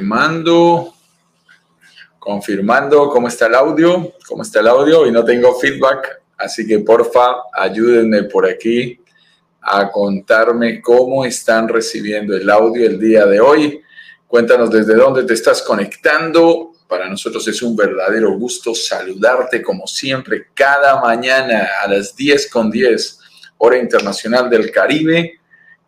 Confirmando, 0.00 0.94
confirmando 2.20 3.08
cómo 3.08 3.26
está 3.26 3.46
el 3.46 3.56
audio, 3.56 4.12
cómo 4.28 4.44
está 4.44 4.60
el 4.60 4.68
audio 4.68 5.04
y 5.08 5.10
no 5.10 5.24
tengo 5.24 5.58
feedback, 5.58 6.22
así 6.36 6.64
que 6.68 6.78
porfa 6.78 7.34
ayúdenme 7.52 8.22
por 8.22 8.46
aquí 8.46 9.00
a 9.60 9.90
contarme 9.90 10.80
cómo 10.80 11.24
están 11.24 11.66
recibiendo 11.66 12.36
el 12.36 12.48
audio 12.48 12.86
el 12.86 13.00
día 13.00 13.26
de 13.26 13.40
hoy. 13.40 13.82
Cuéntanos 14.28 14.70
desde 14.70 14.94
dónde 14.94 15.24
te 15.24 15.34
estás 15.34 15.62
conectando. 15.62 16.74
Para 16.86 17.08
nosotros 17.08 17.48
es 17.48 17.60
un 17.60 17.74
verdadero 17.74 18.38
gusto 18.38 18.76
saludarte 18.76 19.60
como 19.60 19.88
siempre 19.88 20.46
cada 20.54 21.00
mañana 21.00 21.70
a 21.82 21.88
las 21.88 22.14
10 22.14 22.48
con 22.52 22.70
10, 22.70 23.18
hora 23.58 23.76
internacional 23.76 24.48
del 24.48 24.70
Caribe 24.70 25.37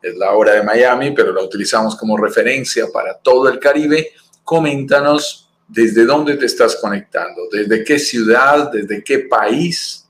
es 0.02 0.16
la 0.16 0.32
hora 0.32 0.54
de 0.54 0.62
Miami, 0.62 1.12
pero 1.12 1.32
la 1.32 1.42
utilizamos 1.42 1.96
como 1.96 2.16
referencia 2.16 2.86
para 2.92 3.18
todo 3.18 3.48
el 3.48 3.58
Caribe. 3.58 4.12
Coméntanos 4.44 5.50
desde 5.68 6.04
dónde 6.04 6.36
te 6.36 6.46
estás 6.46 6.76
conectando, 6.76 7.42
desde 7.50 7.84
qué 7.84 7.98
ciudad, 7.98 8.70
desde 8.72 9.04
qué 9.04 9.20
país 9.20 10.08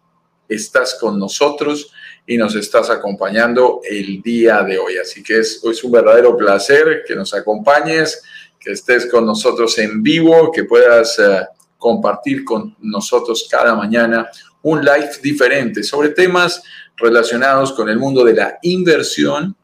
estás 0.48 0.96
con 0.98 1.18
nosotros 1.18 1.92
y 2.26 2.36
nos 2.36 2.54
estás 2.54 2.90
acompañando 2.90 3.80
el 3.88 4.22
día 4.22 4.62
de 4.62 4.78
hoy. 4.78 4.96
Así 4.96 5.22
que 5.22 5.38
es, 5.38 5.62
un 5.82 5.92
verdadero 5.92 6.36
placer 6.36 7.02
que 7.06 7.14
nos 7.14 7.34
acompañes, 7.34 8.22
que 8.58 8.72
estés 8.72 9.06
con 9.06 9.26
nosotros 9.26 9.76
en 9.78 10.02
vivo, 10.02 10.50
que 10.52 10.64
puedas 10.64 11.18
eh, 11.18 11.46
compartir 11.76 12.44
con 12.44 12.76
nosotros 12.80 13.48
cada 13.50 13.74
mañana 13.74 14.30
un 14.62 14.84
live 14.84 15.10
diferente 15.22 15.82
sobre 15.82 16.10
temas 16.10 16.62
relacionados 16.96 17.72
con 17.72 17.88
el 17.88 17.98
mundo 17.98 18.24
de 18.24 18.34
la 18.34 18.58
inversión 18.62 19.56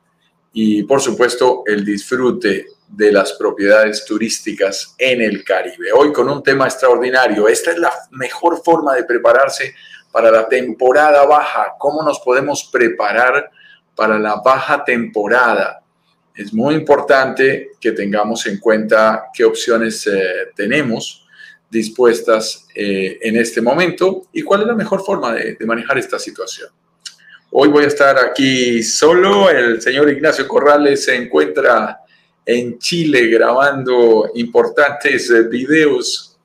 y 0.58 0.84
por 0.84 1.02
supuesto 1.02 1.64
el 1.66 1.84
disfrute 1.84 2.68
de 2.88 3.12
las 3.12 3.34
propiedades 3.34 4.06
turísticas 4.06 4.94
en 4.96 5.20
el 5.20 5.44
Caribe. 5.44 5.92
Hoy 5.94 6.14
con 6.14 6.30
un 6.30 6.42
tema 6.42 6.64
extraordinario. 6.64 7.46
Esta 7.46 7.72
es 7.72 7.78
la 7.78 7.92
mejor 8.12 8.62
forma 8.64 8.94
de 8.94 9.04
prepararse 9.04 9.74
para 10.10 10.30
la 10.30 10.48
temporada 10.48 11.26
baja. 11.26 11.74
¿Cómo 11.78 12.02
nos 12.02 12.20
podemos 12.20 12.70
preparar 12.72 13.50
para 13.94 14.18
la 14.18 14.36
baja 14.36 14.82
temporada? 14.82 15.82
Es 16.34 16.54
muy 16.54 16.74
importante 16.74 17.72
que 17.78 17.92
tengamos 17.92 18.46
en 18.46 18.58
cuenta 18.58 19.26
qué 19.34 19.44
opciones 19.44 20.06
eh, 20.06 20.52
tenemos 20.56 21.26
dispuestas 21.68 22.66
eh, 22.74 23.18
en 23.20 23.36
este 23.36 23.60
momento 23.60 24.22
y 24.32 24.40
cuál 24.40 24.62
es 24.62 24.68
la 24.68 24.74
mejor 24.74 25.04
forma 25.04 25.34
de 25.34 25.58
manejar 25.66 25.98
esta 25.98 26.18
situación. 26.18 26.70
Hoy 27.50 27.68
voy 27.68 27.84
a 27.84 27.88
estar 27.88 28.18
aquí 28.18 28.82
solo. 28.82 29.48
El 29.48 29.80
señor 29.80 30.10
Ignacio 30.10 30.48
Corrales 30.48 31.04
se 31.04 31.14
encuentra 31.14 32.00
en 32.44 32.78
Chile 32.78 33.28
grabando 33.28 34.30
importantes 34.34 35.30
eh, 35.30 35.44
videos 35.44 36.36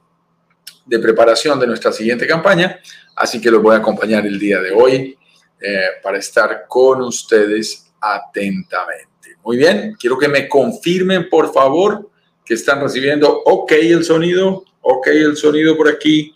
de 0.86 1.00
preparación 1.00 1.60
de 1.60 1.68
nuestra 1.68 1.92
siguiente 1.92 2.28
campaña. 2.28 2.80
Así 3.16 3.42
que 3.42 3.50
los 3.50 3.64
voy 3.64 3.76
a 3.76 3.80
acompañar 3.80 4.26
el 4.28 4.38
día 4.38 4.60
de 4.60 4.72
hoy 4.72 5.18
eh, 5.60 5.82
para 6.04 6.20
estar 6.20 6.66
con 6.68 7.02
ustedes 7.02 7.92
atentamente. 8.00 9.38
Muy 9.44 9.58
bien, 9.58 9.96
quiero 10.00 10.20
que 10.20 10.28
me 10.28 10.48
confirmen 10.48 11.30
por 11.30 11.52
favor 11.52 12.10
que 12.46 12.54
están 12.54 12.80
recibiendo 12.80 13.42
ok 13.44 13.72
el 13.72 14.04
sonido, 14.04 14.66
ok 14.82 15.08
el 15.08 15.36
sonido 15.36 15.76
por 15.76 15.90
aquí 15.90 16.36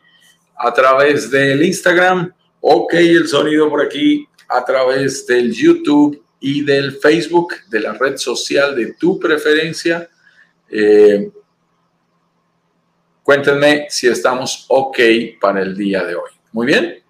a 0.58 0.74
través 0.74 1.30
del 1.30 1.64
Instagram, 1.64 2.34
ok 2.62 2.94
el 2.96 3.28
sonido 3.28 3.70
por 3.70 3.84
aquí 3.84 4.28
a 4.48 4.64
través 4.64 5.26
del 5.26 5.52
YouTube 5.52 6.24
y 6.40 6.64
del 6.64 6.94
Facebook, 6.94 7.56
de 7.70 7.80
la 7.80 7.94
red 7.94 8.18
social 8.18 8.76
de 8.76 8.94
tu 8.94 9.20
preferencia. 9.20 10.10
Eh, 10.70 11.32
cuéntenme 13.24 13.88
si 13.90 14.08
estamos 14.08 14.66
ok 14.70 15.00
para 15.40 15.62
el 15.62 15.76
día 15.76 16.04
de 16.04 16.16
hoy. 16.16 16.32
Muy 16.52 16.68
bien. 16.68 17.04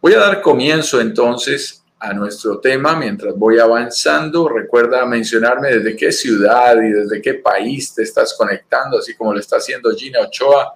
Voy 0.00 0.14
a 0.14 0.18
dar 0.18 0.42
comienzo 0.42 1.00
entonces 1.00 1.84
a 2.00 2.12
nuestro 2.12 2.58
tema 2.58 2.96
mientras 2.96 3.36
voy 3.36 3.60
avanzando. 3.60 4.48
Recuerda 4.48 5.06
mencionarme 5.06 5.76
desde 5.76 5.96
qué 5.96 6.10
ciudad 6.10 6.76
y 6.82 6.90
desde 6.90 7.22
qué 7.22 7.34
país 7.34 7.94
te 7.94 8.02
estás 8.02 8.34
conectando, 8.34 8.98
así 8.98 9.14
como 9.14 9.32
lo 9.32 9.38
está 9.38 9.58
haciendo 9.58 9.94
Gina 9.94 10.20
Ochoa 10.20 10.74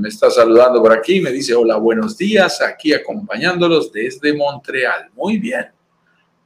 me 0.00 0.08
está 0.08 0.30
saludando 0.30 0.82
por 0.82 0.92
aquí, 0.92 1.20
me 1.20 1.30
dice 1.30 1.54
hola, 1.54 1.76
buenos 1.76 2.16
días, 2.16 2.60
aquí 2.60 2.92
acompañándolos 2.92 3.90
desde 3.92 4.34
Montreal. 4.34 5.10
Muy 5.14 5.38
bien, 5.38 5.66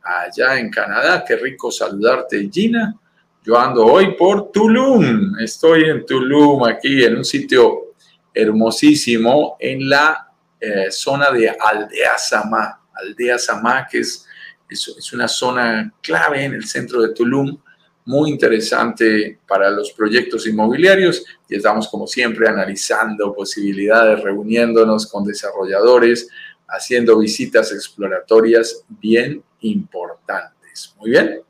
allá 0.03 0.59
en 0.59 0.71
Canadá, 0.71 1.25
qué 1.27 1.37
rico 1.37 1.71
saludarte, 1.71 2.49
Gina. 2.53 2.97
Yo 3.43 3.59
ando 3.59 3.87
hoy 3.87 4.15
por 4.17 4.53
Tulum, 4.53 5.39
estoy 5.41 5.85
en 5.85 6.05
Tulum, 6.05 6.65
aquí 6.65 7.03
en 7.03 7.17
un 7.17 7.25
sitio 7.25 7.95
hermosísimo 8.33 9.57
en 9.59 9.89
la 9.89 10.29
eh, 10.61 10.91
zona 10.91 11.31
de 11.31 11.49
Aldea 11.49 12.19
Samá. 12.19 12.81
Aldea 12.93 13.39
Samá, 13.39 13.87
que 13.91 14.01
es, 14.01 14.27
es 14.69 15.13
una 15.13 15.27
zona 15.27 15.93
clave 16.01 16.45
en 16.45 16.55
el 16.55 16.67
centro 16.67 17.01
de 17.03 17.15
Tulum 17.15 17.59
muy 18.05 18.31
interesante 18.31 19.39
para 19.47 19.71
los 19.71 19.93
proyectos 19.93 20.47
inmobiliarios 20.47 21.25
y 21.49 21.57
estamos 21.57 21.89
como 21.89 22.07
siempre 22.07 22.49
analizando 22.49 23.35
posibilidades, 23.35 24.23
reuniéndonos 24.23 25.07
con 25.07 25.25
desarrolladores, 25.25 26.29
haciendo 26.69 27.19
visitas 27.19 27.73
exploratorias 27.73 28.85
bien 28.89 29.43
importantes. 29.61 30.95
Muy 30.99 31.11
bien. 31.11 31.43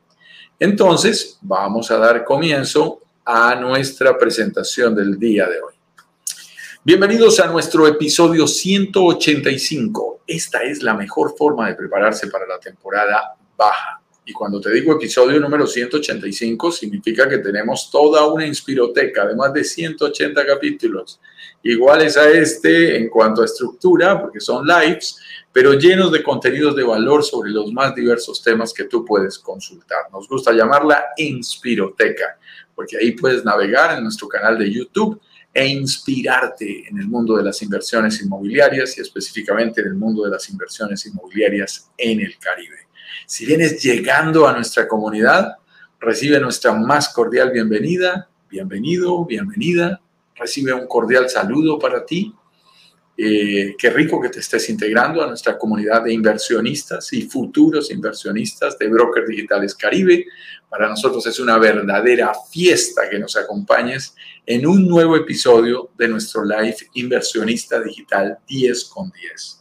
Entonces, 0.59 1.39
vamos 1.41 1.89
a 1.91 1.97
dar 1.97 2.23
comienzo 2.23 3.01
a 3.25 3.55
nuestra 3.55 4.17
presentación 4.17 4.95
del 4.95 5.17
día 5.17 5.47
de 5.47 5.61
hoy. 5.61 5.73
Bienvenidos 6.83 7.39
a 7.39 7.47
nuestro 7.47 7.87
episodio 7.87 8.47
185. 8.47 10.21
Esta 10.25 10.63
es 10.63 10.81
la 10.81 10.95
mejor 10.95 11.35
forma 11.37 11.67
de 11.67 11.75
prepararse 11.75 12.27
para 12.27 12.47
la 12.47 12.59
temporada 12.59 13.35
baja. 13.55 14.00
Y 14.23 14.33
cuando 14.33 14.61
te 14.61 14.71
digo 14.71 14.93
episodio 14.93 15.39
número 15.39 15.65
185, 15.65 16.71
significa 16.71 17.27
que 17.27 17.39
tenemos 17.39 17.89
toda 17.89 18.27
una 18.27 18.45
inspiroteca 18.45 19.25
de 19.25 19.35
más 19.35 19.51
de 19.51 19.63
180 19.63 20.45
capítulos, 20.45 21.19
iguales 21.63 22.17
a 22.17 22.29
este 22.29 22.97
en 22.97 23.09
cuanto 23.09 23.41
a 23.41 23.45
estructura, 23.45 24.21
porque 24.21 24.39
son 24.39 24.67
lives, 24.67 25.17
pero 25.51 25.73
llenos 25.73 26.11
de 26.11 26.21
contenidos 26.21 26.75
de 26.75 26.83
valor 26.83 27.23
sobre 27.23 27.49
los 27.49 27.73
más 27.73 27.95
diversos 27.95 28.43
temas 28.43 28.73
que 28.73 28.83
tú 28.83 29.03
puedes 29.03 29.39
consultar. 29.39 30.11
Nos 30.11 30.27
gusta 30.27 30.53
llamarla 30.53 31.03
inspiroteca, 31.17 32.37
porque 32.75 32.97
ahí 32.97 33.13
puedes 33.13 33.43
navegar 33.43 33.97
en 33.97 34.03
nuestro 34.03 34.27
canal 34.27 34.57
de 34.57 34.71
YouTube 34.71 35.19
e 35.53 35.67
inspirarte 35.67 36.87
en 36.87 36.99
el 36.99 37.07
mundo 37.07 37.35
de 37.35 37.43
las 37.43 37.61
inversiones 37.61 38.21
inmobiliarias 38.21 38.97
y 38.97 39.01
específicamente 39.01 39.81
en 39.81 39.87
el 39.87 39.95
mundo 39.95 40.23
de 40.23 40.29
las 40.29 40.47
inversiones 40.49 41.05
inmobiliarias 41.07 41.89
en 41.97 42.21
el 42.21 42.37
Caribe. 42.37 42.90
Si 43.25 43.45
vienes 43.45 43.81
llegando 43.81 44.47
a 44.47 44.53
nuestra 44.53 44.87
comunidad, 44.87 45.57
recibe 45.99 46.39
nuestra 46.39 46.73
más 46.73 47.09
cordial 47.09 47.51
bienvenida, 47.51 48.29
bienvenido, 48.49 49.25
bienvenida, 49.25 50.01
recibe 50.35 50.73
un 50.73 50.87
cordial 50.87 51.29
saludo 51.29 51.79
para 51.79 52.05
ti. 52.05 52.33
Eh, 53.17 53.75
qué 53.77 53.89
rico 53.91 54.19
que 54.19 54.29
te 54.29 54.39
estés 54.39 54.67
integrando 54.69 55.23
a 55.23 55.27
nuestra 55.27 55.57
comunidad 55.57 56.03
de 56.03 56.13
inversionistas 56.13 57.13
y 57.13 57.23
futuros 57.23 57.91
inversionistas 57.91 58.79
de 58.79 58.87
Brokers 58.87 59.27
Digitales 59.27 59.75
Caribe. 59.75 60.25
Para 60.67 60.89
nosotros 60.89 61.27
es 61.27 61.39
una 61.39 61.59
verdadera 61.59 62.31
fiesta 62.51 63.09
que 63.09 63.19
nos 63.19 63.35
acompañes 63.35 64.15
en 64.45 64.65
un 64.65 64.87
nuevo 64.87 65.15
episodio 65.15 65.91
de 65.97 66.07
nuestro 66.07 66.43
live 66.43 66.77
Inversionista 66.93 67.79
Digital 67.79 68.39
10 68.47 68.85
con 68.85 69.11
10. 69.11 69.60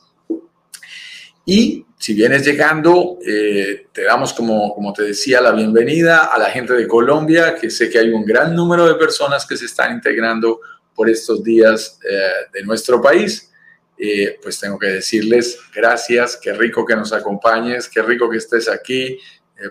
Y 1.52 1.84
si 1.98 2.14
vienes 2.14 2.46
llegando, 2.46 3.18
eh, 3.26 3.88
te 3.92 4.04
damos, 4.04 4.32
como, 4.32 4.72
como 4.72 4.92
te 4.92 5.02
decía, 5.02 5.40
la 5.40 5.50
bienvenida 5.50 6.26
a 6.26 6.38
la 6.38 6.48
gente 6.48 6.74
de 6.74 6.86
Colombia, 6.86 7.56
que 7.60 7.70
sé 7.70 7.90
que 7.90 7.98
hay 7.98 8.10
un 8.10 8.24
gran 8.24 8.54
número 8.54 8.86
de 8.86 8.94
personas 8.94 9.44
que 9.44 9.56
se 9.56 9.64
están 9.64 9.92
integrando 9.92 10.60
por 10.94 11.10
estos 11.10 11.42
días 11.42 11.98
eh, 12.08 12.46
de 12.52 12.62
nuestro 12.62 13.02
país. 13.02 13.52
Eh, 13.98 14.38
pues 14.40 14.60
tengo 14.60 14.78
que 14.78 14.86
decirles 14.86 15.58
gracias, 15.74 16.38
qué 16.40 16.52
rico 16.52 16.86
que 16.86 16.94
nos 16.94 17.12
acompañes, 17.12 17.88
qué 17.88 18.00
rico 18.00 18.30
que 18.30 18.36
estés 18.36 18.68
aquí. 18.68 19.18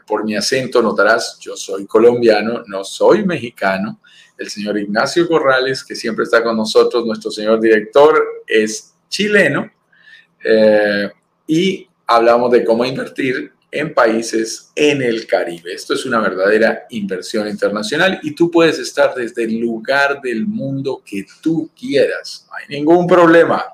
por 0.06 0.26
mi 0.26 0.36
acento 0.36 0.82
notarás, 0.82 1.40
yo 1.40 1.56
soy 1.56 1.86
colombiano, 1.86 2.62
no 2.68 2.84
soy 2.84 3.24
mexicano. 3.24 4.02
El 4.38 4.50
señor 4.50 4.78
Ignacio 4.78 5.26
Corrales, 5.30 5.86
que 5.86 5.96
siempre 5.96 6.26
está 6.26 6.44
con 6.44 6.58
nosotros, 6.58 7.06
nuestro 7.06 7.32
señor 7.32 7.62
director, 7.62 8.22
es 8.46 8.96
chileno 9.08 9.72
y 11.50 11.90
hablamos 12.06 12.52
de 12.52 12.64
cómo 12.64 12.86
invertir 12.86 13.52
en 13.72 13.92
países 13.96 14.72
en 14.76 15.02
el 15.02 15.26
Caribe. 15.26 15.74
Esto 15.74 15.96
es 15.96 16.06
una 16.06 16.20
verdadera 16.20 16.86
inversión 16.92 17.48
internacional 17.48 18.20
y 18.22 18.36
tú 18.36 18.52
puedes 18.52 18.78
estar 18.78 19.16
desde 19.16 19.46
el 19.46 19.58
lugar 19.58 20.22
del 20.22 20.46
mundo 20.46 21.02
que 21.04 21.26
tú 21.42 21.72
quieras. 21.78 22.46
No 22.48 22.56
hay 22.56 22.66
ningún 22.70 23.08
problema. 23.08 23.66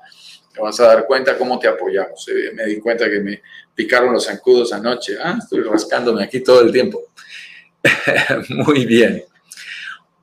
Te 0.54 0.58
vas 0.62 0.80
a 0.80 0.86
dar 0.86 1.06
cuenta 1.06 1.36
cómo 1.36 1.58
te 1.58 1.68
apoyamos. 1.68 2.26
Eh, 2.28 2.50
me 2.54 2.64
di 2.64 2.80
cuenta 2.80 3.10
que 3.10 3.20
me 3.20 3.42
picaron 3.74 4.14
los 4.14 4.24
zancudos 4.24 4.72
anoche. 4.72 5.18
Ah, 5.22 5.36
estoy 5.38 5.60
rascándome 5.60 6.24
aquí 6.24 6.40
todo 6.40 6.62
el 6.62 6.72
tiempo. 6.72 7.02
Muy 8.48 8.86
bien. 8.86 9.22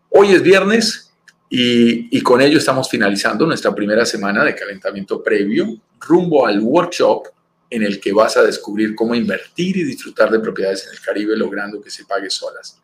Hoy 0.10 0.32
es 0.32 0.42
viernes 0.42 1.12
Y, 1.52 2.20
con 2.22 2.42
ello 2.42 2.58
estamos 2.58 2.90
finalizando 2.90 3.46
nuestra 3.46 3.76
primera 3.76 4.08
semana 4.08 4.44
de 4.44 4.56
calentamiento 4.56 5.22
previo 5.22 5.68
rumbo 6.00 6.48
al 6.48 6.60
workshop 6.60 7.28
en 7.74 7.82
el 7.82 8.00
que 8.00 8.14
vas 8.14 8.38
a 8.38 8.44
descubrir 8.44 8.94
cómo 8.94 9.16
invertir 9.16 9.76
y 9.78 9.84
disfrutar 9.84 10.30
de 10.30 10.40
propiedades 10.40 10.86
en 10.86 10.94
el 10.94 11.00
Caribe 11.00 11.36
logrando 11.36 11.82
que 11.82 11.90
se 11.90 12.06
pague 12.06 12.30
solas. 12.30 12.80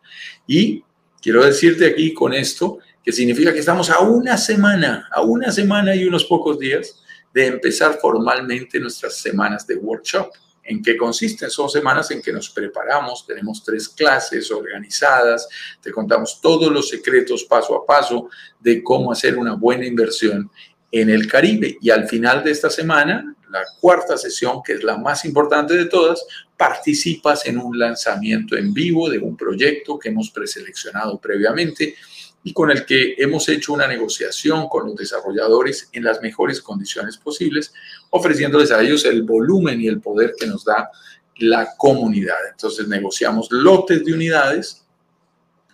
Y 0.48 0.82
quiero 1.22 1.44
decirte 1.44 1.86
aquí 1.86 2.12
con 2.12 2.34
esto 2.34 2.80
que 3.04 3.12
significa 3.12 3.52
que 3.52 3.60
estamos 3.60 3.88
a 3.88 4.00
una 4.00 4.36
semana, 4.36 5.08
a 5.12 5.22
una 5.22 5.52
semana 5.52 5.94
y 5.94 6.04
unos 6.04 6.24
pocos 6.24 6.58
días 6.58 7.04
de 7.32 7.46
empezar 7.46 7.98
formalmente 8.00 8.80
nuestras 8.80 9.16
semanas 9.18 9.64
de 9.64 9.76
workshop. 9.76 10.32
¿En 10.64 10.82
qué 10.82 10.96
consisten? 10.96 11.50
Son 11.50 11.70
semanas 11.70 12.10
en 12.10 12.20
que 12.20 12.32
nos 12.32 12.50
preparamos, 12.50 13.24
tenemos 13.24 13.62
tres 13.62 13.88
clases 13.88 14.50
organizadas, 14.50 15.48
te 15.80 15.92
contamos 15.92 16.40
todos 16.40 16.70
los 16.72 16.88
secretos 16.88 17.44
paso 17.44 17.76
a 17.76 17.86
paso 17.86 18.28
de 18.58 18.82
cómo 18.82 19.12
hacer 19.12 19.38
una 19.38 19.54
buena 19.54 19.86
inversión 19.86 20.50
en 20.90 21.10
el 21.10 21.28
Caribe. 21.28 21.78
Y 21.80 21.90
al 21.90 22.08
final 22.08 22.42
de 22.42 22.50
esta 22.50 22.68
semana, 22.68 23.36
la 23.50 23.64
cuarta 23.80 24.16
sesión, 24.16 24.62
que 24.62 24.74
es 24.74 24.84
la 24.84 24.96
más 24.96 25.24
importante 25.24 25.74
de 25.76 25.86
todas, 25.86 26.24
participas 26.56 27.46
en 27.46 27.58
un 27.58 27.78
lanzamiento 27.78 28.56
en 28.56 28.72
vivo 28.72 29.08
de 29.08 29.18
un 29.18 29.36
proyecto 29.36 29.98
que 29.98 30.10
hemos 30.10 30.30
preseleccionado 30.30 31.18
previamente 31.18 31.94
y 32.42 32.52
con 32.52 32.70
el 32.70 32.86
que 32.86 33.14
hemos 33.18 33.48
hecho 33.48 33.72
una 33.72 33.86
negociación 33.86 34.68
con 34.68 34.86
los 34.86 34.96
desarrolladores 34.96 35.90
en 35.92 36.04
las 36.04 36.22
mejores 36.22 36.60
condiciones 36.62 37.18
posibles, 37.18 37.72
ofreciéndoles 38.10 38.70
a 38.70 38.80
ellos 38.80 39.04
el 39.04 39.22
volumen 39.22 39.80
y 39.80 39.88
el 39.88 40.00
poder 40.00 40.34
que 40.38 40.46
nos 40.46 40.64
da 40.64 40.90
la 41.36 41.74
comunidad. 41.76 42.38
Entonces 42.50 42.88
negociamos 42.88 43.48
lotes 43.50 44.04
de 44.04 44.12
unidades, 44.12 44.86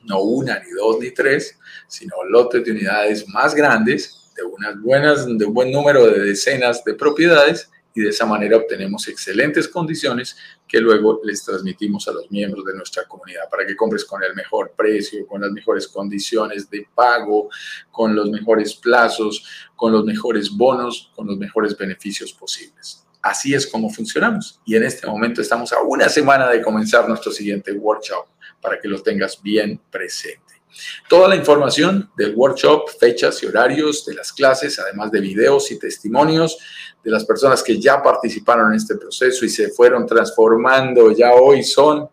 no 0.05 0.21
una, 0.23 0.59
ni 0.61 0.71
dos, 0.71 0.99
ni 1.01 1.11
tres, 1.13 1.59
sino 1.89 2.25
lotes 2.25 2.65
de 2.65 2.73
unidades 2.73 3.29
más 3.29 3.55
grandes, 3.55 4.26
de 4.37 4.43
unas 4.45 4.81
buenas, 4.81 5.27
de 5.27 5.45
un 5.45 5.55
buen 5.55 5.73
número 5.73 6.07
de 6.07 6.21
decenas 6.21 6.85
de 6.85 6.95
propiedades, 6.95 7.71
y 7.97 8.03
de 8.03 8.11
esa 8.11 8.27
manera 8.27 8.59
obtenemos 8.59 9.09
excelentes 9.09 9.67
condiciones 9.69 10.37
que 10.69 10.81
luego 10.81 11.19
les 11.25 11.43
transmitimos 11.43 12.07
a 12.07 12.13
los 12.13 12.31
miembros 12.31 12.63
de 12.67 12.75
nuestra 12.75 13.05
comunidad 13.07 13.49
para 13.51 13.67
que 13.67 13.75
compres 13.75 14.05
con 14.05 14.23
el 14.23 14.35
mejor 14.35 14.75
precio, 14.77 15.27
con 15.27 15.41
las 15.41 15.51
mejores 15.51 15.89
condiciones 15.89 16.69
de 16.69 16.87
pago, 16.95 17.49
con 17.91 18.15
los 18.15 18.29
mejores 18.29 18.75
plazos, 18.75 19.43
con 19.75 19.93
los 19.93 20.05
mejores 20.05 20.51
bonos, 20.51 21.11
con 21.17 21.27
los 21.27 21.39
mejores 21.39 21.75
beneficios 21.75 22.35
posibles. 22.35 23.07
Así 23.23 23.55
es 23.55 23.67
como 23.67 23.89
funcionamos. 23.89 24.61
Y 24.67 24.77
en 24.77 24.85
este 24.85 25.07
momento 25.07 25.41
estamos 25.41 25.73
a 25.73 25.81
una 25.81 26.11
semana 26.11 26.51
de 26.51 26.61
comenzar 26.61 27.09
nuestro 27.09 27.33
siguiente 27.33 27.73
workshop 27.73 28.27
para 28.61 28.79
que 28.79 28.89
lo 28.89 29.03
tengas 29.03 29.41
bien 29.43 29.81
presente. 29.91 30.46
Toda 31.09 31.29
la 31.29 31.37
información 31.37 32.11
del 32.17 32.35
workshop, 32.35 32.91
fechas 32.99 33.43
y 33.43 33.47
horarios 33.47 34.05
de 34.05 34.15
las 34.15 34.33
clases, 34.33 34.79
además 34.79 35.11
de 35.11 35.21
videos 35.21 35.71
y 35.71 35.79
testimonios 35.79 36.59
de 37.03 37.11
las 37.11 37.25
personas 37.25 37.63
que 37.63 37.81
ya 37.81 38.03
participaron 38.03 38.73
en 38.73 38.77
este 38.77 38.97
proceso 38.97 39.45
y 39.45 39.49
se 39.49 39.69
fueron 39.69 40.07
transformando, 40.07 41.13
ya 41.13 41.35
hoy 41.35 41.63
son 41.63 42.09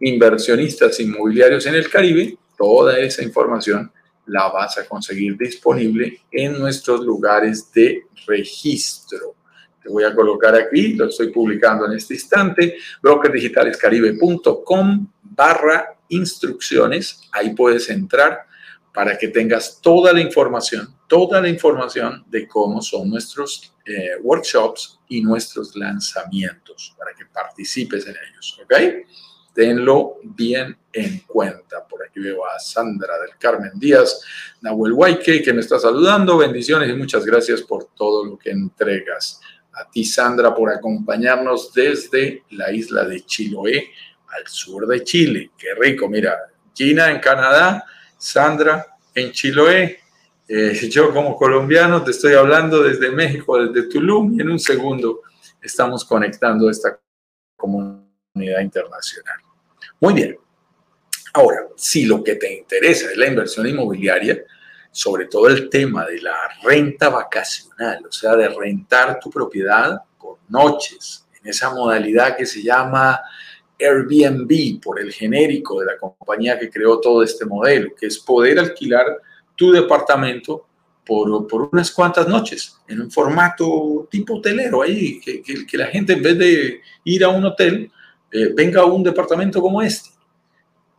inversionistas 0.00 0.98
inmobiliarios 1.00 1.66
en 1.66 1.74
el 1.74 1.88
Caribe, 1.88 2.36
toda 2.56 2.98
esa 2.98 3.22
información 3.22 3.90
la 4.26 4.48
vas 4.48 4.78
a 4.78 4.86
conseguir 4.86 5.36
disponible 5.36 6.22
en 6.30 6.58
nuestros 6.58 7.04
lugares 7.04 7.70
de 7.72 8.04
registro. 8.26 9.34
Te 9.82 9.88
voy 9.88 10.04
a 10.04 10.14
colocar 10.14 10.54
aquí, 10.54 10.94
lo 10.94 11.06
estoy 11.06 11.30
publicando 11.30 11.86
en 11.86 11.92
este 11.92 12.14
instante, 12.14 12.76
brokerdigitalescaribe.com 13.00 15.06
barra 15.22 15.95
instrucciones, 16.08 17.28
ahí 17.32 17.54
puedes 17.54 17.88
entrar 17.90 18.46
para 18.96 19.18
que 19.18 19.28
tengas 19.28 19.80
toda 19.82 20.12
la 20.12 20.20
información, 20.20 20.88
toda 21.06 21.40
la 21.40 21.50
información 21.50 22.24
de 22.28 22.48
cómo 22.48 22.80
son 22.80 23.10
nuestros 23.10 23.74
eh, 23.84 24.12
workshops 24.22 24.98
y 25.08 25.20
nuestros 25.20 25.76
lanzamientos, 25.76 26.94
para 26.96 27.12
que 27.14 27.26
participes 27.26 28.06
en 28.06 28.14
ellos, 28.30 28.58
¿ok? 28.64 28.74
Tenlo 29.52 30.16
bien 30.22 30.76
en 30.92 31.20
cuenta. 31.20 31.86
Por 31.86 32.04
aquí 32.04 32.20
veo 32.20 32.46
a 32.46 32.58
Sandra 32.58 33.18
del 33.18 33.36
Carmen 33.38 33.72
Díaz, 33.74 34.22
Nahuel 34.62 34.94
Huayque, 34.94 35.42
que 35.42 35.52
me 35.52 35.60
está 35.60 35.78
saludando. 35.78 36.38
Bendiciones 36.38 36.88
y 36.88 36.94
muchas 36.94 37.24
gracias 37.24 37.62
por 37.62 37.90
todo 37.94 38.24
lo 38.24 38.38
que 38.38 38.50
entregas. 38.50 39.40
A 39.72 39.90
ti, 39.90 40.04
Sandra, 40.04 40.54
por 40.54 40.70
acompañarnos 40.70 41.72
desde 41.74 42.44
la 42.50 42.72
isla 42.72 43.04
de 43.04 43.24
Chiloé, 43.26 43.90
al 44.36 44.46
sur 44.46 44.86
de 44.86 45.02
Chile. 45.02 45.50
Qué 45.56 45.74
rico, 45.74 46.08
mira, 46.08 46.36
Gina 46.74 47.10
en 47.10 47.20
Canadá, 47.20 47.84
Sandra 48.18 48.86
en 49.14 49.32
Chiloé. 49.32 50.00
Eh, 50.48 50.88
yo 50.88 51.12
como 51.12 51.36
colombiano 51.36 52.04
te 52.04 52.12
estoy 52.12 52.34
hablando 52.34 52.82
desde 52.82 53.10
México, 53.10 53.58
desde 53.66 53.88
Tulum, 53.88 54.38
y 54.38 54.42
en 54.42 54.50
un 54.50 54.60
segundo 54.60 55.22
estamos 55.60 56.04
conectando 56.04 56.70
esta 56.70 57.00
comunidad 57.56 58.60
internacional. 58.60 59.38
Muy 60.00 60.14
bien. 60.14 60.38
Ahora, 61.34 61.66
si 61.76 62.04
lo 62.06 62.22
que 62.22 62.36
te 62.36 62.54
interesa 62.54 63.10
es 63.10 63.16
la 63.16 63.26
inversión 63.26 63.66
inmobiliaria, 63.66 64.42
sobre 64.90 65.26
todo 65.26 65.48
el 65.48 65.68
tema 65.68 66.06
de 66.06 66.20
la 66.20 66.36
renta 66.62 67.10
vacacional, 67.10 68.06
o 68.08 68.12
sea, 68.12 68.36
de 68.36 68.48
rentar 68.48 69.18
tu 69.20 69.28
propiedad 69.28 70.00
por 70.18 70.38
noches, 70.48 71.26
en 71.42 71.50
esa 71.50 71.70
modalidad 71.70 72.36
que 72.36 72.46
se 72.46 72.62
llama 72.62 73.20
Airbnb, 73.78 74.80
por 74.80 75.00
el 75.00 75.12
genérico 75.12 75.80
de 75.80 75.86
la 75.86 75.98
compañía 75.98 76.58
que 76.58 76.70
creó 76.70 77.00
todo 77.00 77.22
este 77.22 77.44
modelo, 77.44 77.90
que 77.98 78.06
es 78.06 78.18
poder 78.18 78.58
alquilar 78.58 79.06
tu 79.54 79.70
departamento 79.70 80.66
por, 81.04 81.46
por 81.46 81.68
unas 81.72 81.90
cuantas 81.90 82.26
noches, 82.26 82.78
en 82.88 83.00
un 83.00 83.10
formato 83.10 84.08
tipo 84.10 84.36
hotelero, 84.36 84.82
ahí, 84.82 85.20
que, 85.20 85.42
que, 85.42 85.78
la 85.78 85.86
gente 85.86 86.14
en 86.14 86.22
vez 86.22 86.38
de 86.38 86.80
ir 87.04 87.24
a 87.24 87.28
un 87.28 87.44
hotel, 87.44 87.90
eh, 88.32 88.52
venga 88.54 88.80
a 88.80 88.86
un 88.86 89.04
departamento 89.04 89.62
como 89.62 89.80
este. 89.80 90.10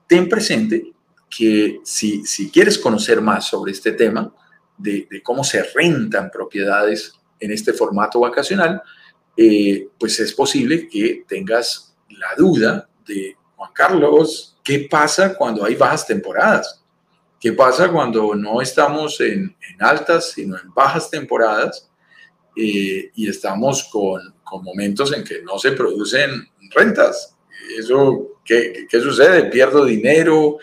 Ten 0.08 0.30
presente 0.30 0.94
que 1.30 1.82
si, 1.84 2.26
si 2.26 2.50
quieres 2.50 2.78
conocer 2.78 3.20
más 3.20 3.48
sobre 3.48 3.74
este 3.74 3.92
tema, 3.92 4.34
de, 4.78 5.08
cómo 5.24 5.44
se 5.44 5.64
rentan 5.64 6.30
propiedades 6.32 7.14
en 7.40 7.52
este 7.52 7.74
formato 7.74 8.20
vacacional, 8.20 8.82
eh, 9.36 9.90
pues 10.00 10.20
es 10.20 10.34
posible 10.34 10.88
que 10.88 11.24
tengas 11.28 11.96
la 12.10 12.30
duda 12.38 12.90
de 13.06 13.36
Juan 13.56 13.72
Carlos, 13.74 14.58
¿qué 14.64 14.88
pasa 14.90 15.36
cuando 15.36 15.66
hay 15.66 15.76
bajas 15.76 16.06
temporadas? 16.06 16.84
¿Qué 17.40 17.54
pasa 17.54 17.92
cuando 17.92 18.34
no 18.36 18.62
estamos 18.62 19.22
en, 19.22 19.56
altas, 19.80 20.32
sino 20.32 20.58
en 20.58 20.74
bajas 20.74 21.10
temporadas 21.10 21.90
eh, 22.56 23.12
y 23.14 23.30
estamos 23.30 23.84
con, 23.86 24.34
momentos 24.64 25.14
en 25.14 25.24
que 25.24 25.42
no 25.44 25.60
se 25.60 25.72
producen 25.72 26.48
rentas? 26.74 27.36
¿Eso 27.78 28.40
qué, 28.44 28.88
sucede? 28.92 29.46
¿Pierdo 29.46 29.86
dinero? 29.86 30.58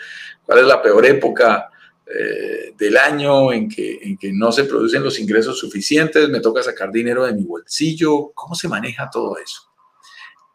¿Cuál 0.45 0.59
es 0.59 0.65
la 0.65 0.81
peor 0.81 1.05
época 1.05 1.69
eh, 2.05 2.73
del 2.77 2.97
año 2.97 3.53
en 3.53 3.69
que, 3.69 3.99
en 4.01 4.17
que 4.17 4.31
no 4.33 4.51
se 4.51 4.65
producen 4.65 5.03
los 5.03 5.17
ingresos 5.19 5.57
suficientes? 5.57 6.27
¿Me 6.27 6.41
toca 6.41 6.61
sacar 6.61 6.91
dinero 6.91 7.25
de 7.25 7.33
mi 7.33 7.43
bolsillo? 7.43 8.31
¿Cómo 8.33 8.53
se 8.53 8.67
maneja 8.67 9.09
todo 9.09 9.37
eso? 9.37 9.74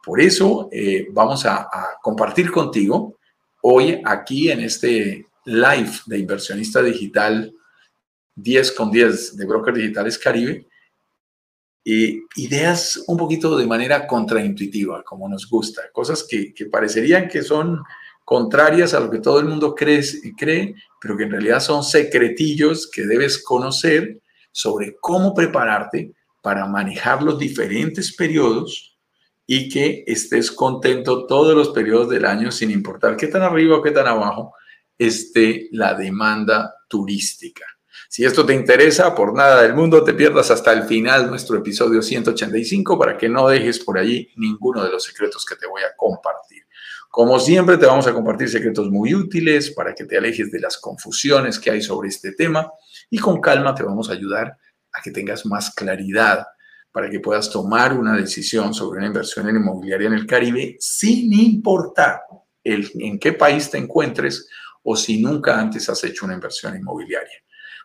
Por 0.05 0.21
eso 0.21 0.69
eh, 0.73 1.07
vamos 1.11 1.45
a, 1.47 1.69
compartir 2.03 2.51
contigo 2.51 3.19
hoy 3.63 4.01
aquí 4.05 4.51
en 4.51 4.61
este 4.61 5.27
live 5.45 5.93
de 6.07 6.19
inversionista 6.19 6.83
digital 6.83 7.53
10 8.35 8.73
con 8.73 8.91
10 8.91 9.37
de 9.37 9.47
Broker 9.47 9.75
Digitales 9.75 10.19
Caribe, 10.19 10.67
ideas 11.85 13.03
un 13.07 13.17
poquito 13.17 13.57
de 13.57 13.67
manera 13.67 14.07
contraintuitiva, 14.07 15.03
como 15.03 15.29
nos 15.29 15.49
gusta, 15.49 15.83
cosas 15.93 16.27
que, 16.29 16.55
parecerían 16.71 17.29
que 17.29 17.43
son 17.43 17.81
contrarias 18.25 18.95
a 18.95 19.01
lo 19.01 19.11
que 19.11 19.19
todo 19.19 19.41
el 19.41 19.47
mundo 19.47 19.75
cree, 19.75 20.03
cree, 20.39 20.75
pero 21.01 21.17
que 21.17 21.25
en 21.25 21.33
realidad 21.33 21.61
son 21.61 21.83
secretillos 21.83 22.89
que 22.91 23.07
debes 23.07 23.43
conocer 23.43 24.21
sobre 24.53 24.97
cómo 25.01 25.35
prepararte 25.35 26.13
para 26.43 26.67
manejar 26.67 27.23
los 27.23 27.39
diferentes 27.39 28.15
periodos 28.15 28.90
y 29.53 29.69
que 29.69 30.05
estés 30.07 30.53
contento 30.53 31.27
todos 31.27 31.57
los 31.57 31.71
periodos 31.71 32.09
del 32.09 32.25
año 32.25 32.53
sin 32.53 32.71
importar 32.71 33.17
qué 33.17 33.27
tan 33.27 33.43
arriba 33.43 33.79
o 33.79 33.83
qué 33.83 33.91
tan 33.91 34.07
abajo 34.07 34.55
esté 34.97 35.69
la 35.73 35.95
demanda 35.95 36.73
turística. 36.87 37.65
Si 38.09 38.25
esto 38.25 38.47
te 38.47 38.55
interesa, 38.55 39.13
por 39.13 39.35
nada 39.35 39.63
del 39.63 39.75
mundo 39.75 40.05
te 40.05 40.15
pierdas 40.15 40.53
hasta 40.53 40.73
el 40.73 40.85
final 40.85 41.29
nuestro 41.29 41.59
episodio 41.59 42.01
185 42.01 42.97
para 42.97 43.19
que 43.19 43.29
no 43.29 43.49
dejes 43.49 43.81
por 43.81 43.99
allí 43.99 44.29
ninguno 44.37 44.85
de 44.85 44.91
los 44.91 45.03
secretos 45.03 45.45
que 45.45 45.57
te 45.57 45.67
voy 45.67 45.83
a 45.83 45.97
compartir. 45.97 46.63
Como 47.09 47.41
siempre, 47.41 47.77
te 47.77 47.87
vamos 47.87 48.07
a 48.07 48.13
compartir 48.13 48.49
secretos 48.49 48.89
muy 48.89 49.17
útiles 49.17 49.73
para 49.73 49.97
que 49.97 50.05
te 50.05 50.17
alejes 50.17 50.53
de 50.53 50.61
las 50.61 50.79
confusiones 50.79 51.59
que 51.59 51.73
hay 51.73 51.83
sobre 51.83 52.09
este 52.09 52.35
tema 52.35 52.71
y 53.11 53.19
con 53.19 53.41
calma 53.41 53.75
te 53.75 53.83
vamos 53.83 54.11
a 54.11 54.13
ayudar 54.13 54.57
a 54.93 55.03
que 55.03 55.11
tengas 55.11 55.45
más 55.45 55.75
claridad 55.75 56.47
para 56.93 57.09
que 57.09 57.21
puedas 57.21 57.51
tomar 57.51 57.93
una 57.93 58.17
decisión 58.17 58.75
sobre 58.75 58.99
una 58.99 59.07
inversión 59.07 59.49
en 59.49 59.57
inmobiliaria 59.57 60.09
en 60.09 60.15
el 60.15 60.27
Caribe 60.27 60.77
sin 60.81 61.33
importar 61.33 62.23
el, 62.65 62.91
en 62.99 63.19
qué 63.19 63.33
país 63.33 63.71
te 63.71 63.79
encuentres 63.79 64.49
o 64.83 64.97
si 64.97 65.21
nunca 65.21 65.59
antes 65.59 65.89
has 65.89 66.03
hecho 66.05 66.25
una 66.25 66.35
inversión 66.35 66.77
inmobiliaria. 66.77 67.39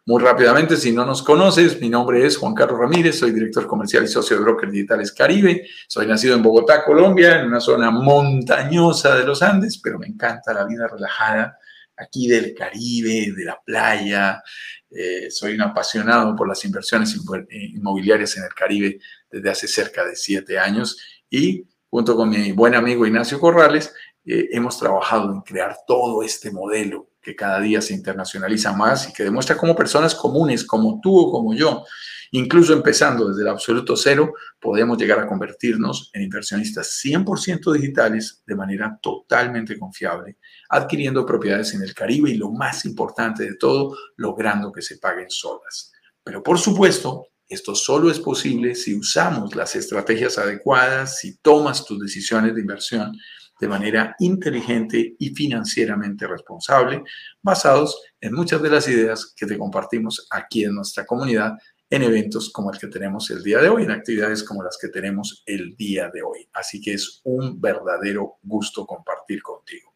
Muy 0.07 0.21
rápidamente, 0.21 0.77
si 0.77 0.91
no 0.91 1.03
nos 1.03 1.23
conoces, 1.23 1.81
mi 1.81 1.89
nombre 1.89 2.23
es 2.25 2.37
Juan 2.37 2.53
Carlos 2.53 2.79
Ramírez, 2.79 3.17
soy 3.17 3.31
director 3.31 3.65
comercial 3.65 4.03
y 4.03 4.07
socio 4.07 4.37
de 4.37 4.43
Broker 4.43 4.69
Digitales 4.69 5.11
Caribe. 5.11 5.65
Soy 5.87 6.05
nacido 6.05 6.35
en 6.35 6.43
Bogotá, 6.43 6.83
Colombia, 6.85 7.41
en 7.41 7.47
una 7.47 7.59
zona 7.59 7.89
montañosa 7.89 9.15
de 9.15 9.25
los 9.25 9.41
Andes, 9.41 9.79
pero 9.83 9.97
me 9.97 10.05
encanta 10.05 10.53
la 10.53 10.63
vida 10.65 10.87
relajada 10.87 11.57
aquí 11.97 12.27
del 12.27 12.53
Caribe, 12.53 13.33
de 13.35 13.45
la 13.45 13.59
playa. 13.63 14.41
Eh, 14.89 15.29
soy 15.29 15.53
un 15.53 15.61
apasionado 15.61 16.35
por 16.35 16.47
las 16.47 16.63
inversiones 16.65 17.17
inmobiliarias 17.49 18.37
en 18.37 18.43
el 18.43 18.53
Caribe 18.53 18.99
desde 19.29 19.49
hace 19.49 19.67
cerca 19.67 20.05
de 20.05 20.15
siete 20.15 20.57
años 20.57 20.97
y 21.29 21.65
junto 21.89 22.15
con 22.15 22.29
mi 22.29 22.51
buen 22.51 22.75
amigo 22.75 23.05
Ignacio 23.05 23.39
Corrales, 23.39 23.93
eh, 24.25 24.49
hemos 24.51 24.77
trabajado 24.77 25.31
en 25.31 25.41
crear 25.41 25.77
todo 25.87 26.23
este 26.23 26.51
modelo 26.51 27.09
que 27.25 27.35
cada 27.35 27.59
día 27.59 27.81
se 27.81 27.95
internacionaliza 27.95 28.71
más 28.73 29.09
y 29.09 29.13
que 29.13 29.23
demuestra 29.23 29.57
cómo 29.57 29.75
personas 29.75 30.13
comunes 30.13 30.63
como 30.63 30.99
tú 31.01 31.17
o 31.17 31.31
como 31.31 31.55
yo, 31.55 31.83
incluso 32.29 32.71
empezando 32.71 33.27
desde 33.27 33.41
el 33.41 33.47
absoluto 33.47 33.97
cero, 33.97 34.31
podemos 34.59 34.95
llegar 34.99 35.19
a 35.19 35.25
convertirnos 35.25 36.11
en 36.13 36.21
inversionistas 36.21 37.01
100% 37.03 37.73
digitales 37.73 38.43
de 38.45 38.55
manera 38.55 38.99
totalmente 39.01 39.79
confiable, 39.79 40.37
adquiriendo 40.69 41.25
propiedades 41.25 41.73
en 41.73 41.81
el 41.81 41.95
Caribe 41.95 42.29
y 42.29 42.35
lo 42.35 42.51
más 42.51 42.85
importante 42.85 43.43
de 43.43 43.55
todo, 43.55 43.97
logrando 44.17 44.71
que 44.71 44.83
se 44.83 44.99
paguen 44.99 45.31
solas. 45.31 45.91
Pero 46.23 46.43
por 46.43 46.59
supuesto, 46.59 47.29
esto 47.47 47.73
solo 47.73 48.11
es 48.11 48.19
posible 48.19 48.75
si 48.75 48.95
usamos 48.95 49.55
las 49.55 49.75
estrategias 49.75 50.37
adecuadas, 50.37 51.17
si 51.17 51.37
tomas 51.37 51.85
tus 51.85 51.99
decisiones 51.99 52.53
de 52.53 52.61
inversión 52.61 53.17
de 53.59 53.67
manera 53.67 54.15
inteligente 54.19 55.15
y 55.17 55.29
financieramente 55.29 56.27
responsable, 56.27 57.03
basados 57.41 58.01
en 58.19 58.33
muchas 58.33 58.61
de 58.61 58.69
las 58.69 58.87
ideas 58.87 59.33
que 59.35 59.45
te 59.45 59.57
compartimos 59.57 60.27
aquí 60.29 60.65
en 60.65 60.75
nuestra 60.75 61.05
comunidad 61.05 61.53
en 61.89 62.03
eventos 62.03 62.51
como 62.51 62.71
el 62.71 62.79
que 62.79 62.87
tenemos 62.87 63.29
el 63.29 63.43
día 63.43 63.59
de 63.59 63.69
hoy, 63.69 63.83
en 63.83 63.91
actividades 63.91 64.43
como 64.43 64.63
las 64.63 64.77
que 64.77 64.89
tenemos 64.89 65.43
el 65.45 65.75
día 65.75 66.09
de 66.09 66.23
hoy. 66.23 66.49
Así 66.53 66.81
que 66.81 66.93
es 66.93 67.21
un 67.23 67.61
verdadero 67.61 68.37
gusto 68.41 68.85
compartir 68.85 69.41
contigo. 69.41 69.93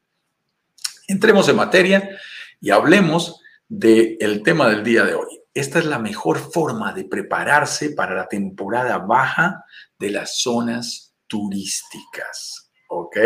Entremos 1.07 1.49
en 1.49 1.55
materia 1.55 2.09
y 2.61 2.69
hablemos 2.69 3.41
del 3.67 4.43
tema 4.43 4.69
del 4.69 4.83
día 4.83 5.03
de 5.03 5.15
hoy. 5.15 5.41
Esta 5.53 5.79
es 5.79 5.85
la 5.85 5.99
mejor 5.99 6.37
forma 6.37 6.93
de 6.93 7.05
prepararse 7.05 7.91
para 7.91 8.15
la 8.15 8.27
temporada 8.27 8.99
baja 8.99 9.65
de 9.97 10.11
las 10.11 10.39
zonas 10.41 11.15
turísticas. 11.27 12.68
¿Ok? 12.89 13.17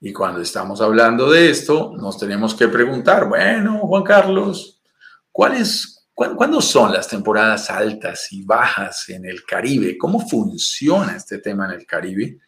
Y 0.00 0.12
cuando 0.12 0.40
estamos 0.40 0.80
hablando 0.80 1.30
de 1.30 1.50
esto, 1.50 1.92
nos 1.96 2.18
tenemos 2.18 2.54
que 2.54 2.68
preguntar, 2.68 3.28
bueno, 3.28 3.80
Juan 3.80 4.02
Carlos, 4.02 4.80
¿cuáles, 5.30 6.08
¿cuándo 6.14 6.60
son 6.62 6.92
las 6.92 7.06
temporadas 7.06 7.68
altas 7.68 8.32
y 8.32 8.42
bajas 8.42 9.08
en 9.10 9.26
el 9.26 9.44
Caribe? 9.44 9.98
¿Cómo 9.98 10.26
funciona 10.26 11.16
este 11.16 11.38
tema 11.38 11.66
en 11.66 11.72
el 11.72 11.86
Caribe? 11.86 12.38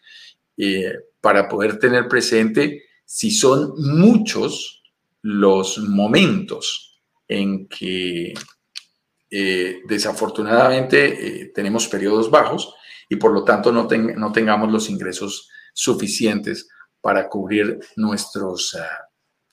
Eh, 0.57 0.93
para 1.21 1.47
poder 1.47 1.77
tener 1.77 2.07
presente 2.07 2.83
si 3.05 3.31
son 3.31 3.73
muchos 3.77 4.83
los 5.21 5.77
momentos 5.77 7.01
en 7.27 7.67
que 7.67 8.33
eh, 9.29 9.81
desafortunadamente 9.87 11.41
eh, 11.41 11.51
tenemos 11.53 11.87
periodos 11.87 12.29
bajos 12.29 12.73
y 13.09 13.15
por 13.15 13.31
lo 13.31 13.43
tanto 13.43 13.71
no, 13.71 13.87
no 13.87 14.31
tengamos 14.31 14.71
los 14.71 14.89
ingresos 14.89 15.49
suficientes 15.73 16.69
para 17.01 17.27
cubrir 17.27 17.79
nuestros, 17.97 18.75
ah, 18.75 19.09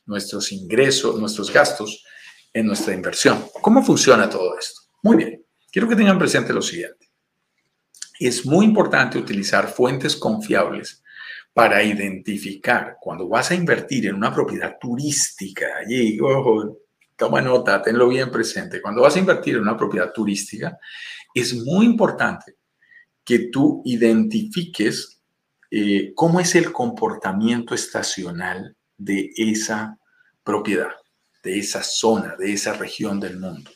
nuestros 0.06 0.52
ingresos, 0.52 1.18
nuestros 1.18 1.52
gastos 1.52 2.04
en 2.52 2.66
nuestra 2.66 2.94
inversión. 2.94 3.44
¿Cómo 3.60 3.82
funciona 3.82 4.28
todo 4.28 4.58
esto? 4.58 4.82
Muy 5.02 5.16
bien, 5.16 5.44
quiero 5.72 5.88
que 5.88 5.96
tengan 5.96 6.18
presente 6.18 6.52
lo 6.52 6.62
siguiente. 6.62 7.08
Es 8.18 8.44
muy 8.44 8.66
importante 8.66 9.18
utilizar 9.18 9.68
fuentes 9.68 10.14
confiables 10.14 11.02
para 11.52 11.82
identificar 11.82 12.96
cuando 13.00 13.28
vas 13.28 13.50
a 13.50 13.54
invertir 13.54 14.06
en 14.06 14.14
una 14.14 14.32
propiedad 14.32 14.76
turística. 14.80 15.66
Allí, 15.84 16.20
ojo, 16.20 16.78
toma 17.16 17.40
nota, 17.40 17.82
tenlo 17.82 18.08
bien 18.08 18.30
presente. 18.30 18.80
Cuando 18.80 19.02
vas 19.02 19.16
a 19.16 19.18
invertir 19.18 19.56
en 19.56 19.62
una 19.62 19.76
propiedad 19.76 20.12
turística, 20.12 20.78
es 21.34 21.54
muy 21.54 21.86
importante 21.86 22.56
que 23.24 23.50
tú 23.50 23.82
identifiques 23.84 25.19
eh, 25.70 26.12
cómo 26.14 26.40
es 26.40 26.54
el 26.54 26.72
comportamiento 26.72 27.74
estacional 27.74 28.76
de 28.96 29.30
esa 29.36 29.98
propiedad, 30.42 30.90
de 31.42 31.58
esa 31.58 31.82
zona, 31.82 32.36
de 32.36 32.52
esa 32.52 32.72
región 32.72 33.20
del 33.20 33.38
mundo. 33.38 33.70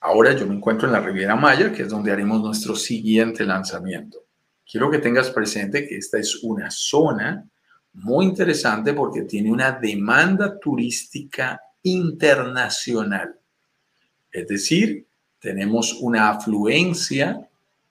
Ahora 0.00 0.32
yo 0.32 0.46
me 0.46 0.54
encuentro 0.54 0.86
en 0.86 0.92
la 0.92 1.00
Riviera 1.00 1.36
Maya, 1.36 1.72
que 1.72 1.82
es 1.82 1.88
donde 1.88 2.12
haremos 2.12 2.40
nuestro 2.40 2.76
siguiente 2.76 3.44
lanzamiento. 3.44 4.18
Quiero 4.70 4.90
que 4.90 4.98
tengas 4.98 5.30
presente 5.30 5.86
que 5.86 5.96
esta 5.96 6.18
es 6.18 6.42
una 6.42 6.70
zona 6.70 7.44
muy 7.94 8.26
interesante 8.26 8.92
porque 8.94 9.22
tiene 9.22 9.50
una 9.50 9.72
demanda 9.72 10.58
turística 10.58 11.60
internacional. 11.82 13.34
Es 14.30 14.46
decir, 14.46 15.06
tenemos 15.40 15.94
una 15.94 16.30
afluencia 16.30 17.48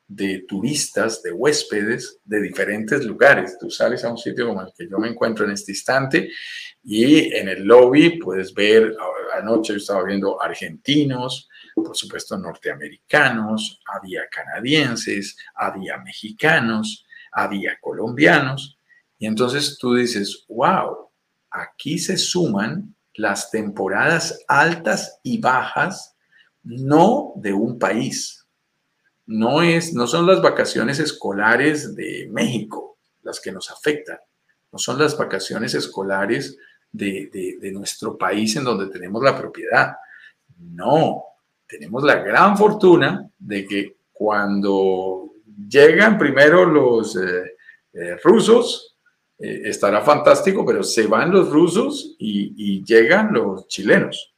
de 0.07 0.45
turistas, 0.47 1.21
de 1.21 1.31
huéspedes 1.31 2.19
de 2.23 2.41
diferentes 2.41 3.03
lugares. 3.03 3.57
Tú 3.59 3.69
sales 3.69 4.03
a 4.03 4.11
un 4.11 4.17
sitio 4.17 4.47
como 4.47 4.61
el 4.61 4.71
que 4.75 4.87
yo 4.89 4.97
me 4.99 5.09
encuentro 5.09 5.45
en 5.45 5.51
este 5.51 5.73
instante 5.73 6.29
y 6.83 7.33
en 7.35 7.49
el 7.49 7.63
lobby 7.63 8.17
puedes 8.17 8.53
ver, 8.53 8.95
anoche 9.37 9.73
yo 9.73 9.77
estaba 9.77 10.05
viendo 10.05 10.41
argentinos, 10.41 11.49
por 11.75 11.95
supuesto 11.95 12.37
norteamericanos, 12.37 13.81
había 13.93 14.21
canadienses, 14.31 15.35
había 15.53 15.97
mexicanos, 15.97 17.05
había 17.31 17.77
colombianos. 17.81 18.79
Y 19.19 19.27
entonces 19.27 19.77
tú 19.77 19.95
dices, 19.95 20.45
wow, 20.47 21.09
aquí 21.51 21.99
se 21.99 22.17
suman 22.17 22.95
las 23.15 23.51
temporadas 23.51 24.43
altas 24.47 25.19
y 25.23 25.39
bajas, 25.39 26.15
no 26.63 27.33
de 27.35 27.51
un 27.53 27.77
país, 27.77 28.46
no, 29.27 29.61
es, 29.61 29.93
no 29.93 30.07
son 30.07 30.25
las 30.25 30.41
vacaciones 30.41 30.99
escolares 30.99 31.95
de 31.95 32.27
México 32.31 32.97
las 33.21 33.39
que 33.39 33.51
nos 33.51 33.69
afectan, 33.69 34.17
no 34.71 34.79
son 34.79 34.99
las 34.99 35.17
vacaciones 35.17 35.73
escolares 35.73 36.57
de, 36.91 37.29
de 37.59 37.71
nuestro 37.71 38.17
país 38.17 38.55
en 38.55 38.63
donde 38.63 38.87
tenemos 38.87 39.21
la 39.21 39.37
propiedad. 39.37 39.95
No, 40.57 41.23
tenemos 41.67 42.03
la 42.03 42.15
gran 42.15 42.57
fortuna 42.57 43.29
de 43.37 43.65
que 43.65 43.97
cuando 44.13 45.33
llegan 45.67 46.17
primero 46.17 46.65
los 46.65 47.15
eh, 47.17 47.55
eh, 47.93 48.15
rusos, 48.23 48.97
eh, 49.37 49.63
estará 49.65 50.01
fantástico, 50.01 50.65
pero 50.65 50.81
se 50.83 51.05
van 51.05 51.31
los 51.31 51.49
rusos 51.49 52.15
y 52.17 52.83
llegan 52.83 53.33
los 53.33 53.67
chilenos. 53.67 54.33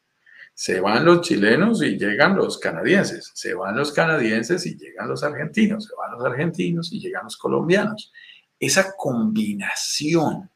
Se 0.59 0.81
van 0.81 1.05
los 1.05 1.21
chilenos 1.21 1.81
y 1.81 1.97
llegan 1.97 2.35
los 2.35 2.57
canadienses, 2.57 3.31
se 3.33 3.53
van 3.53 3.77
los 3.77 3.93
canadienses 3.93 4.65
y 4.65 4.75
llegan 4.77 5.07
los 5.07 5.23
argentinos, 5.23 5.85
se 5.85 5.95
van 5.95 6.11
los 6.11 6.25
argentinos 6.25 6.91
y 6.91 6.99
llegan 6.99 7.23
los 7.23 7.37
colombianos. 7.37 8.11
Esa 8.59 8.93
combinación 8.97 10.49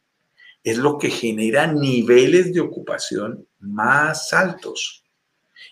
es 0.62 0.78
lo 0.78 0.98
que 0.98 1.10
genera 1.10 1.68
niveles 1.68 2.54
de 2.54 2.60
ocupación 2.60 3.48
más 3.62 4.34
altos. 4.34 5.06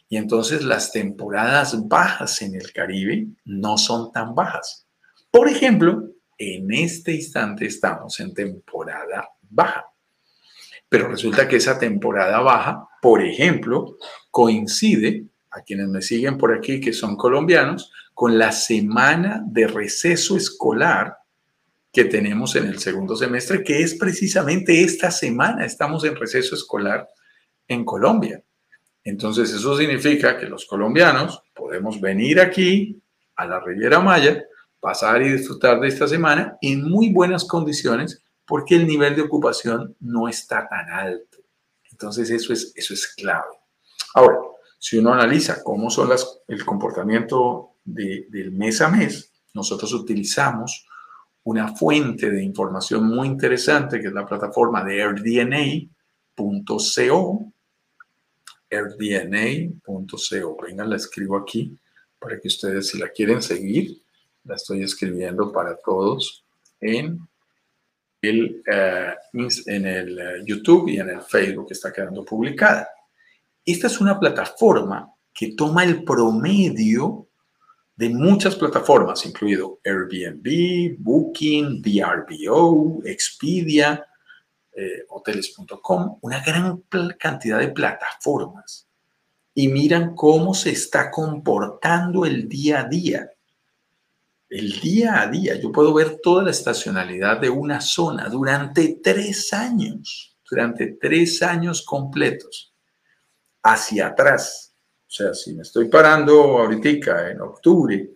Y 0.08 0.16
entonces 0.16 0.64
las 0.64 0.94
temporadas 0.94 1.86
bajas 1.90 2.42
en 2.42 2.56
el 2.56 2.72
Caribe 2.72 3.28
no 3.44 3.78
son 3.78 4.14
tan 4.14 4.34
bajas. 4.34 4.88
Por 5.30 5.50
ejemplo, 5.50 6.10
en 6.38 6.72
este 6.72 7.16
instante 7.16 7.66
estamos 7.66 8.18
en 8.22 8.34
temporada 8.34 9.28
baja. 9.50 9.91
Pero 10.92 11.08
resulta 11.08 11.48
que 11.48 11.56
esa 11.56 11.80
temporada 11.80 12.42
baja, 12.42 12.90
por 13.02 13.22
ejemplo, 13.22 13.96
coincide, 14.30 15.24
a 15.52 15.62
quienes 15.62 15.88
me 15.88 16.02
siguen 16.02 16.38
por 16.38 16.54
aquí 16.54 16.82
que 16.82 16.92
son 16.92 17.16
colombianos, 17.16 17.94
con 18.14 18.38
la 18.38 18.52
semana 18.52 19.42
de 19.46 19.68
receso 19.68 20.36
escolar 20.36 21.16
que 21.94 22.04
tenemos 22.04 22.58
en 22.58 22.66
el 22.66 22.80
segundo 22.80 23.16
semestre, 23.16 23.64
que 23.64 23.82
es 23.82 23.96
precisamente 23.96 24.82
esta 24.84 25.12
semana, 25.12 25.64
estamos 25.64 26.04
en 26.04 26.18
receso 26.18 26.56
escolar 26.56 27.08
en 27.70 27.86
Colombia. 27.86 28.44
Entonces 29.06 29.50
eso 29.54 29.78
significa 29.78 30.38
que 30.38 30.48
los 30.48 30.66
colombianos 30.66 31.42
podemos 31.56 32.02
venir 32.02 32.42
aquí 32.42 33.02
a 33.38 33.46
la 33.46 33.62
Riviera 33.62 34.02
Maya, 34.02 34.44
pasar 34.82 35.22
y 35.22 35.30
disfrutar 35.30 35.80
de 35.80 35.88
esta 35.88 36.06
semana 36.06 36.58
en 36.62 36.84
muy 36.84 37.14
buenas 37.14 37.46
condiciones 37.46 38.22
porque 38.52 38.76
el 38.76 38.86
nivel 38.86 39.16
de 39.16 39.22
ocupación 39.22 39.96
no 40.02 40.28
está 40.28 40.68
tan 40.68 40.90
alto. 40.90 41.38
Entonces 41.90 42.30
eso 42.30 42.52
es, 42.52 42.74
eso 42.76 42.94
es 42.94 43.08
clave. 43.16 43.56
Ahora, 44.14 44.40
si 44.78 44.98
uno 44.98 45.14
analiza 45.14 45.64
cómo 45.64 45.90
son 45.90 46.10
el 46.50 46.66
comportamiento 46.66 47.78
del 47.86 48.52
mes 48.52 48.82
a 48.82 48.90
mes, 48.90 49.32
nosotros 49.54 49.94
utilizamos 49.94 50.86
una 51.44 51.74
fuente 51.74 52.30
de 52.30 52.44
información 52.44 53.06
muy 53.06 53.30
interesante 53.30 54.02
que 54.02 54.08
es 54.08 54.14
la 54.14 54.26
plataforma 54.26 54.84
de 54.84 55.02
airdna.co 55.02 55.88
airdna.co. 58.70 60.58
Venga, 60.62 60.84
la 60.84 60.98
escribo 60.98 61.38
aquí 61.38 61.74
para 62.20 62.38
que 62.38 62.50
ustedes, 62.50 62.90
si 62.90 62.98
la 63.00 63.08
quieren 63.08 63.42
seguir, 63.42 64.04
la 64.44 64.56
estoy 64.56 64.84
escribiendo 64.84 65.54
para 65.54 65.78
todos 65.78 66.44
en 66.82 67.31
eh, 68.22 69.14
en 69.66 69.86
el 69.88 70.20
eh, 70.20 70.44
YouTube 70.46 70.90
y 70.90 71.00
en 71.00 71.10
el 71.10 71.22
Facebook 71.22 71.68
que 71.68 71.74
está 71.74 71.92
quedando 71.92 72.24
publicada. 72.24 72.88
Esta 73.66 73.88
es 73.88 74.00
una 74.00 74.20
plataforma 74.20 75.12
que 75.34 75.54
toma 75.54 75.84
el 75.84 76.04
promedio 76.04 77.28
de 77.96 78.10
muchas 78.10 78.56
plataformas, 78.56 79.26
incluido 79.26 79.80
Airbnb, 79.84 80.98
Booking, 81.00 81.82
VRBO, 81.82 83.02
Expedia, 83.06 84.06
eh, 84.76 85.04
hoteles.com, 85.10 86.20
una 86.22 86.44
gran 86.44 86.84
cantidad 87.18 87.60
de 87.60 87.70
plataformas. 87.70 88.88
Y 89.54 89.68
miran 89.68 90.16
cómo 90.16 90.54
se 90.54 90.72
está 90.72 91.12
comportando 91.12 92.26
el 92.26 92.48
día 92.48 92.82
a 92.82 92.84
día. 92.86 93.30
El 94.52 94.82
día 94.82 95.22
a 95.22 95.28
día, 95.28 95.56
yo 95.56 95.72
puedo 95.72 95.94
ver 95.94 96.20
toda 96.22 96.44
la 96.44 96.52
estacionalidad 96.52 97.40
de 97.40 97.50
una 97.50 97.80
zona 97.80 98.28
durante 98.28 99.00
tres 99.02 99.54
años, 99.54 100.38
durante 100.50 100.98
tres 101.00 101.42
años 101.42 101.82
completos, 101.86 102.76
hacia 103.64 104.08
atrás. 104.08 104.76
O 105.08 105.10
sea, 105.10 105.34
si 105.34 105.54
me 105.54 105.62
estoy 105.62 105.88
parando 105.88 106.34
ahorita 106.60 107.32
en 107.32 107.40
octubre 107.40 108.12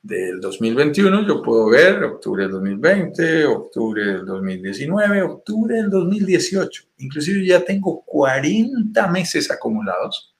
del 0.00 0.40
2021, 0.40 1.26
yo 1.26 1.42
puedo 1.42 1.68
ver 1.68 2.02
octubre 2.02 2.44
del 2.44 2.52
2020, 2.52 3.44
octubre 3.44 4.06
del 4.06 4.24
2019, 4.24 5.20
octubre 5.20 5.76
del 5.76 5.90
2018. 5.90 6.82
Inclusive 6.96 7.44
ya 7.44 7.62
tengo 7.62 8.02
40 8.06 9.06
meses 9.08 9.50
acumulados 9.50 10.33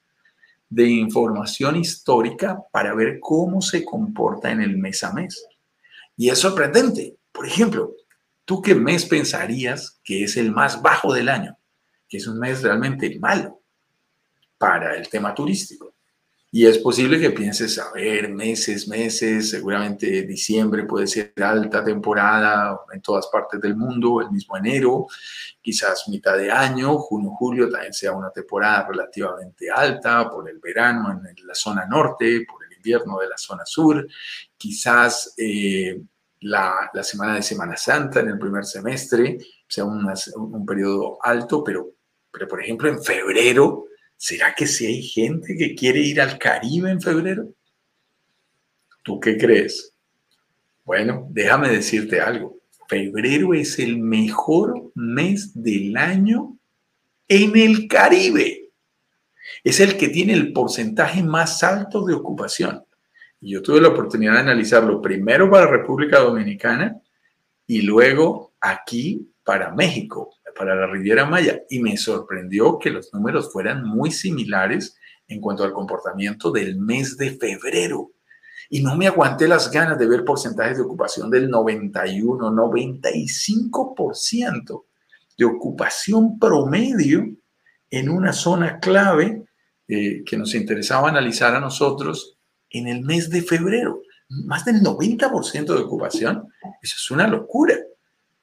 de 0.69 0.89
información 0.89 1.75
histórica 1.75 2.59
para 2.71 2.93
ver 2.93 3.19
cómo 3.19 3.61
se 3.61 3.83
comporta 3.85 4.51
en 4.51 4.61
el 4.61 4.77
mes 4.77 5.03
a 5.03 5.13
mes. 5.13 5.45
Y 6.17 6.29
es 6.29 6.39
sorprendente. 6.39 7.17
Por 7.31 7.45
ejemplo, 7.45 7.93
¿tú 8.45 8.61
qué 8.61 8.75
mes 8.75 9.05
pensarías 9.05 9.99
que 10.03 10.23
es 10.23 10.37
el 10.37 10.51
más 10.51 10.81
bajo 10.81 11.13
del 11.13 11.29
año? 11.29 11.57
Que 12.07 12.17
es 12.17 12.27
un 12.27 12.39
mes 12.39 12.61
realmente 12.61 13.17
malo 13.19 13.61
para 14.57 14.95
el 14.95 15.09
tema 15.09 15.33
turístico. 15.33 15.94
Y 16.55 16.65
es 16.65 16.77
posible 16.77 17.19
que 17.19 17.31
pienses, 17.31 17.77
a 17.79 17.91
ver, 17.91 18.29
meses, 18.29 18.87
meses, 18.87 19.49
seguramente 19.49 20.21
diciembre 20.21 20.85
puede 20.85 21.05
ser 21.05 21.33
alta 21.43 21.83
temporada 21.83 22.79
en 22.93 23.01
todas 23.01 23.27
partes 23.27 23.59
del 23.59 23.75
mundo, 23.75 24.21
el 24.21 24.31
mismo 24.31 24.55
enero, 24.55 25.05
quizás 25.61 26.07
mitad 26.07 26.37
de 26.37 26.49
año, 26.49 26.97
junio, 26.97 27.31
julio 27.31 27.69
también 27.69 27.91
sea 27.91 28.13
una 28.13 28.29
temporada 28.29 28.87
relativamente 28.87 29.69
alta 29.69 30.29
por 30.29 30.49
el 30.49 30.59
verano 30.59 31.11
en 31.11 31.45
la 31.45 31.53
zona 31.53 31.85
norte, 31.87 32.45
por 32.49 32.63
el 32.63 32.71
invierno 32.71 33.19
de 33.19 33.27
la 33.27 33.37
zona 33.37 33.65
sur, 33.65 34.07
quizás 34.55 35.33
eh, 35.37 36.01
la, 36.39 36.89
la, 36.93 37.03
semana 37.03 37.35
de 37.35 37.41
Semana 37.41 37.75
Santa 37.75 38.21
en 38.21 38.29
el 38.29 38.39
primer 38.39 38.63
semestre 38.63 39.39
sea 39.67 39.83
un, 39.83 40.09
un 40.37 40.65
periodo 40.65 41.17
alto, 41.21 41.61
pero, 41.61 41.95
pero 42.31 42.47
por 42.47 42.63
ejemplo 42.63 42.87
en 42.87 43.03
febrero, 43.03 43.87
¿Será 44.17 44.53
que 44.55 44.65
si 44.67 44.85
hay 44.85 45.01
gente 45.01 45.55
que 45.57 45.75
quiere 45.75 45.99
ir 45.99 46.21
al 46.21 46.37
Caribe 46.37 46.89
en 46.89 47.01
febrero? 47.01 47.53
¿Tú 49.03 49.19
qué 49.19 49.37
crees? 49.37 49.93
Bueno, 50.83 51.27
déjame 51.31 51.69
decirte 51.69 52.21
algo. 52.21 52.59
Febrero 52.87 53.53
es 53.53 53.79
el 53.79 53.97
mejor 53.97 54.91
mes 54.95 55.51
del 55.53 55.97
año 55.97 56.57
en 57.27 57.57
el 57.57 57.87
Caribe. 57.87 58.69
Es 59.63 59.79
el 59.79 59.97
que 59.97 60.09
tiene 60.09 60.33
el 60.33 60.53
porcentaje 60.53 61.23
más 61.23 61.63
alto 61.63 62.05
de 62.05 62.13
ocupación. 62.13 62.83
Y 63.41 63.51
yo 63.51 63.61
tuve 63.61 63.81
la 63.81 63.89
oportunidad 63.89 64.33
de 64.33 64.39
analizarlo 64.39 65.01
primero 65.01 65.49
para 65.49 65.67
República 65.67 66.19
Dominicana 66.19 66.99
y 67.67 67.81
luego 67.81 68.53
aquí 68.59 69.31
para 69.43 69.71
México 69.71 70.35
para 70.57 70.75
la 70.75 70.87
Riviera 70.87 71.25
Maya 71.25 71.61
y 71.69 71.79
me 71.79 71.97
sorprendió 71.97 72.79
que 72.79 72.89
los 72.89 73.13
números 73.13 73.51
fueran 73.51 73.83
muy 73.83 74.11
similares 74.11 74.97
en 75.27 75.41
cuanto 75.41 75.63
al 75.63 75.73
comportamiento 75.73 76.51
del 76.51 76.77
mes 76.77 77.17
de 77.17 77.31
febrero. 77.31 78.11
Y 78.69 78.81
no 78.81 78.95
me 78.95 79.07
aguanté 79.07 79.47
las 79.47 79.69
ganas 79.69 79.99
de 79.99 80.07
ver 80.07 80.23
porcentajes 80.23 80.77
de 80.77 80.83
ocupación 80.83 81.29
del 81.29 81.49
91, 81.49 82.51
95% 82.51 84.85
de 85.37 85.45
ocupación 85.45 86.39
promedio 86.39 87.25
en 87.89 88.09
una 88.09 88.33
zona 88.33 88.79
clave 88.79 89.43
eh, 89.87 90.23
que 90.25 90.37
nos 90.37 90.55
interesaba 90.55 91.09
analizar 91.09 91.53
a 91.53 91.59
nosotros 91.59 92.39
en 92.69 92.87
el 92.87 93.03
mes 93.03 93.29
de 93.29 93.43
febrero. 93.43 94.01
Más 94.29 94.65
del 94.65 94.81
90% 94.81 95.65
de 95.65 95.83
ocupación. 95.83 96.47
Eso 96.81 96.95
es 96.97 97.11
una 97.11 97.27
locura. 97.27 97.75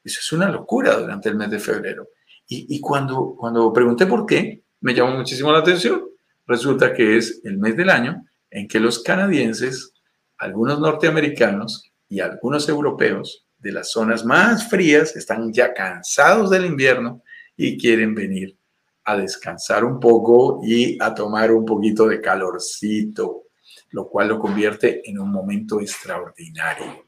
Eso 0.05 0.21
es 0.21 0.33
una 0.33 0.51
locura 0.51 0.97
durante 0.97 1.29
el 1.29 1.37
mes 1.37 1.51
de 1.51 1.59
febrero. 1.59 2.09
Y, 2.49 2.81
cuando, 2.81 3.35
cuando 3.39 3.73
pregunté 3.73 4.07
por 4.07 4.27
qué, 4.27 4.63
me 4.81 4.93
llamó 4.93 5.17
muchísimo 5.17 5.51
la 5.53 5.61
atención. 5.61 6.03
Resulta 6.47 6.93
que 6.93 7.17
es 7.17 7.41
el 7.45 7.57
mes 7.57 7.77
del 7.77 7.89
año 7.89 8.25
en 8.51 8.69
que 8.69 8.79
los 8.79 9.03
canadienses, 9.03 9.95
algunos 10.37 10.79
norteamericanos 10.79 11.91
y 12.09 12.21
algunos 12.21 12.69
europeos 12.69 13.47
de 13.59 13.73
las 13.73 13.91
zonas 13.91 14.25
más 14.25 14.69
frías 14.69 15.17
están 15.17 15.53
ya 15.53 15.73
cansados 15.73 16.51
del 16.51 16.67
invierno 16.67 17.23
y 17.57 17.79
quieren 17.79 18.15
venir 18.15 18.59
a 19.05 19.17
descansar 19.17 19.85
un 19.85 19.99
poco 19.99 20.61
y 20.63 20.99
a 21.01 21.15
tomar 21.15 21.53
un 21.53 21.65
poquito 21.65 22.07
de 22.07 22.21
calorcito, 22.21 23.45
lo 23.93 24.09
cual 24.09 24.29
lo 24.29 24.39
convierte 24.39 25.09
en 25.09 25.19
un 25.19 25.31
momento 25.31 25.81
extraordinario. 25.81 27.07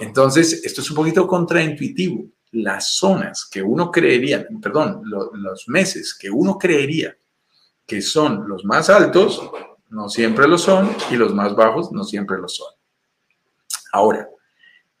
Entonces, 0.00 0.64
esto 0.64 0.80
es 0.80 0.90
un 0.90 0.96
poquito 0.96 1.26
contraintuitivo. 1.26 2.26
Las 2.52 2.88
zonas 2.90 3.48
que 3.50 3.62
uno 3.62 3.90
creería, 3.90 4.46
perdón, 4.62 5.02
los 5.04 5.68
meses 5.68 6.14
que 6.14 6.30
uno 6.30 6.56
creería 6.58 7.16
que 7.86 8.00
son 8.00 8.48
los 8.48 8.64
más 8.64 8.88
altos, 8.90 9.42
no 9.90 10.08
siempre 10.08 10.48
lo 10.48 10.58
son, 10.58 10.96
y 11.10 11.16
los 11.16 11.34
más 11.34 11.54
bajos 11.54 11.92
no 11.92 12.04
siempre 12.04 12.38
lo 12.38 12.48
son. 12.48 12.72
Ahora, 13.92 14.28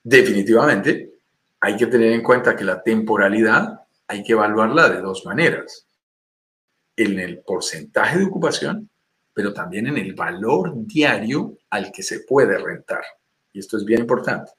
definitivamente 0.02 1.14
hay 1.60 1.76
que 1.76 1.86
tener 1.86 2.12
en 2.12 2.22
cuenta 2.22 2.54
que 2.54 2.64
la 2.64 2.82
temporalidad 2.82 3.80
hay 4.06 4.22
que 4.22 4.32
evaluarla 4.32 4.88
de 4.90 5.00
dos 5.00 5.24
maneras. 5.24 5.86
En 6.96 7.18
el 7.18 7.40
porcentaje 7.40 8.18
de 8.18 8.26
ocupación, 8.26 8.90
pero 9.34 9.52
también 9.52 9.88
en 9.88 9.98
el 9.98 10.14
valor 10.14 10.72
diario 10.86 11.58
al 11.70 11.92
que 11.92 12.02
se 12.02 12.20
puede 12.20 12.56
rentar. 12.56 13.02
Y 13.52 13.58
esto 13.58 13.76
es 13.76 13.84
bien 13.84 14.00
importante 14.00 14.52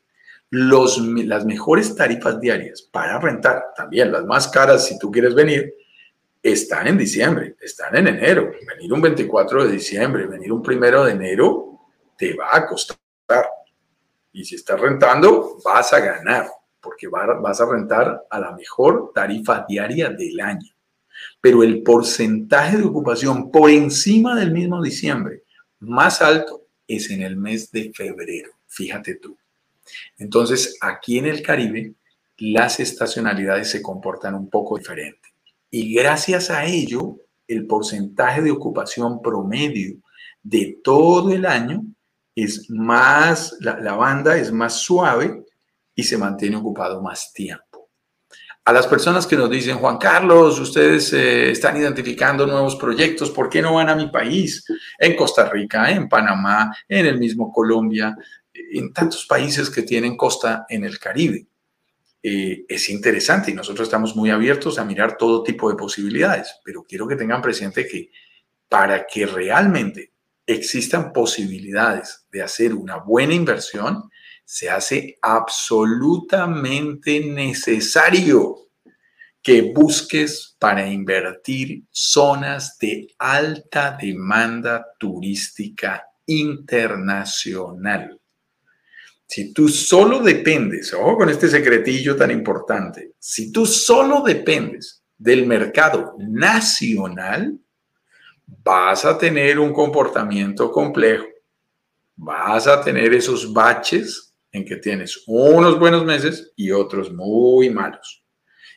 las 0.51 1.45
mejores 1.45 1.95
tarifas 1.95 2.39
diarias 2.39 2.81
para 2.83 3.19
rentar, 3.19 3.73
también 3.75 4.11
las 4.11 4.25
más 4.25 4.47
caras 4.47 4.85
si 4.87 4.97
tú 4.97 5.11
quieres 5.11 5.33
venir, 5.33 5.73
están 6.41 6.87
en 6.87 6.97
diciembre, 6.97 7.55
están 7.59 7.95
en 7.95 8.07
enero. 8.07 8.51
Venir 8.67 8.93
un 8.93 9.01
24 9.01 9.65
de 9.65 9.71
diciembre, 9.71 10.27
venir 10.27 10.51
un 10.51 10.61
primero 10.61 11.03
de 11.03 11.13
enero, 11.13 11.79
te 12.17 12.35
va 12.35 12.55
a 12.55 12.67
costar. 12.67 12.97
Y 14.31 14.45
si 14.45 14.55
estás 14.55 14.79
rentando, 14.79 15.57
vas 15.63 15.91
a 15.93 15.99
ganar, 15.99 16.47
porque 16.79 17.07
vas 17.07 17.61
a 17.61 17.65
rentar 17.65 18.25
a 18.29 18.39
la 18.39 18.51
mejor 18.51 19.11
tarifa 19.13 19.65
diaria 19.67 20.09
del 20.09 20.39
año. 20.39 20.74
Pero 21.41 21.63
el 21.63 21.83
porcentaje 21.83 22.77
de 22.77 22.83
ocupación 22.83 23.51
por 23.51 23.69
encima 23.69 24.35
del 24.35 24.51
mismo 24.51 24.81
diciembre, 24.81 25.43
más 25.79 26.21
alto, 26.21 26.67
es 26.87 27.09
en 27.09 27.21
el 27.21 27.37
mes 27.37 27.71
de 27.71 27.91
febrero. 27.93 28.51
Fíjate 28.67 29.15
tú. 29.15 29.37
Entonces, 30.17 30.77
aquí 30.81 31.17
en 31.17 31.25
el 31.25 31.41
Caribe, 31.41 31.93
las 32.37 32.79
estacionalidades 32.79 33.69
se 33.69 33.81
comportan 33.81 34.35
un 34.35 34.49
poco 34.49 34.77
diferente. 34.77 35.29
Y 35.69 35.93
gracias 35.93 36.49
a 36.49 36.65
ello, 36.65 37.17
el 37.47 37.67
porcentaje 37.67 38.41
de 38.41 38.51
ocupación 38.51 39.21
promedio 39.21 39.97
de 40.41 40.79
todo 40.83 41.31
el 41.31 41.45
año 41.45 41.83
es 42.35 42.69
más, 42.69 43.55
la, 43.61 43.95
banda 43.95 44.37
es 44.37 44.51
más 44.51 44.73
suave 44.73 45.43
y 45.95 46.03
se 46.03 46.17
mantiene 46.17 46.57
ocupado 46.57 47.01
más 47.01 47.31
tiempo. 47.33 47.64
A 48.67 48.73
las 48.73 48.87
personas 48.87 49.27
que 49.27 49.35
nos 49.35 49.47
dicen, 49.47 49.77
Juan 49.77 49.99
Carlos, 49.99 50.59
ustedes 50.59 51.13
eh, 51.13 51.51
están 51.51 51.77
identificando 51.77 52.47
nuevos 52.47 52.75
proyectos, 52.75 53.29
¿por 53.29 53.47
qué 53.47 53.61
no 53.61 53.75
van 53.75 53.89
a 53.89 53.95
mi 53.95 54.07
país? 54.07 54.65
En 54.97 55.15
Costa 55.15 55.47
Rica, 55.47 55.91
en 55.91 56.09
Panamá, 56.09 56.75
en 56.89 57.05
el 57.05 57.19
mismo 57.19 57.51
Colombia, 57.51 58.17
en 58.51 58.91
tantos 58.91 59.27
países 59.27 59.69
que 59.69 59.83
tienen 59.83 60.17
costa 60.17 60.65
en 60.67 60.83
el 60.83 60.97
Caribe. 60.97 61.45
Eh, 62.23 62.65
es 62.67 62.89
interesante 62.89 63.51
y 63.51 63.53
nosotros 63.53 63.87
estamos 63.87 64.15
muy 64.15 64.31
abiertos 64.31 64.79
a 64.79 64.83
mirar 64.83 65.15
todo 65.15 65.43
tipo 65.43 65.69
de 65.69 65.75
posibilidades, 65.75 66.59
pero 66.63 66.83
quiero 66.83 67.07
que 67.07 67.15
tengan 67.15 67.43
presente 67.43 67.87
que 67.87 68.09
para 68.67 69.05
que 69.05 69.27
realmente 69.27 70.11
existan 70.47 71.13
posibilidades 71.13 72.25
de 72.31 72.41
hacer 72.41 72.73
una 72.73 72.97
buena 72.97 73.35
inversión, 73.35 74.09
se 74.45 74.69
hace 74.69 75.17
absolutamente 75.21 77.19
necesario 77.19 78.59
que 79.41 79.73
busques 79.73 80.55
para 80.57 80.87
invertir 80.87 81.83
zonas 81.91 82.77
de 82.79 83.07
alta 83.19 83.97
demanda 83.99 84.85
turística 84.97 86.03
internacional. 86.25 88.19
Si 89.27 89.53
tú 89.53 89.67
solo 89.69 90.19
dependes, 90.19 90.93
ojo 90.93 91.17
con 91.17 91.29
este 91.29 91.47
secretillo 91.47 92.15
tan 92.15 92.31
importante, 92.31 93.13
si 93.19 93.51
tú 93.51 93.65
solo 93.65 94.21
dependes 94.21 95.03
del 95.17 95.45
mercado 95.45 96.15
nacional, 96.19 97.59
vas 98.63 99.05
a 99.05 99.17
tener 99.17 99.59
un 99.59 99.73
comportamiento 99.73 100.71
complejo. 100.71 101.25
Vas 102.15 102.67
a 102.67 102.81
tener 102.81 103.13
esos 103.13 103.51
baches 103.51 104.24
en 104.55 104.63
que 104.63 104.77
tienes 104.77 105.23
unos 105.27 105.77
buenos 105.77 106.05
meses 106.05 106.53
y 106.55 106.71
otros 106.71 107.11
muy 107.11 107.69
malos. 107.69 108.23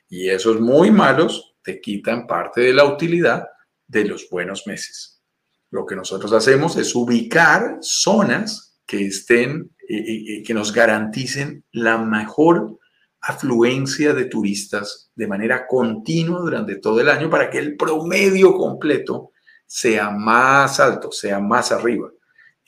Y 0.09 0.29
esos 0.29 0.61
muy 0.61 0.91
malos 0.91 1.55
te 1.62 1.81
quitan 1.81 2.27
parte 2.27 2.62
de 2.62 2.73
la 2.73 2.85
utilidad 2.85 3.47
de 3.87 4.05
los 4.05 4.29
buenos 4.29 4.67
meses. 4.67 5.23
Lo 5.71 5.87
que 5.87 5.95
nosotros 5.95 6.33
hacemos 6.33 6.77
es 6.77 6.95
ubicar 6.95 7.79
zonas 7.81 8.81
que 8.87 9.07
estén, 9.07 9.71
y 9.91 10.43
que 10.43 10.53
nos 10.53 10.73
garanticen 10.73 11.64
la 11.73 11.97
mejor 11.97 12.79
afluencia 13.21 14.12
de 14.12 14.27
turistas 14.27 15.11
de 15.14 15.27
manera 15.27 15.67
continua 15.67 16.41
durante 16.41 16.77
todo 16.77 17.01
el 17.01 17.09
año 17.09 17.31
para 17.31 17.49
que 17.49 17.59
el 17.59 17.77
promedio 17.77 18.55
completo 18.55 19.33
sea 19.67 20.11
más 20.11 20.81
alto, 20.81 21.12
sea 21.12 21.38
más 21.38 21.73
arriba. 21.73 22.11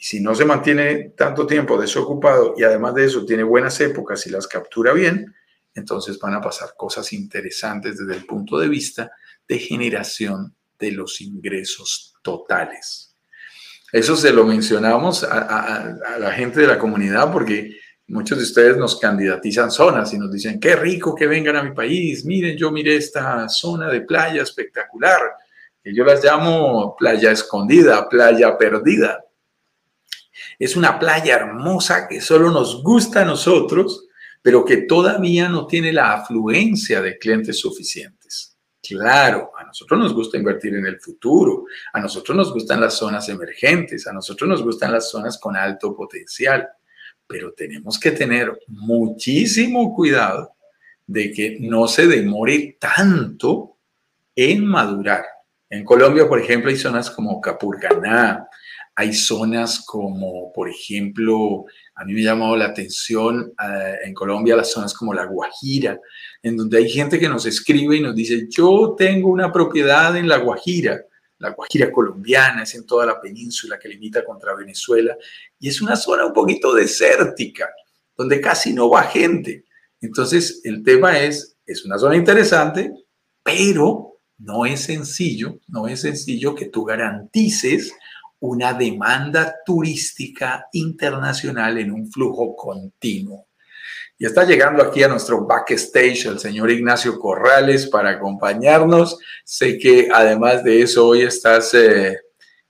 Si 0.02 0.18
no 0.18 0.34
se 0.34 0.46
mantiene 0.46 1.12
tanto 1.14 1.46
tiempo 1.46 1.78
desocupado 1.78 2.54
y 2.56 2.62
además 2.62 2.94
de 2.94 3.04
eso 3.04 3.26
tiene 3.26 3.42
buenas 3.42 3.78
épocas 3.82 4.26
y 4.26 4.30
las 4.30 4.46
captura 4.46 4.94
bien, 4.94 5.34
entonces 5.74 6.18
van 6.18 6.32
a 6.32 6.40
pasar 6.40 6.70
cosas 6.74 7.12
interesantes 7.12 7.98
desde 7.98 8.18
el 8.18 8.24
punto 8.24 8.58
de 8.58 8.68
vista 8.68 9.10
de 9.46 9.58
generación 9.58 10.56
de 10.78 10.92
los 10.92 11.20
ingresos 11.20 12.14
totales. 12.22 13.14
Eso 13.92 14.16
se 14.16 14.32
lo 14.32 14.46
mencionamos 14.46 15.22
a, 15.22 15.94
la 16.18 16.32
gente 16.32 16.60
de 16.60 16.68
la 16.68 16.78
comunidad 16.78 17.30
porque 17.30 17.76
muchos 18.06 18.38
de 18.38 18.44
ustedes 18.44 18.78
nos 18.78 18.98
candidatizan 18.98 19.70
zonas 19.70 20.14
y 20.14 20.18
nos 20.18 20.32
dicen, 20.32 20.58
qué 20.58 20.76
rico 20.76 21.14
que 21.14 21.26
vengan 21.26 21.56
a 21.56 21.62
mi 21.62 21.74
país, 21.74 22.24
miren, 22.24 22.56
yo 22.56 22.70
miré 22.70 22.96
esta 22.96 23.46
zona 23.50 23.90
de 23.90 24.00
playa 24.00 24.42
espectacular, 24.42 25.20
que 25.84 25.94
yo 25.94 26.04
las 26.04 26.24
llamo 26.24 26.96
playa 26.96 27.32
escondida, 27.32 28.08
playa 28.08 28.56
perdida. 28.56 29.22
Es 30.60 30.76
una 30.76 30.98
playa 30.98 31.36
hermosa 31.36 32.06
que 32.06 32.20
solo 32.20 32.50
nos 32.50 32.82
gusta 32.82 33.22
a 33.22 33.24
nosotros, 33.24 34.08
pero 34.42 34.62
que 34.62 34.82
todavía 34.82 35.48
no 35.48 35.66
tiene 35.66 35.90
la 35.90 36.12
afluencia 36.12 37.00
de 37.00 37.16
clientes 37.16 37.58
suficientes. 37.58 38.58
Claro, 38.86 39.52
a 39.58 39.64
nosotros 39.64 39.98
nos 39.98 40.12
gusta 40.12 40.36
invertir 40.36 40.74
en 40.74 40.84
el 40.84 41.00
futuro, 41.00 41.64
a 41.94 42.00
nosotros 42.00 42.36
nos 42.36 42.52
gustan 42.52 42.78
las 42.78 42.92
zonas 42.92 43.26
emergentes, 43.30 44.06
a 44.06 44.12
nosotros 44.12 44.50
nos 44.50 44.62
gustan 44.62 44.92
las 44.92 45.10
zonas 45.10 45.38
con 45.38 45.56
alto 45.56 45.96
potencial, 45.96 46.68
pero 47.26 47.54
tenemos 47.54 47.98
que 47.98 48.10
tener 48.10 48.60
muchísimo 48.66 49.94
cuidado 49.94 50.56
de 51.06 51.32
que 51.32 51.56
no 51.58 51.88
se 51.88 52.06
demore 52.06 52.76
tanto 52.78 53.78
en 54.36 54.66
madurar. 54.66 55.24
En 55.70 55.84
Colombia, 55.86 56.28
por 56.28 56.38
ejemplo, 56.38 56.68
hay 56.68 56.76
zonas 56.76 57.10
como 57.10 57.40
Capurganá, 57.40 58.46
hay 59.00 59.14
zonas 59.14 59.82
como, 59.86 60.52
por 60.52 60.68
ejemplo, 60.68 61.64
a 61.94 62.04
mí 62.04 62.12
me 62.12 62.20
ha 62.20 62.34
llamado 62.34 62.54
la 62.54 62.66
atención 62.66 63.50
eh, 63.58 63.96
en 64.04 64.12
Colombia 64.12 64.56
las 64.56 64.72
zonas 64.72 64.92
como 64.92 65.14
La 65.14 65.24
Guajira, 65.24 65.98
en 66.42 66.54
donde 66.54 66.76
hay 66.76 66.90
gente 66.90 67.18
que 67.18 67.28
nos 67.28 67.46
escribe 67.46 67.96
y 67.96 68.02
nos 68.02 68.14
dice, 68.14 68.46
yo 68.50 68.94
tengo 68.98 69.30
una 69.30 69.50
propiedad 69.50 70.14
en 70.18 70.28
La 70.28 70.36
Guajira, 70.36 71.00
la 71.38 71.48
Guajira 71.48 71.90
colombiana, 71.90 72.64
es 72.64 72.74
en 72.74 72.84
toda 72.84 73.06
la 73.06 73.18
península 73.18 73.78
que 73.78 73.88
limita 73.88 74.22
contra 74.22 74.54
Venezuela, 74.54 75.16
y 75.58 75.68
es 75.70 75.80
una 75.80 75.96
zona 75.96 76.26
un 76.26 76.34
poquito 76.34 76.74
desértica, 76.74 77.70
donde 78.14 78.38
casi 78.38 78.74
no 78.74 78.90
va 78.90 79.04
gente. 79.04 79.64
Entonces, 80.02 80.60
el 80.64 80.82
tema 80.82 81.18
es, 81.18 81.56
es 81.64 81.86
una 81.86 81.96
zona 81.96 82.16
interesante, 82.16 82.92
pero 83.42 84.18
no 84.36 84.66
es 84.66 84.80
sencillo, 84.80 85.58
no 85.68 85.88
es 85.88 86.02
sencillo 86.02 86.54
que 86.54 86.66
tú 86.66 86.84
garantices 86.84 87.94
una 88.40 88.72
demanda 88.72 89.56
turística 89.64 90.66
internacional 90.72 91.78
en 91.78 91.92
un 91.92 92.10
flujo 92.10 92.56
continuo. 92.56 93.46
Y 94.18 94.26
está 94.26 94.44
llegando 94.44 94.82
aquí 94.82 95.02
a 95.02 95.08
nuestro 95.08 95.46
backstage 95.46 96.26
el 96.26 96.38
señor 96.38 96.70
Ignacio 96.70 97.18
Corrales 97.18 97.86
para 97.86 98.10
acompañarnos. 98.10 99.18
Sé 99.44 99.78
que 99.78 100.08
además 100.12 100.62
de 100.62 100.82
eso 100.82 101.06
hoy 101.06 101.22
estás 101.22 101.72
eh, 101.74 102.18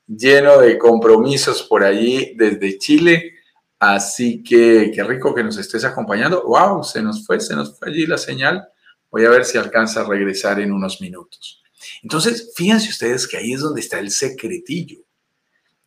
lleno 0.07 0.59
de 0.59 0.79
compromisos 0.79 1.63
por 1.65 1.83
allí 1.83 2.35
desde 2.37 2.79
Chile. 2.79 3.35
Así 3.81 4.43
que 4.43 4.93
qué 4.95 5.03
rico 5.03 5.35
que 5.35 5.43
nos 5.43 5.57
estés 5.59 5.85
acompañando. 5.85 6.45
¡Wow! 6.45 6.85
Se 6.85 7.03
nos 7.03 7.27
fue, 7.27 7.41
se 7.41 7.57
nos 7.57 7.77
fue 7.79 7.89
allí 7.89 8.07
la 8.07 8.19
señal. 8.19 8.69
Voy 9.11 9.25
a 9.25 9.31
ver 9.31 9.45
si 9.45 9.59
alcanza 9.59 10.03
a 10.03 10.09
regresar 10.09 10.61
en 10.61 10.71
unos 10.71 11.01
minutos. 11.01 11.63
Entonces, 12.03 12.53
fíjense 12.55 12.91
ustedes 12.91 13.27
que 13.27 13.39
ahí 13.39 13.55
es 13.55 13.61
donde 13.61 13.81
está 13.81 13.99
el 13.99 14.11
secretillo 14.11 15.01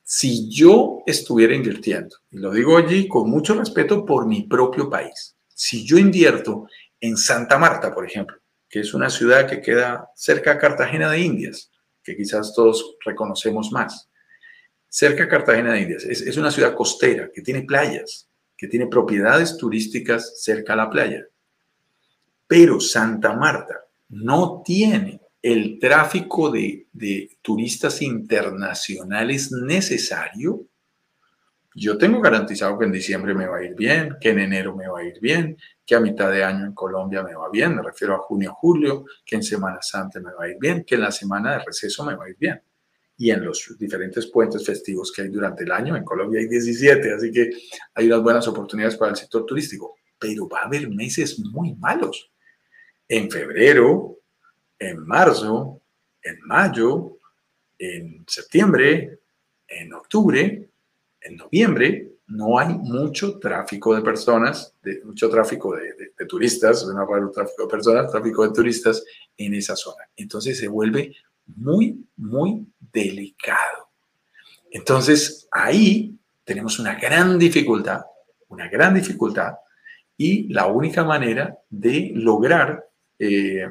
si 0.03 0.49
yo 0.49 1.01
estuviera 1.05 1.55
invirtiendo, 1.55 2.17
y 2.29 2.37
lo 2.37 2.51
digo 2.51 2.77
allí 2.77 3.07
con 3.07 3.29
mucho 3.29 3.53
respeto 3.53 4.05
por 4.05 4.27
mi 4.27 4.43
propio 4.43 4.89
país, 4.89 5.35
si 5.47 5.85
yo 5.85 5.97
invierto 5.97 6.67
en 6.99 7.15
Santa 7.15 7.57
Marta, 7.57 7.93
por 7.93 8.05
ejemplo, 8.05 8.37
que 8.69 8.81
es 8.81 8.93
una 8.93 9.09
ciudad 9.09 9.47
que 9.47 9.61
queda 9.61 10.09
cerca 10.15 10.53
de 10.53 10.59
Cartagena 10.59 11.11
de 11.11 11.19
Indias, 11.19 11.71
que 12.03 12.17
quizás 12.17 12.53
todos 12.53 12.97
reconocemos 13.05 13.71
más, 13.71 14.09
cerca 14.89 15.23
de 15.23 15.29
Cartagena 15.29 15.73
de 15.73 15.81
Indias, 15.81 16.03
es, 16.03 16.21
es 16.21 16.37
una 16.37 16.51
ciudad 16.51 16.75
costera 16.75 17.29
que 17.33 17.41
tiene 17.41 17.63
playas, 17.63 18.29
que 18.57 18.67
tiene 18.67 18.87
propiedades 18.87 19.57
turísticas 19.57 20.41
cerca 20.43 20.73
a 20.73 20.77
la 20.77 20.89
playa. 20.89 21.25
Pero 22.45 22.79
Santa 22.79 23.33
Marta 23.35 23.85
no 24.09 24.61
tiene 24.65 25.22
el 25.43 25.77
tráfico 25.77 26.49
de, 26.49 26.87
turistas 27.41 28.01
internacionales 28.01 29.51
necesario, 29.51 30.65
yo 31.75 31.97
tengo 31.97 32.21
garantizado 32.21 32.79
que 32.79 32.85
en 32.85 32.93
diciembre 32.93 33.33
me 33.33 33.45
va 33.45 33.57
a 33.57 33.63
ir 33.63 33.75
bien, 33.75 34.15
que 34.21 34.29
en 34.29 34.39
enero 34.39 34.73
me 34.73 34.87
va 34.87 34.99
a 34.99 35.03
ir 35.03 35.19
bien, 35.19 35.57
que 35.85 35.95
a 35.95 35.99
mitad 35.99 36.31
de 36.31 36.45
año 36.45 36.65
en 36.65 36.73
Colombia 36.73 37.23
me 37.23 37.35
va 37.35 37.49
bien, 37.51 37.75
me 37.75 37.81
refiero 37.81 38.15
a 38.15 38.19
junio, 38.19 38.53
julio, 38.53 39.05
que 39.25 39.35
en 39.35 39.43
Semana 39.43 39.81
Santa 39.81 40.21
me 40.21 40.31
va 40.31 40.45
a 40.45 40.47
ir 40.47 40.57
bien, 40.61 40.85
que 40.85 40.95
en 40.95 41.01
la 41.01 41.11
semana 41.11 41.57
de 41.57 41.65
receso 41.65 42.05
me 42.05 42.15
va 42.15 42.25
a 42.25 42.29
ir 42.29 42.37
bien. 42.39 42.61
Y 43.17 43.31
en 43.31 43.43
los 43.43 43.75
diferentes 43.77 44.27
puentes 44.27 44.65
festivos 44.65 45.11
que 45.11 45.23
hay 45.23 45.27
durante 45.27 45.63
el 45.63 45.71
año, 45.71 45.97
en 45.97 46.05
Colombia 46.05 46.39
hay 46.39 46.47
17, 46.47 47.13
así 47.13 47.31
que 47.31 47.49
hay 47.95 48.07
unas 48.07 48.21
buenas 48.21 48.47
oportunidades 48.47 48.95
para 48.95 49.11
el 49.11 49.17
sector 49.17 49.45
turístico, 49.45 49.95
pero 50.17 50.47
va 50.47 50.61
a 50.61 50.65
haber 50.67 50.89
meses 50.89 51.37
muy 51.39 51.75
malos. 51.75 52.31
En 53.09 53.29
febrero, 53.29 54.22
en 54.89 55.05
marzo, 55.05 55.81
en 56.21 56.39
mayo, 56.45 57.17
en 57.77 58.23
septiembre, 58.27 59.19
en 59.67 59.93
octubre, 59.93 60.69
en 61.21 61.35
noviembre, 61.35 62.13
no 62.27 62.57
hay 62.57 62.69
mucho 62.69 63.37
tráfico 63.39 63.95
de 63.95 64.01
personas, 64.01 64.73
de, 64.81 65.01
mucho 65.03 65.29
tráfico 65.29 65.75
de, 65.75 66.25
turistas, 66.25 66.85
no 66.87 67.05
raro 67.05 67.31
tráfico 67.31 67.63
de 67.63 67.69
personas, 67.69 68.11
tráfico 68.11 68.47
de 68.47 68.53
turistas 68.53 69.03
en 69.37 69.53
esa 69.53 69.75
zona. 69.75 70.03
Entonces 70.15 70.57
se 70.57 70.67
vuelve 70.67 71.15
muy, 71.45 72.05
muy 72.15 72.65
delicado. 72.91 73.89
Entonces 74.71 75.47
ahí 75.51 76.17
tenemos 76.43 76.79
una 76.79 76.95
gran 76.95 77.37
dificultad, 77.37 78.01
una 78.47 78.67
gran 78.69 78.93
dificultad, 78.93 79.53
y 80.17 80.51
la 80.53 80.67
única 80.67 81.03
manera 81.03 81.57
de 81.69 82.11
lograr 82.15 82.87
eh, 83.19 83.67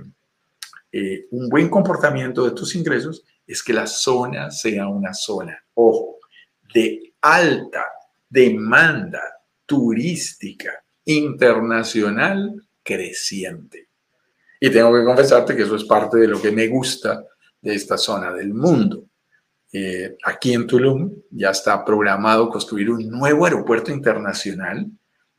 eh, 0.93 1.27
un 1.31 1.49
buen 1.49 1.71
comportamiento 1.71 2.45
de 2.45 2.51
tus 2.51 2.75
ingresos 2.75 3.25
es 3.47 3.63
que 3.63 3.73
la 3.73 3.87
zona 3.87 4.51
sea 4.51 4.87
una 4.89 5.15
zona, 5.15 5.59
ojo, 5.75 6.19
de 6.75 7.15
alta 7.23 7.85
demanda 8.29 9.23
turística 9.65 10.85
internacional 11.07 12.63
creciente. 12.83 13.89
Y 14.61 14.71
tengo 14.71 14.95
que 14.95 15.05
confesarte 15.05 15.57
que 15.57 15.63
eso 15.63 15.77
es 15.77 15.85
parte 15.85 16.19
de 16.19 16.29
lo 16.29 16.41
que 16.41 16.53
me 16.53 16.69
gusta 16.69 17.25
de 17.61 17.75
esta 17.75 17.97
zona 17.97 18.33
del 18.33 18.53
mundo. 18.53 19.07
Eh, 19.73 20.17
aquí 20.25 20.53
en 20.53 20.67
Tulum 20.67 21.11
ya 21.31 21.51
está 21.51 21.83
programado 21.85 22.51
construir 22.51 22.91
un 22.91 23.09
nuevo 23.09 23.47
aeropuerto 23.47 23.91
internacional 23.91 24.87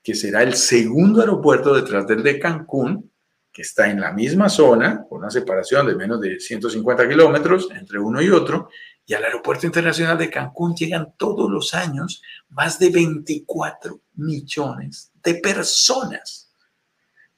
que 0.01 0.15
será 0.15 0.41
el 0.41 0.55
segundo 0.55 1.21
aeropuerto 1.21 1.75
detrás 1.75 2.07
del 2.07 2.23
de 2.23 2.39
Cancún 2.39 3.11
que 3.53 3.61
está 3.61 3.89
en 3.89 4.01
la 4.01 4.11
misma 4.11 4.49
zona, 4.49 5.05
con 5.07 5.19
una 5.19 5.29
separación 5.29 5.85
de 5.85 5.95
menos 5.95 6.19
de 6.19 6.39
150 6.39 7.07
kilómetros 7.07 7.69
entre 7.71 7.99
uno 7.99 8.19
y 8.19 8.29
otro, 8.29 8.69
y 9.05 9.13
al 9.13 9.23
Aeropuerto 9.23 9.67
Internacional 9.67 10.17
de 10.17 10.29
Cancún 10.29 10.75
llegan 10.75 11.13
todos 11.17 11.51
los 11.51 11.75
años 11.75 12.23
más 12.49 12.79
de 12.79 12.89
24 12.89 14.01
millones 14.15 15.11
de 15.23 15.35
personas. 15.35 16.51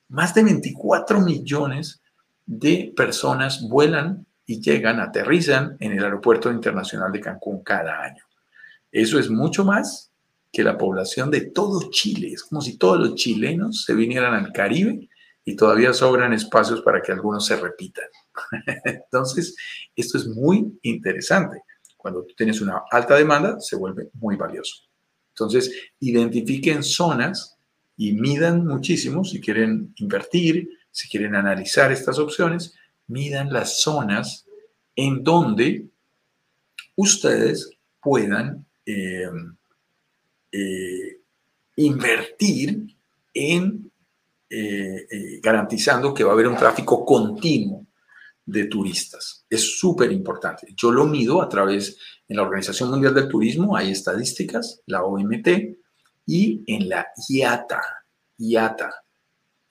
Más 0.07 0.33
de 0.33 0.43
24 0.43 1.19
millones 1.19 2.01
de 2.45 2.93
personas 2.95 3.67
vuelan 3.67 4.25
y 4.45 4.61
llegan, 4.61 5.01
aterrizan 5.01 5.75
en 5.79 5.91
el 5.91 6.03
Aeropuerto 6.03 6.49
Internacional 6.49 7.11
de 7.11 7.19
Cancún 7.19 7.61
cada 7.61 8.01
año. 8.01 8.23
Eso 8.91 9.19
es 9.19 9.29
mucho 9.29 9.65
más 9.65 10.11
que 10.53 10.63
la 10.63 10.77
población 10.77 11.29
de 11.29 11.41
todo 11.41 11.89
Chile. 11.89 12.31
Es 12.31 12.43
como 12.43 12.61
si 12.61 12.77
todos 12.77 12.99
los 12.99 13.15
chilenos 13.15 13.83
se 13.83 13.93
vinieran 13.93 14.33
al 14.33 14.53
Caribe 14.53 15.09
y 15.45 15.55
todavía 15.55 15.93
sobran 15.93 16.33
espacios 16.33 16.81
para 16.81 17.01
que 17.01 17.11
algunos 17.11 17.45
se 17.45 17.55
repitan. 17.55 18.05
Entonces, 18.83 19.55
esto 19.95 20.17
es 20.17 20.27
muy 20.27 20.77
interesante. 20.81 21.61
Cuando 21.95 22.25
tú 22.25 22.33
tienes 22.35 22.59
una 22.61 22.81
alta 22.89 23.15
demanda, 23.15 23.59
se 23.59 23.75
vuelve 23.75 24.09
muy 24.13 24.35
valioso. 24.35 24.83
Entonces, 25.29 25.71
identifiquen 25.99 26.81
zonas 26.83 27.57
y 27.95 28.13
midan 28.13 28.65
muchísimo 28.65 29.23
si 29.23 29.39
quieren 29.39 29.93
invertir, 29.97 30.67
si 30.91 31.07
quieren 31.07 31.35
analizar 31.35 31.91
estas 31.91 32.17
opciones, 32.17 32.73
midan 33.07 33.53
las 33.53 33.81
zonas 33.81 34.47
en 34.95 35.23
donde 35.23 35.85
ustedes 36.95 37.69
puedan 38.01 38.65
eh, 38.85 39.29
eh, 40.51 41.19
invertir 41.75 42.95
en 43.33 43.84
eh, 44.49 45.39
garantizando 45.41 46.13
que 46.13 46.23
va 46.23 46.31
a 46.31 46.33
haber 46.33 46.47
un 46.47 46.57
tráfico 46.57 47.05
continuo 47.05 47.85
de 48.45 48.65
turistas. 48.65 49.45
Es 49.49 49.79
súper 49.79 50.11
importante. 50.11 50.67
Yo 50.75 50.91
lo 50.91 51.05
mido 51.05 51.41
a 51.41 51.49
través, 51.49 51.97
en 52.27 52.37
la 52.37 52.43
Organización 52.43 52.91
Mundial 52.91 53.13
del 53.13 53.27
Turismo 53.27 53.75
hay 53.75 53.91
estadísticas, 53.91 54.81
la 54.85 55.03
OMT, 55.03 55.47
y 56.27 56.63
en 56.67 56.89
la 56.89 57.07
IATA. 57.29 57.81
IATA. 58.37 58.91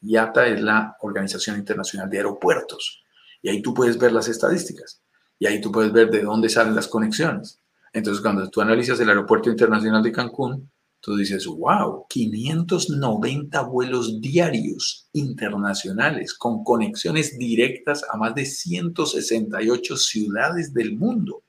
IATA 0.01 0.47
es 0.47 0.61
la 0.61 0.97
Organización 1.01 1.57
Internacional 1.57 2.09
de 2.11 2.19
Aeropuertos. 2.19 3.03
Y 3.43 3.49
ahí 3.49 3.63
tú 3.63 3.75
puedes 3.75 3.99
ver 3.99 4.13
las 4.13 4.29
estadísticas. 4.29 5.03
Y 5.39 5.47
ahí 5.47 5.61
tú 5.61 5.73
puedes 5.73 5.93
ver 5.93 6.11
de 6.11 6.23
dónde 6.23 6.49
salen 6.49 6.75
las 6.75 6.89
conexiones. 6.89 7.61
Entonces, 7.93 8.23
cuando 8.23 8.49
tú 8.51 8.61
analizas 8.61 8.99
el 9.01 9.09
Aeropuerto 9.09 9.51
Internacional 9.51 10.03
de 10.03 10.13
Cancún, 10.13 10.71
tú 11.05 11.17
dices, 11.17 11.45
wow, 11.47 12.07
590 12.09 13.61
vuelos 13.65 14.23
diarios 14.23 15.07
internacionales 15.13 16.33
con 16.33 16.65
conexiones 16.65 17.37
directas 17.37 18.03
a 18.11 18.17
más 18.17 18.35
de 18.35 18.47
168 18.47 19.97
ciudades 19.99 20.73
del 20.73 20.97
mundo. 20.97 21.43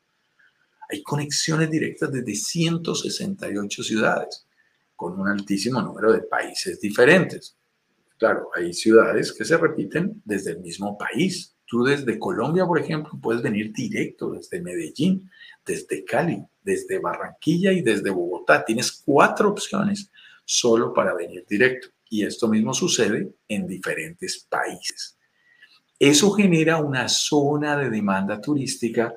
Hay 0.89 1.01
conexiones 1.03 1.71
directas 1.71 2.11
desde 2.11 2.35
168 2.35 3.83
ciudades 3.83 4.45
con 4.93 5.17
un 5.17 5.29
altísimo 5.29 5.81
número 5.81 6.11
de 6.11 6.23
países 6.23 6.81
diferentes. 6.81 7.55
Claro, 8.17 8.49
hay 8.55 8.73
ciudades 8.73 9.31
que 9.31 9.45
se 9.45 9.55
repiten 9.55 10.21
desde 10.25 10.51
el 10.51 10.59
mismo 10.59 10.97
país. 10.97 11.55
Tú 11.65 11.85
desde 11.85 12.19
Colombia, 12.19 12.65
por 12.65 12.77
ejemplo, 12.77 13.17
puedes 13.21 13.41
venir 13.41 13.71
directo 13.71 14.31
desde 14.31 14.61
Medellín, 14.61 15.31
desde 15.65 16.03
Cali, 16.03 16.43
desde 16.65 16.99
Barranquilla 16.99 17.71
y 17.71 17.81
desde 17.81 18.09
Bogotá. 18.09 18.65
Tienes 18.65 19.03
cuatro 19.05 19.49
opciones 19.49 20.11
solo 20.43 20.93
para 20.93 21.13
venir 21.13 21.45
directo. 21.47 21.89
Y 22.09 22.25
esto 22.25 22.47
mismo 22.47 22.73
sucede 22.73 23.35
en 23.47 23.67
diferentes 23.67 24.45
países. 24.49 25.17
Eso 25.97 26.31
genera 26.31 26.77
una 26.77 27.07
zona 27.07 27.77
de 27.77 27.89
demanda 27.89 28.41
turística 28.41 29.13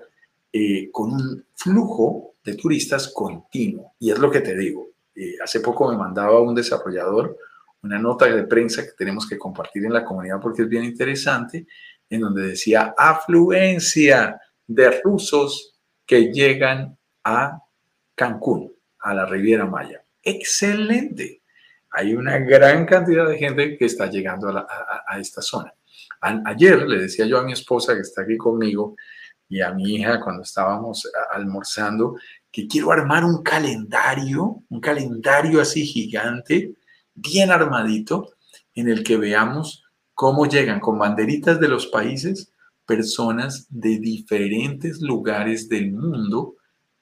eh, 0.53 0.91
con 0.93 1.13
un 1.13 1.45
flujo 1.55 2.35
de 2.45 2.55
turistas 2.55 3.13
continuo. 3.13 3.95
Y 3.99 4.11
es 4.11 4.19
lo 4.19 4.31
que 4.31 4.41
te 4.41 4.57
digo. 4.57 4.91
Eh, 5.15 5.35
hace 5.43 5.61
poco 5.61 5.91
me 5.91 5.97
mandaba 5.97 6.41
un 6.41 6.55
desarrollador 6.55 7.37
una 7.83 7.99
nota 7.99 8.27
de 8.27 8.45
prensa 8.45 8.85
que 8.85 8.93
tenemos 8.97 9.27
que 9.29 9.39
compartir 9.39 9.85
en 9.85 9.93
la 9.93 10.05
comunidad 10.05 10.41
porque 10.41 10.63
es 10.63 10.69
bien 10.69 10.85
interesante, 10.85 11.67
en 12.11 12.21
donde 12.21 12.49
decía 12.49 12.95
afluencia 12.97 14.41
de 14.67 15.01
rusos 15.03 15.75
que 16.05 16.33
llegan 16.33 16.98
a 17.25 17.61
Cancún, 18.15 18.73
a 19.01 19.15
la 19.15 19.27
Riviera 19.27 19.67
Maya. 19.67 20.03
Excelente. 20.23 21.43
Hay 21.91 22.15
una 22.15 22.39
gran 22.39 22.85
cantidad 22.85 23.27
de 23.29 23.39
gente 23.39 23.77
que 23.79 23.87
está 23.87 24.07
llegando 24.07 24.49
a, 24.49 25.19
esta 25.19 25.41
zona. 25.41 25.73
ayer 26.21 26.87
le 26.87 26.99
decía 26.99 27.27
yo 27.27 27.39
a 27.39 27.45
mi 27.45 27.53
esposa 27.53 27.95
que 27.95 28.01
está 28.01 28.23
aquí 28.23 28.37
conmigo 28.37 28.95
y 29.49 29.63
a 29.63 29.73
mi 29.73 29.97
hija 29.97 30.21
cuando 30.21 30.43
estábamos 30.43 31.11
almorzando 31.33 32.17
que 32.53 32.67
quiero 32.67 32.93
armar 32.93 33.25
un 33.25 33.43
calendario, 33.43 34.63
un 34.69 34.81
calendario 34.81 35.61
así 35.61 35.85
gigante, 35.85 36.75
bien 37.15 37.51
armadito, 37.51 38.33
en 38.75 38.89
el 38.89 39.03
que 39.03 39.17
veamos 39.17 39.85
cómo 40.15 40.47
llegan 40.47 40.81
con 40.81 40.99
banderitas 40.99 41.59
de 41.59 41.69
los 41.69 41.87
países 41.87 42.53
personas 42.87 43.67
de 43.71 43.99
diferentes 43.99 45.01
lugares 45.01 45.69
del 45.69 45.93
mundo 45.93 46.57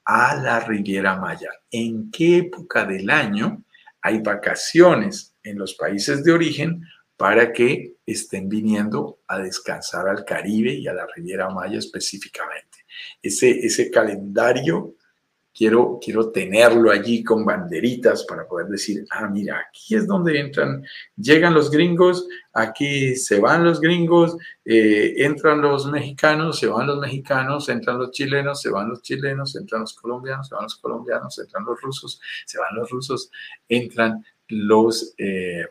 a 0.07 0.37
la 0.37 0.61
Riviera 0.61 1.17
Maya. 1.17 1.51
¿En 1.71 2.11
qué 2.11 2.39
época 2.39 2.85
del 2.85 3.11
año 3.11 3.65
hay 4.01 4.21
vacaciones 4.21 5.35
en 5.43 5.59
los 5.59 5.75
países 5.75 6.23
de 6.25 6.33
origen 6.33 6.83
para 7.17 7.53
que 7.53 7.97
estén 8.07 8.49
viniendo 8.49 9.19
a 9.27 9.39
descansar 9.39 10.09
al 10.09 10.25
Caribe 10.25 10.73
y 10.73 10.87
a 10.87 10.95
la 10.95 11.07
Riviera 11.15 11.51
Maya 11.51 11.79
específicamente? 11.79 12.79
Ese, 13.21 13.51
ese 13.51 13.91
calendario 13.91 14.96
quiero, 15.57 15.99
quiero 16.03 16.31
tenerlo 16.31 16.91
allí 16.91 17.25
con 17.25 17.45
banderitas 17.45 18.25
para 18.25 18.47
poder 18.47 18.67
decir, 18.67 19.07
ah, 19.11 19.29
mira, 19.29 19.65
aquí 19.69 19.95
es 19.95 20.07
donde 20.07 20.39
entran, 20.39 20.85
llegan 21.17 21.55
los 21.55 21.71
gringos, 21.71 22.29
aquí 22.53 23.17
se 23.17 23.41
van 23.41 23.65
los 23.65 23.81
gringos, 23.81 24.37
eh, 24.65 25.15
entran 25.19 25.63
los 25.63 25.87
mexicanos, 25.91 26.59
se 26.59 26.67
van 26.67 26.87
los 26.87 26.99
mexicanos, 26.99 27.69
entran 27.69 27.99
los 27.99 28.11
chilenos, 28.11 28.61
se 28.61 28.71
van 28.71 28.91
los 28.91 29.01
chilenos, 29.01 29.57
entran 29.57 29.81
los 29.83 29.95
colombianos, 29.95 30.49
se 30.49 30.55
van 30.55 30.65
los 30.65 30.77
colombianos, 30.77 31.39
entran 31.39 31.65
los 31.65 31.81
rusos, 31.81 32.21
se 32.45 32.59
van 32.59 32.75
los 32.77 32.91
rusos, 32.91 33.31
entran 33.69 34.25
los... 34.49 35.15
Eh, 35.17 35.65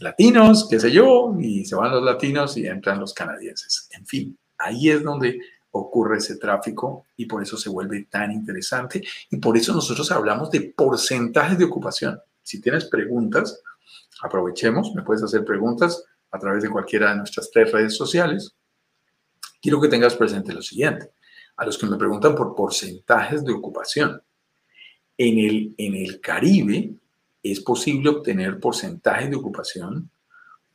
latinos, 0.00 0.66
qué 0.68 0.80
sé 0.80 0.90
yo, 0.90 1.32
y 1.38 1.64
se 1.64 1.76
van 1.76 1.92
los 1.92 2.02
latinos 2.02 2.56
y 2.56 2.66
entran 2.66 2.98
los 2.98 3.14
canadienses. 3.14 3.88
En 3.92 4.04
fin, 4.04 4.36
ahí 4.58 4.90
es 4.90 5.04
donde 5.04 5.38
ocurre 5.72 6.18
ese 6.18 6.36
tráfico 6.36 7.06
y 7.16 7.26
por 7.26 7.42
eso 7.42 7.56
se 7.56 7.70
vuelve 7.70 8.06
tan 8.10 8.30
interesante 8.30 9.02
y 9.30 9.36
por 9.38 9.56
eso 9.56 9.72
nosotros 9.72 10.10
hablamos 10.12 10.50
de 10.50 10.60
porcentajes 10.60 11.58
de 11.58 11.64
ocupación. 11.64 12.20
Si 12.42 12.60
tienes 12.60 12.84
preguntas, 12.86 13.62
aprovechemos, 14.22 14.94
me 14.94 15.02
puedes 15.02 15.22
hacer 15.22 15.44
preguntas 15.44 16.04
a 16.30 16.38
través 16.38 16.62
de 16.62 16.70
cualquiera 16.70 17.10
de 17.10 17.16
nuestras 17.16 17.50
tres 17.50 17.72
redes 17.72 17.96
sociales. 17.96 18.54
Quiero 19.60 19.80
que 19.80 19.88
tengas 19.88 20.14
presente 20.14 20.52
lo 20.52 20.62
siguiente, 20.62 21.10
a 21.56 21.64
los 21.64 21.78
que 21.78 21.86
me 21.86 21.96
preguntan 21.96 22.34
por 22.34 22.54
porcentajes 22.54 23.44
de 23.44 23.52
ocupación. 23.52 24.22
En 25.16 25.38
el, 25.38 25.74
en 25.76 25.94
el 25.94 26.20
Caribe 26.20 26.94
es 27.42 27.60
posible 27.60 28.10
obtener 28.10 28.60
porcentajes 28.60 29.30
de 29.30 29.36
ocupación 29.36 30.10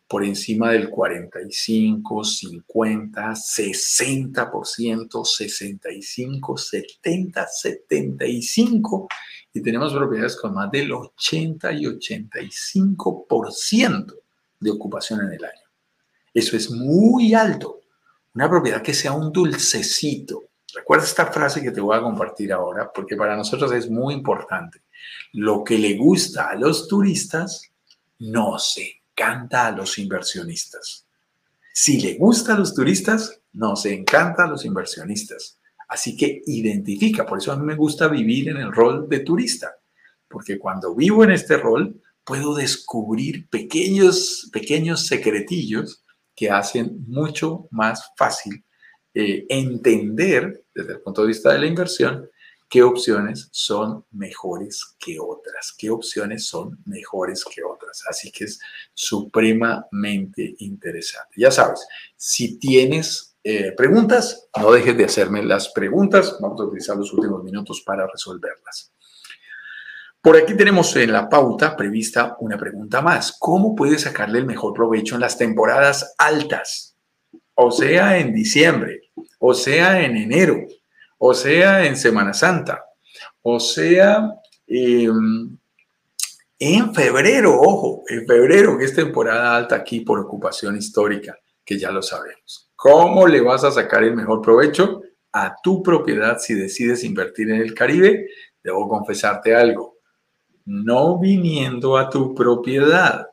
por 0.08 0.24
encima 0.24 0.72
del 0.72 0.90
45, 0.90 2.24
50, 2.24 3.32
60%, 3.32 5.26
65, 5.26 6.58
70, 6.58 7.48
75 7.48 9.08
y 9.54 9.62
tenemos 9.62 9.94
propiedades 9.94 10.38
con 10.38 10.54
más 10.54 10.72
del 10.72 10.94
80 10.94 11.74
y 11.74 11.86
85% 11.86 14.16
de 14.60 14.72
ocupación 14.72 15.22
en 15.22 15.34
el 15.34 15.44
año. 15.44 15.68
Eso 16.34 16.56
es 16.56 16.72
muy 16.72 17.34
alto. 17.34 17.82
Una 18.34 18.50
propiedad 18.50 18.82
que 18.82 18.94
sea 18.94 19.12
un 19.14 19.32
dulcecito. 19.32 20.50
Recuerda 20.74 21.06
esta 21.06 21.28
frase 21.28 21.62
que 21.62 21.72
te 21.72 21.82
voy 21.82 21.98
a 21.98 22.02
compartir 22.02 22.54
ahora 22.54 22.92
porque 22.94 23.16
para 23.16 23.36
nosotros 23.36 23.72
es 23.72 23.90
muy 23.90 24.14
importante. 24.14 24.82
Lo 25.34 25.64
que 25.64 25.78
le 25.78 25.98
gusta 25.98 26.50
a 26.50 26.56
los 26.56 26.88
turistas 26.88 27.72
no 28.20 28.60
se 28.60 28.97
encanta 29.18 29.68
a 29.68 29.72
los 29.72 29.98
inversionistas. 29.98 31.08
Si 31.74 32.00
le 32.00 32.16
gusta 32.16 32.54
a 32.54 32.60
los 32.60 32.74
turistas, 32.74 33.42
nos 33.54 33.86
encanta 33.86 34.44
a 34.44 34.48
los 34.48 34.64
inversionistas. 34.64 35.60
Así 35.90 36.16
que 36.16 36.42
identifica, 36.46 37.26
por 37.26 37.40
eso 37.40 37.52
a 37.52 37.56
mí 37.56 37.66
me 37.66 37.76
gusta 37.76 38.08
vivir 38.08 38.50
en 38.50 38.58
el 38.58 38.72
rol 38.72 39.08
de 39.10 39.22
turista, 39.22 39.76
porque 40.28 40.60
cuando 40.60 40.94
vivo 40.96 41.24
en 41.24 41.32
este 41.32 41.58
rol 41.58 42.00
puedo 42.24 42.54
descubrir 42.54 43.50
pequeños, 43.50 44.50
pequeños 44.52 45.08
secretillos 45.08 46.04
que 46.36 46.52
hacen 46.52 47.04
mucho 47.08 47.68
más 47.72 48.12
fácil 48.18 48.64
eh, 49.14 49.46
entender 49.50 50.66
desde 50.76 50.94
el 50.94 51.02
punto 51.02 51.22
de 51.22 51.30
vista 51.30 51.54
de 51.54 51.60
la 51.60 51.68
inversión 51.68 52.30
qué 52.70 52.84
opciones 52.84 53.50
son 53.52 54.06
mejores 54.12 54.96
que 55.00 55.20
otras, 55.20 55.74
qué 55.78 55.90
opciones 55.90 56.46
son 56.48 56.80
mejores 56.86 57.44
que 57.46 57.64
otras. 57.64 58.04
Así 58.10 58.32
que 58.32 58.46
es 58.46 58.60
supremamente 58.94 60.56
interesante. 60.60 61.36
Ya 61.38 61.52
sabes, 61.52 61.88
si 62.16 62.58
tienes 62.60 63.38
eh, 63.44 63.74
preguntas, 63.76 64.50
no 64.60 64.72
dejes 64.72 64.98
de 64.98 65.06
hacerme 65.06 65.44
las 65.44 65.70
preguntas. 65.70 66.38
Vamos 66.42 66.60
a 66.62 66.66
utilizar 66.66 66.98
los 66.98 67.14
últimos 67.14 67.44
minutos 67.44 67.82
para 67.82 68.08
resolverlas. 68.08 68.92
Por 70.22 70.36
aquí 70.36 70.58
tenemos 70.58 70.96
en 70.96 71.14
la 71.14 71.30
pauta 71.30 71.76
prevista 71.76 72.36
una 72.42 72.58
pregunta 72.58 73.02
más. 73.02 73.38
¿Cómo 73.40 73.76
puedes 73.76 74.02
sacarle 74.02 74.40
el 74.40 74.46
mejor 74.46 74.74
provecho 74.74 75.16
en 75.16 75.22
las 75.22 75.38
temporadas 75.38 76.16
altas? 76.18 76.98
o 77.60 77.72
sea 77.72 78.20
en 78.20 78.34
diciembre, 78.34 79.02
o 79.40 79.54
sea 79.54 80.06
en 80.06 80.16
enero, 80.16 80.60
o 81.18 81.34
sea 81.34 81.86
en 81.86 81.96
Semana 81.96 82.34
Santa, 82.34 82.84
o 83.42 83.60
sea 83.60 84.32
em, 84.68 85.58
en 86.60 86.94
febrero, 86.96 87.60
ojo, 87.60 88.04
en 88.08 88.26
febrero, 88.26 88.78
que 88.78 88.86
es 88.86 88.96
temporada 88.96 89.56
alta 89.56 89.76
aquí 89.76 90.02
por 90.02 90.20
ocupación 90.20 90.76
histórica, 90.76 91.38
que 91.64 91.78
ya 91.78 91.92
lo 91.92 92.02
sabemos. 92.02 92.72
¿Cómo 92.76 93.28
le 93.28 93.42
vas 93.42 93.64
a 93.64 93.72
sacar 93.72 94.04
el 94.04 94.16
mejor 94.16 94.42
provecho 94.42 95.02
a 95.32 95.56
tu 95.62 95.84
propiedad 95.84 96.40
si 96.40 96.56
decides 96.56 97.04
invertir 97.04 97.52
en 97.52 97.62
el 97.62 97.74
Caribe? 97.74 98.28
Debo 98.64 98.88
confesarte 98.88 99.56
algo. 99.56 99.98
No 100.66 101.20
viniendo 101.20 101.96
a 101.96 102.10
tu 102.10 102.34
propiedad, 102.34 103.27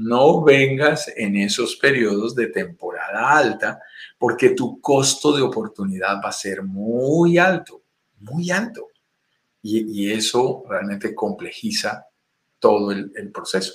no 0.00 0.42
vengas 0.42 1.12
en 1.14 1.36
esos 1.36 1.76
periodos 1.76 2.34
de 2.34 2.46
temporada 2.46 3.36
alta 3.36 3.80
porque 4.18 4.50
tu 4.50 4.80
costo 4.80 5.36
de 5.36 5.42
oportunidad 5.42 6.20
va 6.24 6.30
a 6.30 6.32
ser 6.32 6.62
muy 6.62 7.38
alto, 7.38 7.82
muy 8.20 8.50
alto. 8.50 8.88
Y, 9.62 10.10
eso 10.10 10.64
realmente 10.66 11.14
complejiza 11.14 12.06
todo 12.58 12.92
el, 12.92 13.30
proceso. 13.30 13.74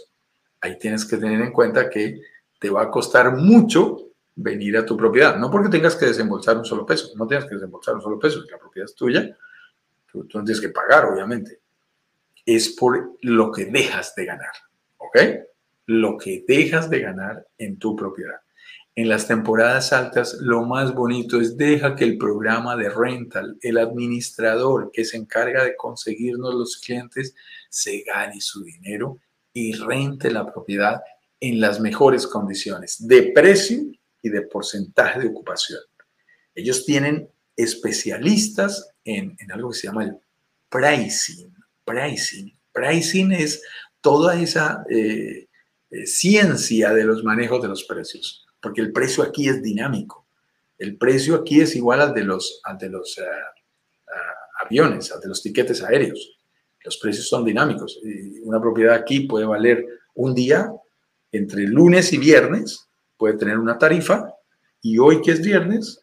Ahí 0.62 0.80
tienes 0.80 1.06
que 1.06 1.18
tener 1.18 1.40
en 1.42 1.52
cuenta 1.52 1.90
que 1.90 2.22
te 2.60 2.72
va 2.72 2.84
a 2.84 2.90
costar 2.90 3.38
mucho 3.38 4.10
venir 4.36 4.78
a 4.78 4.86
tu 4.86 4.98
propiedad. 4.98 5.38
No 5.38 5.52
porque 5.52 5.70
tengas 5.70 5.96
que 5.96 6.08
desembolsar 6.08 6.58
un 6.58 6.66
solo 6.66 6.88
peso, 6.88 7.12
no 7.16 7.28
tienes 7.28 7.48
que 7.48 7.54
desembolsar 7.54 7.96
un 7.96 8.02
solo 8.02 8.18
peso, 8.18 8.44
la 8.50 8.58
propiedad 8.58 8.90
es 8.90 8.96
tuya, 8.96 9.38
tú, 10.12 10.28
no 10.34 10.44
tienes 10.44 10.60
que 10.60 10.70
pagar, 10.70 11.06
obviamente. 11.06 11.60
Es 12.44 12.70
por 12.70 13.18
lo 13.22 13.52
que 13.52 13.66
dejas 13.66 14.16
de 14.16 14.26
ganar, 14.26 14.54
¿ok? 14.98 15.18
Lo 15.86 16.18
que 16.18 16.44
dejas 16.48 16.90
de 16.90 17.00
ganar 17.00 17.48
en 17.58 17.78
tu 17.78 17.96
propiedad. 17.96 18.40
En 18.98 19.10
las 19.10 19.28
temporadas 19.28 19.92
altas, 19.92 20.38
lo 20.40 20.64
más 20.64 20.94
bonito 20.94 21.42
es 21.42 21.58
deja 21.58 21.96
que 21.96 22.06
el 22.06 22.18
programa 22.18 22.78
de 22.78 22.90
rental, 22.90 23.58
el 23.62 23.78
administrador 23.78 24.90
que 24.94 25.04
se 25.04 25.18
encarga 25.18 25.66
de 25.66 25.76
conseguirnos 25.76 26.56
los 26.56 26.78
clientes, 26.78 27.36
se 27.70 28.04
gane 28.04 28.40
su 28.40 28.64
dinero 28.64 29.20
y 29.52 29.74
rente 29.74 30.32
la 30.32 30.52
propiedad 30.52 31.02
en 31.42 31.60
las 31.60 31.82
mejores 31.82 32.26
condiciones 32.26 33.06
de 33.06 33.34
precio 33.34 33.84
y 34.22 34.30
de 34.30 34.44
porcentaje 34.44 35.20
de 35.20 35.28
ocupación. 35.28 35.82
Ellos 36.56 36.86
tienen 36.86 37.30
especialistas 37.56 38.92
en, 39.04 39.36
algo 39.52 39.72
que 39.72 39.78
se 39.78 39.88
llama 39.88 40.06
el 40.06 40.18
pricing. 40.70 41.54
Pricing. 41.84 42.58
Pricing 42.72 43.32
es 43.34 43.62
toda 44.00 44.40
esa 44.40 44.86
eh, 44.90 45.48
eh, 45.92 46.06
ciencia 46.06 46.94
de 46.94 47.04
los 47.04 47.24
manejos 47.24 47.62
de 47.62 47.68
los 47.68 47.84
precios 47.84 48.46
porque 48.66 48.82
el 48.82 48.92
precio 48.92 49.22
aquí 49.24 49.48
es 49.48 49.62
dinámico. 49.62 50.26
El 50.80 50.98
precio 50.98 51.36
aquí 51.36 51.62
es 51.62 51.76
igual 51.76 52.02
al 52.02 52.16
de 52.16 52.24
los, 52.24 52.64
de 52.80 52.90
los 52.90 53.16
eh, 53.20 53.24
aviones, 54.66 55.12
al 55.12 55.22
de 55.22 55.28
los 55.28 55.44
tiquetes 55.44 55.84
aéreos. 55.84 56.40
Los 56.84 56.98
precios 56.98 57.30
son 57.30 57.46
dinámicos. 57.46 58.00
una 58.42 58.60
propiedad 58.60 58.96
aquí 58.96 59.28
puede 59.28 59.46
valer 59.46 59.86
un 60.16 60.34
día, 60.34 60.72
entre 61.32 61.68
lunes 61.68 62.12
y 62.12 62.18
viernes, 62.18 62.90
puede 63.18 63.38
tener 63.38 63.60
una 63.60 63.78
tarifa, 63.78 64.34
y 64.82 64.98
hoy 64.98 65.22
que 65.22 65.34
es 65.34 65.42
viernes, 65.44 66.02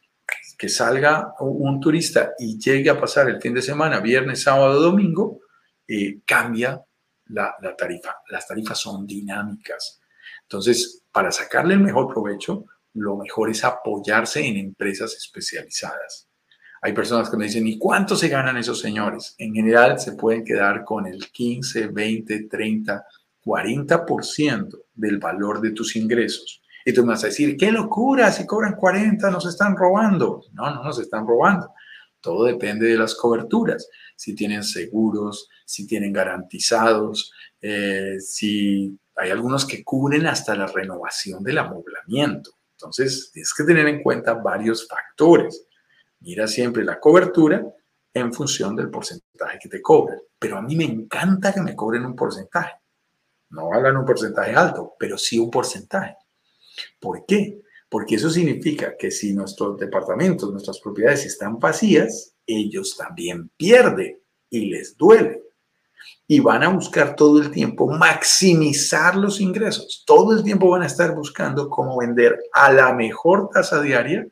que 0.56 0.68
salga 0.68 1.34
un 1.40 1.80
turista 1.80 2.34
y 2.38 2.60
llegue 2.60 2.90
a 2.90 3.00
pasar 3.00 3.28
el 3.28 3.40
fin 3.40 3.54
de 3.54 3.62
semana, 3.62 3.98
viernes, 3.98 4.42
sábado, 4.42 4.80
domingo, 4.80 5.40
eh, 5.88 6.20
cambia 6.24 6.80
la, 7.32 7.76
tarifa. 7.76 8.16
Las 8.30 8.46
tarifas 8.46 8.78
son 8.78 9.06
dinámicas. 9.06 10.00
Entonces, 10.42 11.04
para 11.10 11.32
sacarle 11.32 11.74
el 11.74 11.80
mejor 11.80 12.12
provecho, 12.12 12.66
lo 12.94 13.16
mejor 13.16 13.50
es 13.50 13.64
apoyarse 13.64 14.46
en 14.46 14.56
empresas 14.56 15.14
especializadas. 15.14 16.28
Hay 16.82 16.92
personas 16.92 17.30
que 17.30 17.36
me 17.36 17.44
dicen, 17.44 17.66
¿y 17.66 17.78
cuánto 17.78 18.16
se 18.16 18.28
ganan 18.28 18.56
esos 18.56 18.80
señores? 18.80 19.34
En 19.38 19.54
general 19.54 19.98
se 20.00 20.12
pueden 20.12 20.44
quedar 20.44 20.84
con 20.84 21.06
el 21.06 21.30
15, 21.30 21.88
20, 21.88 22.48
30, 22.48 23.06
40% 23.44 24.78
del 24.94 25.18
valor 25.18 25.60
de 25.60 25.70
tus 25.70 25.94
ingresos. 25.96 26.60
Y 26.84 26.92
tú 26.92 27.02
me 27.02 27.10
vas 27.10 27.22
a 27.22 27.28
decir, 27.28 27.56
qué 27.56 27.70
locura, 27.70 28.32
si 28.32 28.44
cobran 28.44 28.74
40 28.74 29.30
nos 29.30 29.46
están 29.46 29.76
robando. 29.76 30.42
No, 30.52 30.74
no 30.74 30.82
nos 30.82 30.98
están 30.98 31.26
robando. 31.26 31.72
Todo 32.22 32.44
depende 32.44 32.86
de 32.86 32.96
las 32.96 33.14
coberturas. 33.14 33.88
Si 34.16 34.34
tienen 34.34 34.62
seguros, 34.62 35.48
si 35.66 35.86
tienen 35.86 36.12
garantizados, 36.12 37.32
eh, 37.60 38.18
si 38.20 38.98
hay 39.16 39.30
algunos 39.30 39.66
que 39.66 39.84
cubren 39.84 40.26
hasta 40.26 40.54
la 40.54 40.66
renovación 40.66 41.42
del 41.42 41.58
amoblamiento. 41.58 42.52
Entonces, 42.78 43.30
tienes 43.32 43.52
que 43.52 43.64
tener 43.64 43.86
en 43.88 44.02
cuenta 44.02 44.34
varios 44.34 44.88
factores. 44.88 45.66
Mira 46.20 46.46
siempre 46.46 46.84
la 46.84 46.98
cobertura 46.98 47.62
en 48.14 48.32
función 48.32 48.76
del 48.76 48.88
porcentaje 48.88 49.58
que 49.60 49.68
te 49.68 49.82
cobren. 49.82 50.20
Pero 50.38 50.58
a 50.58 50.62
mí 50.62 50.76
me 50.76 50.84
encanta 50.84 51.52
que 51.52 51.60
me 51.60 51.74
cobren 51.74 52.04
un 52.06 52.14
porcentaje. 52.14 52.74
No 53.50 53.72
hablan 53.72 53.96
un 53.96 54.04
porcentaje 54.04 54.54
alto, 54.54 54.94
pero 54.98 55.18
sí 55.18 55.38
un 55.38 55.50
porcentaje. 55.50 56.16
¿Por 57.00 57.26
qué? 57.26 57.60
Porque 57.92 58.14
eso 58.14 58.30
significa 58.30 58.96
que 58.96 59.10
si 59.10 59.34
nuestros 59.34 59.76
departamentos, 59.76 60.50
nuestras 60.50 60.80
propiedades 60.80 61.26
están 61.26 61.58
vacías, 61.58 62.34
ellos 62.46 62.96
también 62.96 63.50
pierden 63.54 64.18
y 64.48 64.70
les 64.70 64.96
duele 64.96 65.42
y 66.26 66.40
van 66.40 66.62
a 66.62 66.68
buscar 66.68 67.14
todo 67.14 67.42
el 67.42 67.50
tiempo 67.50 67.90
maximizar 67.90 69.14
los 69.14 69.42
ingresos. 69.42 70.04
Todo 70.06 70.32
el 70.32 70.42
tiempo 70.42 70.70
van 70.70 70.80
a 70.80 70.86
estar 70.86 71.14
buscando 71.14 71.68
cómo 71.68 71.98
vender 71.98 72.38
a 72.54 72.72
la 72.72 72.94
mejor 72.94 73.50
tasa 73.52 73.82
diaria, 73.82 74.26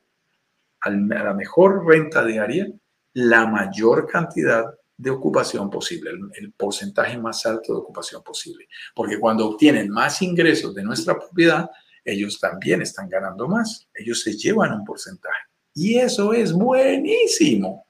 a 0.80 0.88
la 0.88 1.34
mejor 1.34 1.86
renta 1.86 2.24
diaria, 2.24 2.66
la 3.12 3.46
mayor 3.46 4.06
cantidad 4.06 4.64
de 4.96 5.10
ocupación 5.10 5.68
posible, 5.68 6.12
el, 6.32 6.52
porcentaje 6.54 7.18
más 7.18 7.44
alto 7.44 7.74
de 7.74 7.80
ocupación 7.80 8.22
posible. 8.22 8.68
Porque 8.94 9.20
cuando 9.20 9.46
obtienen 9.46 9.90
más 9.90 10.22
ingresos 10.22 10.74
de 10.74 10.82
nuestra 10.82 11.18
propiedad, 11.18 11.68
ellos 12.04 12.38
también 12.38 12.82
están 12.82 13.08
ganando 13.08 13.48
más. 13.48 13.88
Ellos 13.94 14.22
se 14.22 14.32
llevan 14.32 14.72
un 14.72 14.84
porcentaje. 14.84 15.44
Y 15.74 15.98
eso 15.98 16.32
es 16.32 16.52
buenísimo. 16.52 17.86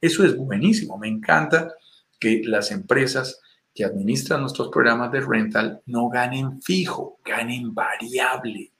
Eso 0.00 0.24
es 0.24 0.36
buenísimo. 0.36 0.98
Me 0.98 1.08
encanta 1.08 1.74
que 2.18 2.42
las 2.44 2.70
empresas 2.70 3.40
que 3.74 3.84
administran 3.84 4.40
nuestros 4.40 4.68
programas 4.68 5.10
de 5.10 5.20
rental 5.20 5.82
no 5.86 6.08
ganen 6.08 6.62
fijo, 6.62 7.18
ganen 7.24 7.74
variable. 7.74 8.72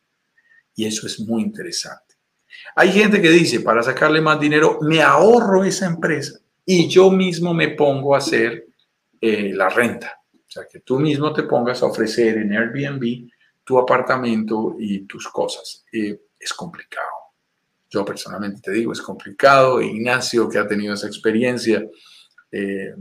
Y 0.76 0.86
eso 0.86 1.06
es 1.06 1.20
muy 1.20 1.42
interesante. 1.42 2.14
Hay 2.76 2.92
gente 2.92 3.20
que 3.20 3.30
dice, 3.30 3.60
para 3.60 3.82
sacarle 3.82 4.20
más 4.20 4.40
dinero, 4.40 4.78
me 4.80 5.02
ahorro 5.02 5.64
esa 5.64 5.86
empresa 5.86 6.38
y 6.64 6.88
yo 6.88 7.10
mismo 7.10 7.52
me 7.52 7.68
pongo 7.68 8.14
a 8.14 8.18
hacer 8.18 8.66
eh, 9.20 9.52
la 9.52 9.68
renta. 9.68 10.20
O 10.32 10.50
sea, 10.54 10.64
que 10.70 10.80
tú 10.80 11.00
mismo 11.00 11.32
te 11.32 11.42
pongas 11.42 11.82
a 11.82 11.86
ofrecer 11.86 12.38
en 12.38 12.52
Airbnb 12.52 13.28
tu 13.64 13.78
apartamento 13.78 14.76
y 14.78 15.06
tus 15.06 15.28
cosas. 15.28 15.84
Eh, 15.92 16.20
es 16.38 16.52
complicado. 16.52 17.08
Yo 17.88 18.04
personalmente 18.04 18.60
te 18.60 18.72
digo, 18.72 18.92
es 18.92 19.00
complicado. 19.00 19.80
Ignacio, 19.80 20.48
que 20.48 20.58
ha 20.58 20.66
tenido 20.66 20.94
esa 20.94 21.06
experiencia, 21.06 21.82
eh, 22.50 22.94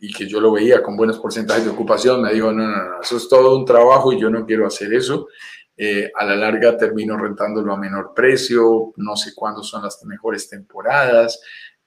y 0.00 0.12
que 0.12 0.26
yo 0.26 0.40
lo 0.40 0.52
veía 0.52 0.82
con 0.82 0.96
buenos 0.96 1.18
porcentajes 1.18 1.64
de 1.64 1.70
ocupación, 1.70 2.22
me 2.22 2.32
dijo, 2.32 2.52
no, 2.52 2.66
no, 2.66 2.76
no, 2.76 3.00
eso 3.00 3.16
es 3.16 3.28
todo 3.28 3.56
un 3.56 3.64
trabajo 3.64 4.12
y 4.12 4.20
yo 4.20 4.30
no 4.30 4.46
quiero 4.46 4.66
hacer 4.66 4.92
eso. 4.94 5.28
Eh, 5.76 6.10
a 6.14 6.24
la 6.24 6.36
larga 6.36 6.76
termino 6.76 7.16
rentándolo 7.16 7.72
a 7.72 7.76
menor 7.76 8.12
precio, 8.14 8.92
no 8.96 9.16
sé 9.16 9.32
cuándo 9.34 9.62
son 9.62 9.82
las 9.82 10.04
mejores 10.04 10.48
temporadas, 10.48 11.40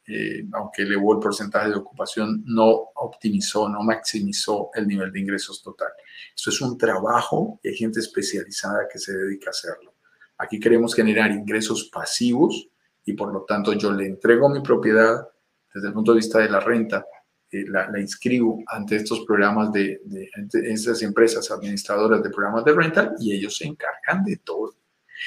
eh, 0.08 0.46
aunque 0.54 0.84
elevó 0.84 1.14
el 1.14 1.20
porcentaje 1.20 1.70
de 1.70 1.76
ocupación, 1.76 2.44
no 2.46 2.68
optimizó, 2.96 3.70
no 3.70 3.82
maximizó 3.82 4.70
el 4.74 4.88
nivel 4.88 5.12
de 5.12 5.20
ingresos 5.20 5.62
total. 5.62 5.90
Eso 6.36 6.50
es 6.50 6.62
un 6.62 6.78
trabajo 6.78 7.60
y 7.64 7.70
hay 7.70 7.76
gente 7.76 8.00
especializada 8.00 8.88
que 8.92 9.00
se 9.00 9.16
dedica 9.16 9.50
a 9.50 9.52
hacerlo. 9.52 9.96
Aquí 10.38 10.60
queremos 10.60 10.96
generar 10.96 11.32
ingresos 11.32 11.90
pasivos 11.92 12.68
y 13.06 13.14
por 13.14 13.32
lo 13.34 13.44
tanto 13.44 13.74
yo 13.74 13.92
le 13.92 14.06
entrego 14.06 14.50
mi 14.50 14.62
propiedad 14.62 15.28
desde 15.74 15.88
el 15.88 15.94
punto 15.94 16.12
de 16.12 16.18
vista 16.18 16.40
de 16.40 16.50
la 16.50 16.60
renta 16.60 17.06
eh, 17.54 17.66
la, 17.68 18.00
inscribo 18.00 18.64
ante 18.68 18.96
estos 18.96 19.26
programas 19.26 19.74
de, 19.74 20.00
de, 20.06 20.30
estas 20.72 21.02
empresas 21.02 21.52
administradoras 21.52 22.24
de 22.24 22.30
programas 22.30 22.64
de 22.64 22.74
rental 22.74 23.16
y 23.20 23.34
ellos 23.34 23.58
se 23.58 23.68
encargan 23.68 24.24
de 24.24 24.38
todo. 24.38 24.74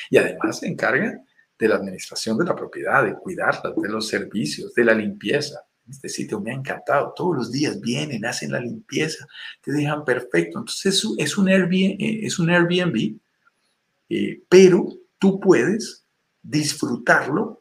Y 0.09 0.16
además 0.16 0.59
se 0.59 0.68
encargan 0.68 1.26
de 1.59 1.68
la 1.68 1.76
administración 1.76 2.38
de 2.38 2.46
la 2.46 2.57
propiedad, 2.57 3.05
de 3.05 3.14
cuidarla, 3.14 3.74
de 3.76 3.88
los 3.90 4.09
servicios, 4.09 4.72
de 4.72 4.84
la 4.84 4.94
limpieza. 4.94 5.61
Este 5.89 6.09
sitio 6.09 6.41
me 6.41 6.51
ha 6.51 6.55
encantado. 6.55 7.12
Todos 7.14 7.37
los 7.37 7.53
días 7.53 7.80
vienen, 7.80 8.24
hacen 8.24 8.53
la 8.53 8.61
limpieza, 8.61 9.26
te 9.62 9.72
dejan 9.72 10.05
perfecto. 10.05 10.59
Entonces 10.59 11.05
es 11.18 11.39
un 11.39 11.49
Airbnb, 11.49 12.01
eh, 12.01 12.26
es 12.26 12.39
un 12.39 12.51
Airbnb 12.51 13.18
eh, 14.09 14.43
pero 14.49 14.87
tú 15.18 15.41
puedes 15.41 16.07
disfrutarlo 16.43 17.61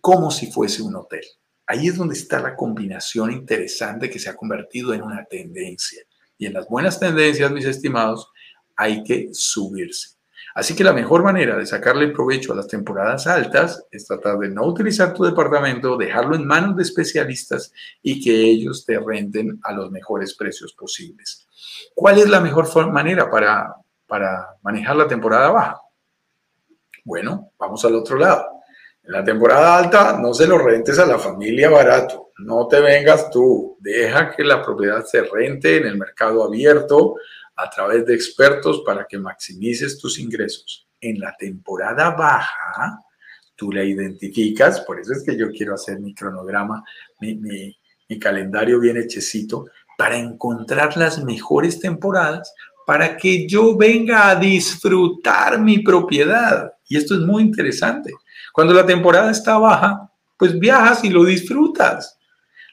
como 0.00 0.30
si 0.30 0.52
fuese 0.52 0.82
un 0.82 0.94
hotel. 0.94 1.24
Ahí 1.66 1.88
es 1.88 1.96
donde 1.96 2.14
está 2.14 2.38
la 2.38 2.54
combinación 2.54 3.32
interesante 3.32 4.08
que 4.08 4.20
se 4.20 4.30
ha 4.30 4.36
convertido 4.36 4.94
en 4.94 5.02
una 5.02 5.24
tendencia. 5.24 6.02
Y 6.38 6.46
en 6.46 6.52
las 6.52 6.68
buenas 6.68 7.00
tendencias, 7.00 7.50
mis 7.50 7.64
estimados, 7.64 8.30
hay 8.76 9.02
que 9.02 9.30
subirse. 9.32 10.17
Así 10.58 10.74
que 10.74 10.82
la 10.82 10.92
mejor 10.92 11.22
manera 11.22 11.56
de 11.56 11.66
sacarle 11.66 12.08
provecho 12.08 12.52
a 12.52 12.56
las 12.56 12.66
temporadas 12.66 13.28
altas 13.28 13.86
es 13.92 14.04
tratar 14.08 14.38
de 14.38 14.48
no 14.48 14.64
utilizar 14.64 15.14
tu 15.14 15.22
departamento, 15.22 15.96
dejarlo 15.96 16.34
en 16.34 16.44
manos 16.44 16.74
de 16.74 16.82
especialistas 16.82 17.72
y 18.02 18.20
que 18.20 18.32
ellos 18.32 18.84
te 18.84 18.98
renten 18.98 19.60
a 19.62 19.72
los 19.72 19.92
mejores 19.92 20.34
precios 20.34 20.72
posibles. 20.72 21.46
¿Cuál 21.94 22.18
es 22.18 22.28
la 22.28 22.40
mejor 22.40 22.90
manera 22.90 23.30
para, 23.30 23.72
para 24.08 24.48
manejar 24.62 24.96
la 24.96 25.06
temporada 25.06 25.50
baja? 25.50 25.80
Bueno, 27.04 27.52
vamos 27.56 27.84
al 27.84 27.94
otro 27.94 28.18
lado. 28.18 28.44
En 29.04 29.12
la 29.12 29.22
temporada 29.22 29.78
alta 29.78 30.18
no 30.20 30.34
se 30.34 30.48
lo 30.48 30.58
rentes 30.58 30.98
a 30.98 31.06
la 31.06 31.20
familia 31.20 31.70
barato, 31.70 32.32
no 32.38 32.66
te 32.66 32.80
vengas 32.80 33.30
tú, 33.30 33.76
deja 33.78 34.34
que 34.34 34.42
la 34.42 34.60
propiedad 34.60 35.04
se 35.04 35.22
rente 35.22 35.76
en 35.76 35.86
el 35.86 35.96
mercado 35.96 36.42
abierto 36.42 37.14
a 37.58 37.68
través 37.68 38.06
de 38.06 38.14
expertos 38.14 38.82
para 38.86 39.06
que 39.06 39.18
maximices 39.18 39.98
tus 39.98 40.18
ingresos. 40.18 40.86
En 41.00 41.18
la 41.18 41.34
temporada 41.36 42.10
baja, 42.10 43.00
tú 43.56 43.72
la 43.72 43.84
identificas, 43.84 44.80
por 44.82 45.00
eso 45.00 45.12
es 45.12 45.24
que 45.24 45.36
yo 45.36 45.50
quiero 45.50 45.74
hacer 45.74 45.98
mi 45.98 46.14
cronograma, 46.14 46.82
mi, 47.20 47.34
mi 47.34 48.18
calendario 48.18 48.78
bien 48.78 48.96
hechecito, 48.96 49.66
para 49.96 50.16
encontrar 50.16 50.96
las 50.96 51.22
mejores 51.24 51.80
temporadas 51.80 52.54
para 52.86 53.18
que 53.18 53.46
yo 53.46 53.76
venga 53.76 54.30
a 54.30 54.36
disfrutar 54.36 55.60
mi 55.60 55.80
propiedad. 55.80 56.72
Y 56.88 56.96
esto 56.96 57.16
es 57.16 57.20
muy 57.20 57.42
interesante. 57.42 58.14
Cuando 58.50 58.72
la 58.72 58.86
temporada 58.86 59.30
está 59.30 59.58
baja, 59.58 60.10
pues 60.38 60.58
viajas 60.58 61.04
y 61.04 61.10
lo 61.10 61.24
disfrutas. 61.24 62.18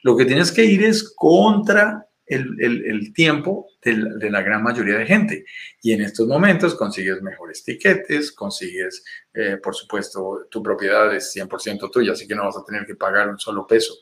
Lo 0.02 0.16
que 0.16 0.24
tienes 0.24 0.50
que 0.52 0.64
ir 0.64 0.84
es 0.84 1.12
contra 1.14 2.05
el, 2.26 3.12
tiempo 3.14 3.68
de 3.82 4.30
la, 4.30 4.42
gran 4.42 4.62
mayoría 4.62 4.98
de 4.98 5.06
gente. 5.06 5.44
Y 5.82 5.92
en 5.92 6.02
estos 6.02 6.26
momentos 6.26 6.74
consigues 6.74 7.22
mejores 7.22 7.62
tiquetes, 7.62 8.32
consigues, 8.32 9.04
eh, 9.32 9.58
por 9.62 9.74
supuesto, 9.74 10.46
tu 10.50 10.62
propiedad 10.62 11.14
es 11.14 11.34
100% 11.34 11.90
tuya, 11.90 12.12
así 12.12 12.26
que 12.26 12.34
no 12.34 12.44
vas 12.44 12.56
a 12.56 12.64
tener 12.64 12.84
que 12.86 12.96
pagar 12.96 13.28
un 13.28 13.38
solo 13.38 13.66
peso 13.66 13.94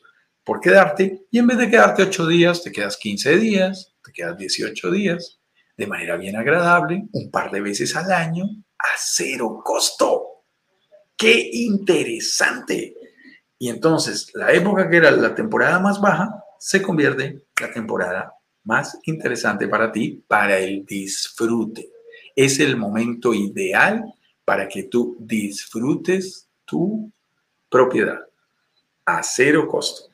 por 0.43 0.59
quedarte. 0.59 1.25
Y 1.31 1.39
en 1.39 1.47
vez 1.47 1.57
de 1.57 1.69
quedarte 1.69 2.03
8 2.03 2.27
días, 2.27 2.63
te 2.63 2.71
quedas 2.71 2.97
15 2.97 3.37
días, 3.37 3.95
te 4.03 4.11
quedas 4.11 4.37
18 4.37 4.91
días, 4.91 5.39
de 5.77 5.87
manera 5.87 6.17
bien 6.17 6.35
agradable, 6.35 7.03
un 7.11 7.29
par 7.31 7.51
de 7.51 7.61
veces 7.61 7.95
al 7.95 8.11
año, 8.11 8.45
a 8.77 8.87
cero 8.97 9.61
costo. 9.63 10.43
¡Qué 11.17 11.49
interesante! 11.51 12.95
Y 13.57 13.69
entonces, 13.69 14.31
la 14.33 14.51
época 14.51 14.89
que 14.89 14.97
era 14.97 15.11
la 15.11 15.33
temporada 15.33 15.79
más 15.79 15.99
baja, 16.01 16.44
se 16.59 16.81
convierte 16.81 17.43
la 17.59 17.71
temporada 17.71 18.33
más 18.63 18.97
interesante 19.03 19.67
para 19.67 19.91
ti, 19.91 20.23
para 20.27 20.57
el 20.59 20.85
disfrute. 20.85 21.89
Es 22.35 22.59
el 22.59 22.77
momento 22.77 23.33
ideal 23.33 24.03
para 24.43 24.67
que 24.67 24.83
tú 24.83 25.17
disfrutes 25.19 26.47
tu 26.65 27.11
propiedad 27.69 28.19
a 29.05 29.21
cero 29.23 29.67
costo. 29.67 30.09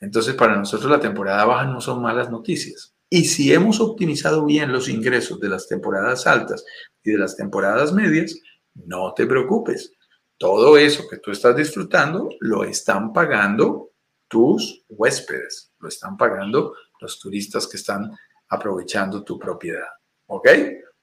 Entonces, 0.00 0.34
para 0.34 0.56
nosotros 0.56 0.90
la 0.90 1.00
temporada 1.00 1.44
baja 1.44 1.64
no 1.64 1.80
son 1.80 2.02
malas 2.02 2.30
noticias. 2.30 2.94
Y 3.08 3.24
si 3.26 3.52
hemos 3.52 3.80
optimizado 3.80 4.44
bien 4.44 4.72
los 4.72 4.88
ingresos 4.88 5.40
de 5.40 5.48
las 5.48 5.68
temporadas 5.68 6.26
altas 6.26 6.64
y 7.02 7.12
de 7.12 7.18
las 7.18 7.36
temporadas 7.36 7.92
medias, 7.92 8.36
no 8.74 9.14
te 9.14 9.26
preocupes. 9.26 9.92
Todo 10.36 10.76
eso 10.76 11.04
que 11.08 11.18
tú 11.18 11.30
estás 11.30 11.56
disfrutando 11.56 12.28
lo 12.40 12.64
están 12.64 13.12
pagando 13.12 13.92
tus 14.28 14.84
huéspedes, 14.88 15.70
lo 15.84 15.88
están 15.88 16.16
pagando 16.16 16.74
los 17.00 17.20
turistas 17.20 17.68
que 17.68 17.76
están 17.76 18.10
aprovechando 18.48 19.22
tu 19.22 19.38
propiedad. 19.38 19.86
¿Ok? 20.26 20.48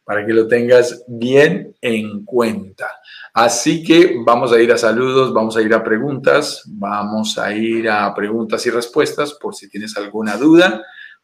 Para 0.03 0.25
que 0.25 0.33
lo 0.33 0.47
tengas 0.47 1.05
bien 1.07 1.75
en 1.79 2.25
cuenta. 2.25 2.87
Así 3.33 3.83
que 3.83 4.17
vamos 4.25 4.51
a 4.51 4.59
ir 4.59 4.71
a 4.71 4.77
saludos, 4.77 5.31
vamos 5.31 5.55
a 5.55 5.61
ir 5.61 5.73
a 5.73 5.83
preguntas, 5.83 6.63
vamos 6.65 7.37
a 7.37 7.53
ir 7.53 7.87
a 7.87 8.13
preguntas 8.13 8.65
y 8.65 8.71
respuestas 8.71 9.33
por 9.35 9.53
si 9.55 9.69
tienes 9.69 9.95
alguna 9.95 10.35
duda. 10.35 10.83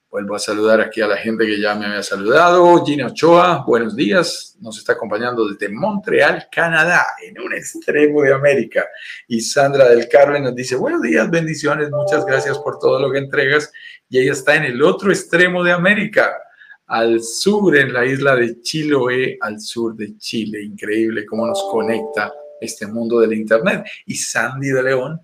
Vuelvo 0.09 0.35
a 0.35 0.39
saludar 0.39 0.79
aquí 0.79 1.01
a 1.01 1.07
la 1.07 1.17
gente 1.17 1.45
que 1.45 1.59
ya 1.59 1.75
me 1.75 1.85
había 1.85 2.01
saludado. 2.01 2.85
Gina 2.85 3.07
Ochoa, 3.07 3.65
buenos 3.67 3.93
días. 3.93 4.55
Nos 4.61 4.77
está 4.77 4.93
acompañando 4.93 5.45
desde 5.45 5.67
Montreal, 5.67 6.47
Canadá, 6.49 7.05
en 7.21 7.37
un 7.41 7.51
extremo 7.53 8.21
de 8.21 8.31
América. 8.31 8.87
Y 9.27 9.41
Sandra 9.41 9.89
del 9.89 10.07
Carmen 10.07 10.43
nos 10.43 10.55
dice, 10.55 10.77
buenos 10.77 11.01
días, 11.01 11.29
bendiciones, 11.29 11.91
muchas 11.91 12.25
gracias 12.25 12.57
por 12.59 12.79
todo 12.79 13.01
lo 13.01 13.11
que 13.11 13.17
entregas. 13.17 13.69
Y 14.07 14.19
ella 14.19 14.31
está 14.31 14.55
en 14.55 14.63
el 14.63 14.81
otro 14.81 15.11
extremo 15.11 15.61
de 15.61 15.73
América, 15.73 16.37
al 16.85 17.21
sur, 17.21 17.75
en 17.75 17.91
la 17.91 18.05
isla 18.05 18.33
de 18.33 18.61
Chiloé, 18.61 19.37
al 19.41 19.59
sur 19.59 19.93
de 19.93 20.17
Chile. 20.17 20.63
Increíble 20.63 21.25
cómo 21.25 21.45
nos 21.45 21.61
conecta 21.69 22.31
este 22.61 22.87
mundo 22.87 23.19
del 23.19 23.33
Internet. 23.33 23.83
Y 24.05 24.15
Sandy 24.15 24.69
de 24.69 24.83
León 24.83 25.21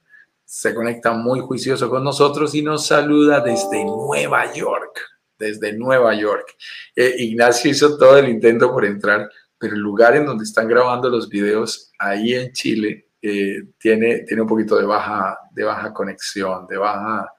se 0.53 0.75
conecta 0.75 1.13
muy 1.13 1.39
juicioso 1.39 1.89
con 1.89 2.03
nosotros 2.03 2.53
y 2.53 2.61
nos 2.61 2.85
saluda 2.85 3.39
desde 3.39 3.83
Nueva 3.83 4.53
York, 4.53 4.99
desde 5.35 5.73
Nueva 5.73 6.13
York. 6.13 6.45
Eh, 6.95 7.15
Ignacio 7.17 7.71
hizo 7.71 7.97
todo 7.97 8.19
el 8.19 8.29
intento 8.29 8.71
por 8.71 8.85
entrar, 8.85 9.27
pero 9.57 9.73
el 9.73 9.79
lugar 9.79 10.15
en 10.15 10.27
donde 10.27 10.43
están 10.43 10.67
grabando 10.67 11.09
los 11.09 11.27
videos, 11.27 11.91
ahí 11.97 12.35
en 12.35 12.51
Chile, 12.51 13.07
eh, 13.19 13.63
tiene, 13.79 14.19
tiene 14.27 14.43
un 14.43 14.47
poquito 14.47 14.77
de 14.77 14.85
baja, 14.85 15.39
de 15.51 15.63
baja 15.63 15.91
conexión, 15.91 16.67
de 16.67 16.77
baja 16.77 17.33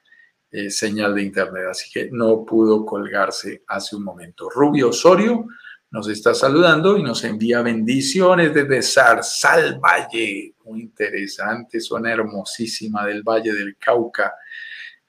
eh, 0.51 0.69
señal 0.69 1.15
de 1.15 1.23
internet, 1.23 1.67
así 1.71 1.93
que 1.93 2.09
no 2.11 2.45
pudo 2.45 2.85
colgarse 2.85 3.63
hace 3.69 3.95
un 3.95 4.03
momento. 4.03 4.51
Rubio 4.51 4.89
Osorio 4.89 5.47
nos 5.95 6.09
está 6.09 6.35
saludando 6.35 6.99
y 6.99 7.05
nos 7.05 7.23
envía 7.23 7.63
bendiciones 7.63 8.53
desde 8.53 8.83
Zarzal 8.83 9.79
Valle, 9.79 10.53
muy 10.65 10.81
interesante, 10.81 11.79
zona 11.79 12.13
hermosísima 12.13 13.07
del 13.07 13.23
Valle 13.23 13.53
del 13.53 13.77
Cauca, 13.77 14.35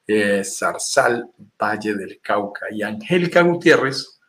eh, 0.06 0.44
Zarzal 0.44 1.28
Valle 1.60 1.96
del 1.96 2.20
Cauca. 2.22 2.68
Y 2.72 2.84
Angélica 2.84 3.42
Gutiérrez, 3.42 4.20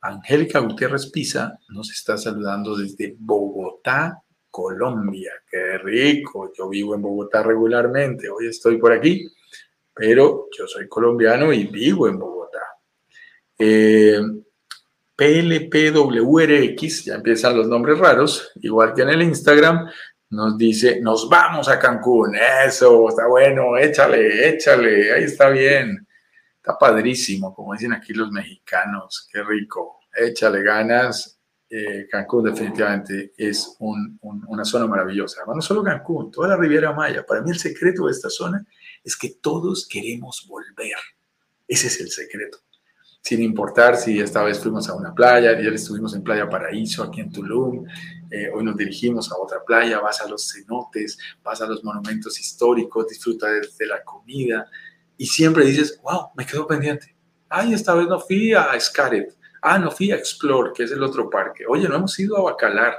Angélica 0.00 0.60
Gutiérrez 0.60 1.10
Pisa 1.10 1.58
nos 1.68 1.90
está 1.90 2.16
saludando 2.16 2.74
desde 2.78 3.14
Bogotá, 3.18 4.22
Colombia. 4.50 5.32
Qué 5.50 5.76
rico, 5.76 6.50
yo 6.56 6.70
vivo 6.70 6.94
en 6.94 7.02
Bogotá 7.02 7.42
regularmente, 7.42 8.30
hoy 8.30 8.46
estoy 8.46 8.78
por 8.78 8.92
aquí, 8.92 9.30
pero 9.92 10.48
yo 10.56 10.66
soy 10.66 10.88
colombiano 10.88 11.52
y 11.52 11.64
vivo 11.64 12.08
en 12.08 12.18
Bogotá. 12.18 12.62
Eh, 13.58 14.18
PLPWRX, 15.20 17.04
ya 17.04 17.16
empiezan 17.16 17.54
los 17.54 17.68
nombres 17.68 17.98
raros, 17.98 18.52
igual 18.62 18.94
que 18.94 19.02
en 19.02 19.10
el 19.10 19.20
Instagram, 19.20 19.86
nos 20.30 20.56
dice, 20.56 20.98
nos 21.02 21.28
vamos 21.28 21.68
a 21.68 21.78
Cancún, 21.78 22.34
eso, 22.64 23.06
está 23.06 23.26
bueno, 23.26 23.76
échale, 23.76 24.48
échale, 24.48 25.12
ahí 25.12 25.24
está 25.24 25.50
bien, 25.50 26.06
está 26.56 26.78
padrísimo, 26.78 27.54
como 27.54 27.74
dicen 27.74 27.92
aquí 27.92 28.14
los 28.14 28.30
mexicanos, 28.30 29.28
qué 29.30 29.42
rico, 29.42 30.00
échale 30.16 30.62
ganas, 30.62 31.38
eh, 31.68 32.06
Cancún 32.10 32.44
definitivamente 32.44 33.34
es 33.36 33.76
una 33.78 34.64
zona 34.64 34.86
maravillosa, 34.86 35.42
no 35.46 35.60
solo 35.60 35.82
Cancún, 35.82 36.30
toda 36.30 36.48
la 36.48 36.56
Riviera 36.56 36.94
Maya, 36.94 37.26
para 37.26 37.42
mí 37.42 37.50
el 37.50 37.58
secreto 37.58 38.06
de 38.06 38.12
esta 38.12 38.30
zona 38.30 38.64
es 39.04 39.18
que 39.18 39.34
todos 39.42 39.86
queremos 39.86 40.46
volver, 40.48 40.96
ese 41.68 41.88
es 41.88 42.00
el 42.00 42.08
secreto 42.08 42.60
sin 43.22 43.42
importar 43.42 43.96
si 43.96 44.18
esta 44.18 44.42
vez 44.42 44.58
fuimos 44.58 44.88
a 44.88 44.94
una 44.94 45.14
playa, 45.14 45.50
ayer 45.50 45.74
estuvimos 45.74 46.14
en 46.14 46.22
Playa 46.22 46.48
Paraíso, 46.48 47.02
aquí 47.02 47.20
en 47.20 47.30
Tulum, 47.30 47.86
eh, 48.30 48.48
hoy 48.52 48.64
nos 48.64 48.76
dirigimos 48.76 49.30
a 49.30 49.36
otra 49.36 49.62
playa, 49.64 50.00
vas 50.00 50.20
a 50.20 50.28
los 50.28 50.50
cenotes, 50.50 51.18
vas 51.42 51.60
a 51.60 51.66
los 51.66 51.84
monumentos 51.84 52.38
históricos, 52.40 53.08
disfruta 53.08 53.48
de, 53.48 53.86
la 53.86 54.02
comida 54.02 54.66
y 55.16 55.26
siempre 55.26 55.66
dices, 55.66 56.00
wow, 56.02 56.28
me 56.36 56.46
quedo 56.46 56.66
pendiente. 56.66 57.14
Ay, 57.48 57.74
esta 57.74 57.94
vez 57.94 58.06
no 58.06 58.20
fui 58.20 58.54
a 58.54 58.78
Scaret. 58.78 59.36
Ah, 59.62 59.78
no 59.78 59.90
fui 59.90 60.10
a 60.10 60.16
Explore, 60.16 60.72
que 60.74 60.84
es 60.84 60.92
el 60.92 61.02
otro 61.02 61.28
parque. 61.28 61.64
Oye, 61.68 61.88
no 61.88 61.96
hemos 61.96 62.18
ido 62.18 62.38
a 62.38 62.52
Bacalar. 62.52 62.94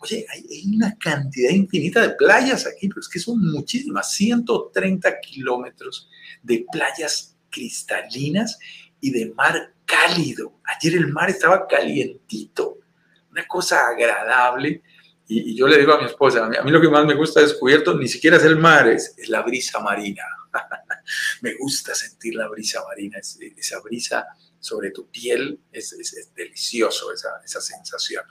Oye, 0.00 0.26
hay, 0.30 0.74
una 0.74 0.98
cantidad 0.98 1.50
infinita 1.50 2.02
de 2.02 2.10
playas 2.10 2.66
aquí, 2.66 2.88
pero 2.88 3.00
es 3.00 3.08
que 3.08 3.18
son 3.18 3.40
muchísimas, 3.40 4.12
130 4.12 5.20
kilómetros 5.20 6.10
de 6.42 6.66
playas 6.70 7.36
cristalinas 7.48 8.58
y 9.04 9.10
de 9.10 9.34
mar 9.34 9.74
cálido. 9.84 10.60
Ayer 10.64 10.94
el 10.94 11.08
mar 11.08 11.28
estaba 11.28 11.66
calientito, 11.66 12.78
una 13.30 13.46
cosa 13.46 13.88
agradable. 13.88 14.82
Y, 15.28 15.54
yo 15.54 15.68
le 15.68 15.76
digo 15.76 15.92
a 15.92 15.98
mi 15.98 16.06
esposa, 16.06 16.46
a 16.46 16.62
mí, 16.62 16.70
lo 16.70 16.80
que 16.80 16.88
más 16.88 17.04
me 17.04 17.14
gusta 17.14 17.40
descubierto 17.40 17.94
ni 17.94 18.08
siquiera 18.08 18.38
es 18.38 18.44
el 18.44 18.56
mar, 18.56 18.88
es, 18.88 19.14
la 19.28 19.42
brisa 19.42 19.78
marina. 19.80 20.22
me 21.42 21.54
gusta 21.56 21.94
sentir 21.94 22.34
la 22.34 22.48
brisa 22.48 22.82
marina, 22.88 23.18
esa 23.18 23.80
brisa 23.80 24.26
sobre 24.58 24.90
tu 24.90 25.06
piel, 25.08 25.60
es, 25.70 25.94
delicioso 26.34 27.12
esa, 27.12 27.28
esa 27.44 27.60
sensación. 27.60 28.24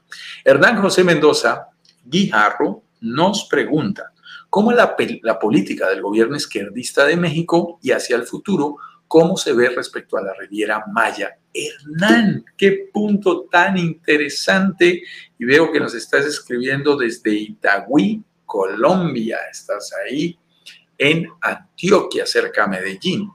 Hernán 0.43 0.81
José 0.81 1.03
Mendoza, 1.03 1.67
Guijarro, 2.03 2.83
nos 3.01 3.45
pregunta, 3.45 4.11
¿cómo 4.49 4.71
la, 4.71 4.95
la 5.21 5.37
política 5.37 5.87
del 5.89 6.01
gobierno 6.01 6.35
izquierdista 6.35 7.05
de 7.05 7.15
México 7.15 7.77
y 7.83 7.91
hacia 7.91 8.15
el 8.15 8.23
futuro 8.23 8.77
cómo 9.13 9.37
se 9.37 9.53
ve 9.53 9.69
respecto 9.69 10.17
a 10.17 10.23
la 10.23 10.33
Riviera 10.33 10.85
Maya 10.91 11.37
Hernán, 11.53 12.43
qué 12.57 12.89
punto 12.91 13.43
tan 13.43 13.77
interesante. 13.77 15.03
Y 15.37 15.45
veo 15.45 15.71
que 15.71 15.79
nos 15.79 15.93
estás 15.93 16.25
escribiendo 16.25 16.97
desde 16.97 17.31
Itagüí, 17.31 18.23
Colombia. 18.43 19.37
Estás 19.51 19.91
ahí 20.03 20.35
en 20.97 21.27
Antioquia, 21.41 22.25
cerca 22.25 22.63
de 22.63 22.69
Medellín. 22.69 23.29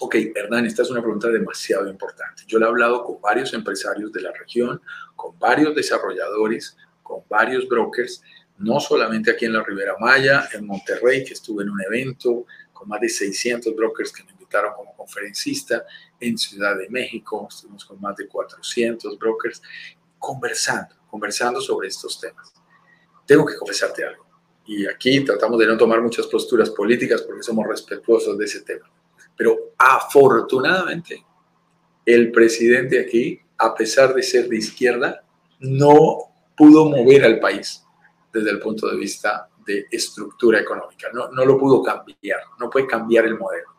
Ok, 0.00 0.16
Hernán, 0.34 0.64
esta 0.64 0.80
es 0.80 0.90
una 0.90 1.02
pregunta 1.02 1.28
demasiado 1.28 1.90
importante. 1.90 2.44
Yo 2.46 2.58
le 2.58 2.64
he 2.64 2.68
hablado 2.68 3.04
con 3.04 3.20
varios 3.20 3.52
empresarios 3.52 4.10
de 4.10 4.22
la 4.22 4.32
región, 4.32 4.80
con 5.14 5.38
varios 5.38 5.74
desarrolladores, 5.74 6.78
con 7.02 7.24
varios 7.28 7.68
brokers, 7.68 8.22
no 8.56 8.80
solamente 8.80 9.32
aquí 9.32 9.44
en 9.44 9.52
la 9.52 9.62
Ribera 9.62 9.96
Maya, 10.00 10.48
en 10.54 10.66
Monterrey, 10.66 11.24
que 11.24 11.34
estuve 11.34 11.62
en 11.62 11.68
un 11.68 11.82
evento 11.82 12.46
con 12.72 12.88
más 12.88 13.02
de 13.02 13.10
600 13.10 13.76
brokers 13.76 14.10
que 14.10 14.24
me 14.24 14.32
como 14.76 14.94
conferencista, 14.94 15.84
en 16.20 16.36
Ciudad 16.36 16.76
de 16.76 16.88
México, 16.88 17.46
estuvimos 17.48 17.84
con 17.84 18.00
más 18.00 18.16
de 18.16 18.28
400 18.28 19.18
brokers, 19.18 19.62
conversando, 20.18 20.94
conversando 21.08 21.60
sobre 21.60 21.88
estos 21.88 22.20
temas. 22.20 22.52
Tengo 23.26 23.46
que 23.46 23.56
confesarte 23.56 24.04
algo, 24.04 24.26
y 24.66 24.86
aquí 24.86 25.24
tratamos 25.24 25.58
de 25.58 25.66
no 25.66 25.76
tomar 25.76 26.00
muchas 26.00 26.26
posturas 26.26 26.70
políticas 26.70 27.22
porque 27.22 27.42
somos 27.42 27.66
respetuosos 27.66 28.38
de 28.38 28.44
ese 28.44 28.60
tema, 28.60 28.90
pero 29.36 29.74
afortunadamente 29.76 31.24
el 32.04 32.30
presidente 32.30 33.00
aquí, 33.00 33.40
a 33.58 33.74
pesar 33.74 34.14
de 34.14 34.22
ser 34.22 34.48
de 34.48 34.58
izquierda, 34.58 35.24
no 35.60 36.18
pudo 36.56 36.86
mover 36.86 37.24
al 37.24 37.40
país 37.40 37.84
desde 38.32 38.50
el 38.50 38.60
punto 38.60 38.88
de 38.88 38.96
vista 38.96 39.48
de 39.64 39.86
estructura 39.90 40.60
económica. 40.60 41.08
No, 41.12 41.28
no 41.30 41.44
lo 41.44 41.58
pudo 41.58 41.82
cambiar, 41.82 42.40
no 42.58 42.70
puede 42.70 42.86
cambiar 42.86 43.26
el 43.26 43.38
modelo. 43.38 43.71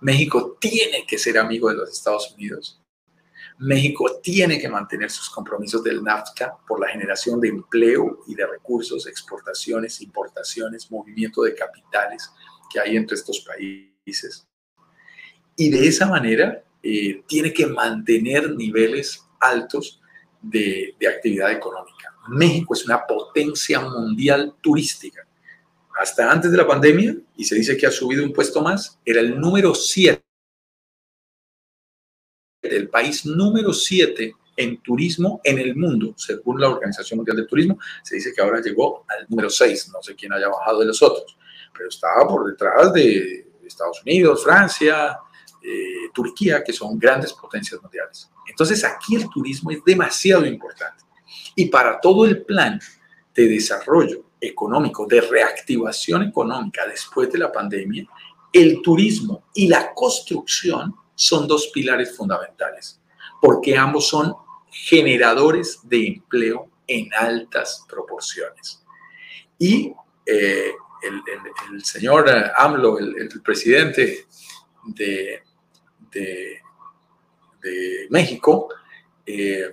México 0.00 0.56
tiene 0.58 1.06
que 1.06 1.18
ser 1.18 1.38
amigo 1.38 1.68
de 1.68 1.76
los 1.76 1.90
Estados 1.90 2.32
Unidos. 2.34 2.80
México 3.58 4.20
tiene 4.22 4.58
que 4.58 4.68
mantener 4.68 5.10
sus 5.10 5.28
compromisos 5.28 5.84
del 5.84 6.02
NAFTA 6.02 6.56
por 6.66 6.80
la 6.80 6.88
generación 6.88 7.40
de 7.40 7.48
empleo 7.48 8.20
y 8.26 8.34
de 8.34 8.46
recursos, 8.46 9.06
exportaciones, 9.06 10.00
importaciones, 10.00 10.90
movimiento 10.90 11.42
de 11.42 11.54
capitales 11.54 12.30
que 12.72 12.80
hay 12.80 12.96
entre 12.96 13.16
estos 13.16 13.40
países. 13.40 14.48
Y 15.56 15.68
de 15.68 15.86
esa 15.86 16.06
manera 16.06 16.64
eh, 16.82 17.22
tiene 17.26 17.52
que 17.52 17.66
mantener 17.66 18.56
niveles 18.56 19.26
altos 19.38 20.00
de, 20.40 20.94
de 20.98 21.08
actividad 21.08 21.52
económica. 21.52 22.16
México 22.28 22.72
es 22.72 22.86
una 22.86 23.06
potencia 23.06 23.80
mundial 23.80 24.54
turística 24.62 25.26
hasta 25.98 26.30
antes 26.30 26.50
de 26.50 26.56
la 26.56 26.66
pandemia, 26.66 27.16
y 27.36 27.44
se 27.44 27.54
dice 27.54 27.76
que 27.76 27.86
ha 27.86 27.90
subido 27.90 28.24
un 28.24 28.32
puesto 28.32 28.62
más, 28.62 28.98
era 29.04 29.20
el 29.20 29.38
número 29.38 29.74
7, 29.74 30.22
el 32.62 32.88
país 32.88 33.24
número 33.26 33.72
7 33.72 34.34
en 34.56 34.82
turismo 34.82 35.40
en 35.42 35.58
el 35.58 35.74
mundo, 35.74 36.14
según 36.16 36.60
la 36.60 36.68
Organización 36.68 37.18
Mundial 37.18 37.38
del 37.38 37.46
Turismo, 37.46 37.78
se 38.02 38.16
dice 38.16 38.32
que 38.34 38.42
ahora 38.42 38.60
llegó 38.60 39.04
al 39.08 39.26
número 39.28 39.48
6, 39.48 39.90
no 39.92 40.02
sé 40.02 40.14
quién 40.14 40.32
haya 40.32 40.48
bajado 40.48 40.80
de 40.80 40.86
los 40.86 41.02
otros, 41.02 41.36
pero 41.72 41.88
estaba 41.88 42.28
por 42.28 42.50
detrás 42.50 42.92
de 42.92 43.50
Estados 43.64 44.02
Unidos, 44.02 44.44
Francia, 44.44 45.18
eh, 45.62 46.10
Turquía, 46.12 46.62
que 46.62 46.72
son 46.72 46.98
grandes 46.98 47.32
potencias 47.32 47.80
mundiales. 47.80 48.30
Entonces 48.48 48.84
aquí 48.84 49.16
el 49.16 49.28
turismo 49.28 49.70
es 49.70 49.82
demasiado 49.84 50.44
importante. 50.44 51.04
Y 51.54 51.66
para 51.66 52.00
todo 52.00 52.24
el 52.26 52.42
plan 52.44 52.80
de 53.34 53.48
desarrollo 53.48 54.29
económico, 54.40 55.06
de 55.06 55.20
reactivación 55.20 56.22
económica 56.22 56.86
después 56.86 57.30
de 57.30 57.38
la 57.38 57.52
pandemia, 57.52 58.06
el 58.52 58.80
turismo 58.82 59.44
y 59.54 59.68
la 59.68 59.92
construcción 59.94 60.94
son 61.14 61.46
dos 61.46 61.68
pilares 61.68 62.16
fundamentales, 62.16 63.00
porque 63.40 63.76
ambos 63.76 64.08
son 64.08 64.34
generadores 64.70 65.80
de 65.82 66.06
empleo 66.06 66.70
en 66.86 67.12
altas 67.14 67.84
proporciones. 67.88 68.82
Y 69.58 69.92
eh, 70.26 70.72
el, 71.72 71.84
señor 71.84 72.28
AMLO, 72.56 72.98
el, 72.98 73.28
presidente 73.42 74.26
de, 74.84 75.42
México, 78.08 78.68
eh, 79.26 79.72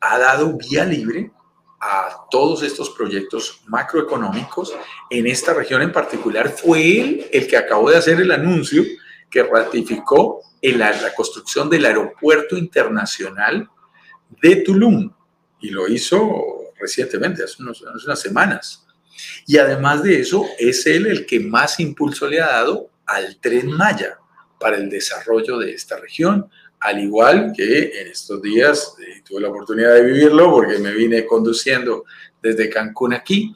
ha 0.00 0.18
dado 0.18 0.56
vía 0.56 0.84
libre 0.84 1.30
a 1.80 2.26
todos 2.30 2.62
estos 2.62 2.90
proyectos 2.90 3.60
macroeconómicos 3.66 4.74
en 5.10 5.26
esta 5.26 5.54
región 5.54 5.82
en 5.82 5.92
particular, 5.92 6.48
fue 6.48 7.00
él 7.00 7.26
el 7.32 7.46
que 7.46 7.56
acabó 7.56 7.90
de 7.90 7.98
hacer 7.98 8.20
el 8.20 8.32
anuncio 8.32 8.82
que 9.30 9.42
ratificó 9.42 10.42
la 10.62 11.14
construcción 11.14 11.70
del 11.70 11.86
aeropuerto 11.86 12.56
internacional 12.56 13.68
de 14.42 14.56
Tulum 14.56 15.12
y 15.60 15.70
lo 15.70 15.88
hizo 15.88 16.72
recientemente, 16.78 17.42
hace, 17.44 17.56
hace 17.62 18.06
unas 18.06 18.20
semanas. 18.20 18.86
Y 19.46 19.58
además 19.58 20.02
de 20.02 20.20
eso, 20.20 20.46
es 20.58 20.86
él 20.86 21.06
el 21.06 21.26
que 21.26 21.40
más 21.40 21.80
impulso 21.80 22.28
le 22.28 22.40
ha 22.40 22.46
dado 22.46 22.90
al 23.06 23.38
tren 23.40 23.70
Maya 23.70 24.18
para 24.60 24.76
el 24.76 24.90
desarrollo 24.90 25.58
de 25.58 25.72
esta 25.72 25.96
región, 25.98 26.50
al 26.80 27.00
igual 27.00 27.52
que 27.56 28.00
en 28.00 28.08
estos 28.08 28.40
días 28.40 28.94
eh, 29.00 29.22
tuve 29.26 29.40
la 29.40 29.48
oportunidad 29.48 29.94
de 29.94 30.04
vivirlo 30.04 30.50
porque 30.50 30.78
me 30.78 30.92
vine 30.92 31.26
conduciendo 31.26 32.04
desde 32.40 32.70
Cancún 32.70 33.14
aquí, 33.14 33.54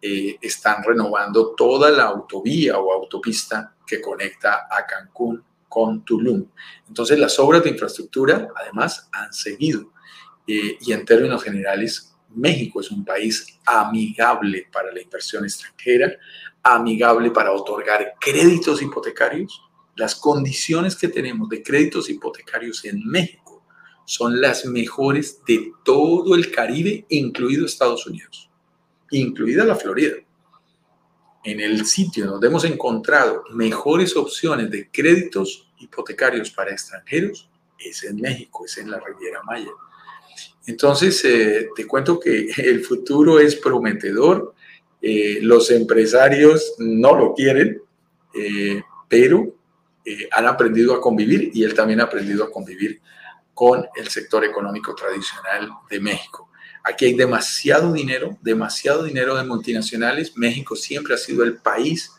eh, 0.00 0.36
están 0.40 0.82
renovando 0.82 1.54
toda 1.56 1.90
la 1.90 2.04
autovía 2.04 2.78
o 2.78 2.92
autopista 2.92 3.74
que 3.86 4.00
conecta 4.00 4.68
a 4.70 4.86
Cancún 4.86 5.42
con 5.68 6.04
Tulum. 6.04 6.46
Entonces 6.86 7.18
las 7.18 7.38
obras 7.38 7.64
de 7.64 7.70
infraestructura 7.70 8.48
además 8.54 9.08
han 9.12 9.32
seguido 9.32 9.92
eh, 10.46 10.78
y 10.80 10.92
en 10.92 11.04
términos 11.04 11.42
generales 11.42 12.14
México 12.34 12.80
es 12.80 12.90
un 12.90 13.04
país 13.04 13.58
amigable 13.64 14.68
para 14.70 14.92
la 14.92 15.00
inversión 15.00 15.44
extranjera, 15.44 16.12
amigable 16.62 17.30
para 17.30 17.52
otorgar 17.52 18.14
créditos 18.20 18.82
hipotecarios 18.82 19.67
las 19.98 20.14
condiciones 20.14 20.94
que 20.94 21.08
tenemos 21.08 21.48
de 21.48 21.60
créditos 21.60 22.08
hipotecarios 22.08 22.84
en 22.84 23.04
México 23.04 23.64
son 24.04 24.40
las 24.40 24.64
mejores 24.64 25.40
de 25.44 25.72
todo 25.84 26.36
el 26.36 26.52
Caribe, 26.52 27.04
incluido 27.08 27.66
Estados 27.66 28.06
Unidos, 28.06 28.48
incluida 29.10 29.64
la 29.64 29.74
Florida. 29.74 30.14
En 31.42 31.58
el 31.60 31.84
sitio 31.84 32.26
donde 32.26 32.46
hemos 32.46 32.64
encontrado 32.64 33.42
mejores 33.50 34.16
opciones 34.16 34.70
de 34.70 34.88
créditos 34.88 35.68
hipotecarios 35.78 36.50
para 36.50 36.70
extranjeros 36.70 37.50
es 37.76 38.04
en 38.04 38.20
México, 38.20 38.66
es 38.66 38.78
en 38.78 38.92
la 38.92 39.00
Riviera 39.00 39.42
Maya. 39.42 39.70
Entonces, 40.66 41.24
eh, 41.24 41.70
te 41.74 41.86
cuento 41.88 42.20
que 42.20 42.50
el 42.56 42.84
futuro 42.84 43.40
es 43.40 43.56
prometedor, 43.56 44.54
eh, 45.02 45.40
los 45.42 45.72
empresarios 45.72 46.74
no 46.78 47.16
lo 47.16 47.34
quieren, 47.34 47.82
eh, 48.34 48.80
pero 49.08 49.57
eh, 50.04 50.28
han 50.30 50.46
aprendido 50.46 50.94
a 50.94 51.00
convivir 51.00 51.50
y 51.54 51.64
él 51.64 51.74
también 51.74 52.00
ha 52.00 52.04
aprendido 52.04 52.44
a 52.44 52.50
convivir 52.50 53.00
con 53.54 53.86
el 53.96 54.08
sector 54.08 54.44
económico 54.44 54.94
tradicional 54.94 55.70
de 55.90 56.00
México. 56.00 56.50
Aquí 56.84 57.06
hay 57.06 57.14
demasiado 57.14 57.92
dinero, 57.92 58.38
demasiado 58.40 59.02
dinero 59.02 59.36
de 59.36 59.44
multinacionales. 59.44 60.36
México 60.36 60.76
siempre 60.76 61.14
ha 61.14 61.18
sido 61.18 61.42
el 61.44 61.56
país 61.56 62.12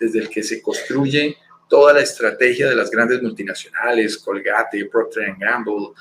desde 0.00 0.20
el 0.20 0.30
que 0.30 0.42
se 0.42 0.62
construye 0.62 1.36
toda 1.68 1.92
la 1.92 2.00
estrategia 2.00 2.68
de 2.68 2.76
las 2.76 2.90
grandes 2.90 3.22
multinacionales, 3.22 4.18
Colgate, 4.18 4.86
Procter 4.86 5.34
Gamble, 5.38 5.74
uh, 5.74 5.94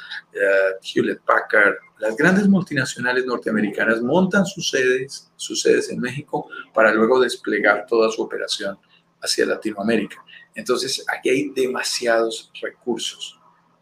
Hewlett 0.81 1.21
Packard, 1.21 1.75
las 1.99 2.15
grandes 2.15 2.47
multinacionales 2.47 3.25
norteamericanas 3.25 4.01
montan 4.01 4.45
sus 4.45 4.69
sedes, 4.69 5.31
sus 5.36 5.61
sedes 5.61 5.89
en 5.89 5.99
México 5.99 6.49
para 6.73 6.93
luego 6.93 7.19
desplegar 7.19 7.86
toda 7.88 8.11
su 8.11 8.21
operación 8.21 8.77
hacia 9.21 9.45
Latinoamérica. 9.45 10.23
Entonces, 10.56 11.06
aquí 11.08 11.30
hay 11.30 11.49
demasiados 11.49 12.51
recursos, 12.62 13.39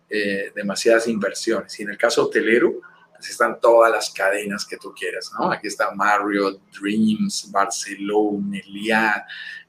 eh, 0.10 0.52
demasiadas 0.56 1.08
inversiones. 1.08 1.80
Y 1.80 1.84
en 1.84 1.92
el 1.92 1.98
caso 1.98 2.26
hotelero, 2.26 2.82
pues 3.16 3.30
están 3.30 3.60
todas 3.60 3.92
las 3.92 4.10
cadenas 4.10 4.66
que 4.66 4.78
tú 4.78 4.94
quieras, 4.94 5.32
¿no? 5.40 5.52
Aquí 5.52 5.68
está 5.68 5.92
Marriott, 5.92 6.60
Dreams, 6.78 7.50
Barcelona, 7.52 8.46
Meliá, 8.46 9.26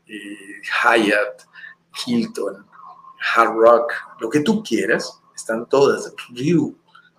eh, 0.09 0.61
Hyatt, 0.83 1.43
Hilton, 2.05 2.67
Hard 3.35 3.55
Rock, 3.55 3.93
lo 4.21 4.29
que 4.29 4.41
tú 4.41 4.63
quieras, 4.63 5.21
están 5.35 5.69
todas, 5.69 6.13
View, 6.31 6.77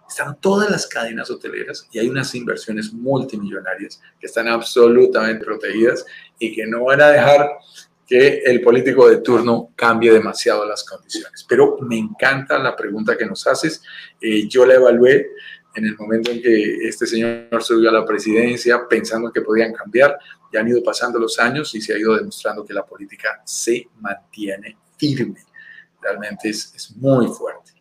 están 0.07 0.39
todas 0.39 0.69
las 0.69 0.85
cadenas 0.87 1.29
hoteleras 1.31 1.87
y 1.91 1.99
hay 1.99 2.07
unas 2.07 2.33
inversiones 2.35 2.93
multimillonarias 2.93 4.01
que 4.19 4.27
están 4.27 4.47
absolutamente 4.47 5.43
protegidas 5.43 6.05
y 6.37 6.53
que 6.53 6.65
no 6.67 6.85
van 6.85 7.01
a 7.01 7.09
dejar 7.09 7.49
que 8.07 8.43
el 8.45 8.61
político 8.61 9.09
de 9.09 9.17
turno 9.17 9.71
cambie 9.75 10.11
demasiado 10.11 10.65
las 10.65 10.83
condiciones. 10.83 11.45
Pero 11.47 11.77
me 11.81 11.97
encanta 11.97 12.59
la 12.59 12.75
pregunta 12.75 13.17
que 13.17 13.25
nos 13.25 13.45
haces. 13.47 13.81
Eh, 14.21 14.47
yo 14.47 14.65
la 14.65 14.75
evalué 14.75 15.31
en 15.75 15.85
el 15.85 15.97
momento 15.97 16.31
en 16.31 16.41
que 16.41 16.87
este 16.87 17.07
señor 17.07 17.61
subió 17.61 17.89
a 17.89 17.93
la 17.93 18.05
presidencia 18.05 18.87
pensando 18.87 19.31
que 19.31 19.41
podían 19.41 19.73
cambiar. 19.73 20.17
Ya 20.53 20.59
han 20.59 20.67
ido 20.67 20.83
pasando 20.83 21.19
los 21.19 21.39
años 21.39 21.73
y 21.75 21.81
se 21.81 21.93
ha 21.93 21.97
ido 21.97 22.15
demostrando 22.15 22.63
que 22.63 22.73
la 22.73 22.85
política 22.85 23.41
se 23.43 23.87
mantiene 23.99 24.77
firme. 24.97 25.39
Realmente 25.99 26.49
es, 26.49 26.73
es 26.75 26.95
muy 26.95 27.27
fuerte. 27.27 27.71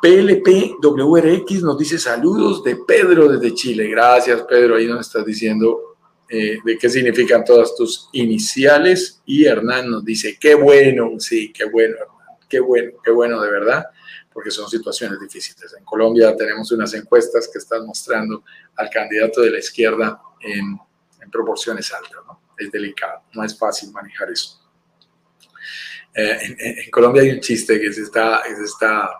PLPWRX 0.00 1.62
nos 1.62 1.78
dice 1.78 1.98
saludos 1.98 2.62
de 2.62 2.76
Pedro 2.76 3.28
desde 3.28 3.54
Chile. 3.54 3.88
Gracias, 3.88 4.42
Pedro. 4.42 4.76
Ahí 4.76 4.86
nos 4.86 5.06
estás 5.06 5.24
diciendo 5.24 5.93
eh, 6.28 6.58
de 6.64 6.78
qué 6.78 6.88
significan 6.88 7.44
todas 7.44 7.74
tus 7.76 8.08
iniciales. 8.12 9.20
Y 9.26 9.44
Hernán 9.44 9.90
nos 9.90 10.04
dice, 10.04 10.38
qué 10.40 10.54
bueno, 10.54 11.18
sí, 11.18 11.52
qué 11.52 11.64
bueno, 11.64 11.96
qué 12.48 12.60
bueno, 12.60 12.92
qué 13.02 13.10
bueno 13.10 13.40
de 13.40 13.50
verdad, 13.50 13.84
porque 14.32 14.50
son 14.50 14.68
situaciones 14.68 15.20
difíciles. 15.20 15.74
En 15.78 15.84
Colombia 15.84 16.34
tenemos 16.36 16.70
unas 16.72 16.94
encuestas 16.94 17.48
que 17.52 17.58
están 17.58 17.86
mostrando 17.86 18.44
al 18.76 18.88
candidato 18.90 19.42
de 19.42 19.50
la 19.50 19.58
izquierda 19.58 20.20
en, 20.40 20.78
proporciones 21.32 21.90
altas. 21.92 22.20
¿no? 22.26 22.38
Es 22.56 22.70
delicado, 22.70 23.22
no 23.32 23.42
es 23.42 23.58
fácil 23.58 23.90
manejar 23.90 24.30
eso. 24.30 24.60
Eh, 26.14 26.38
en, 26.84 26.90
Colombia 26.90 27.22
hay 27.22 27.30
un 27.30 27.40
chiste 27.40 27.80
que 27.80 27.92
se 27.92 28.02
está, 28.02 28.42
se 28.44 28.62
está 28.62 29.10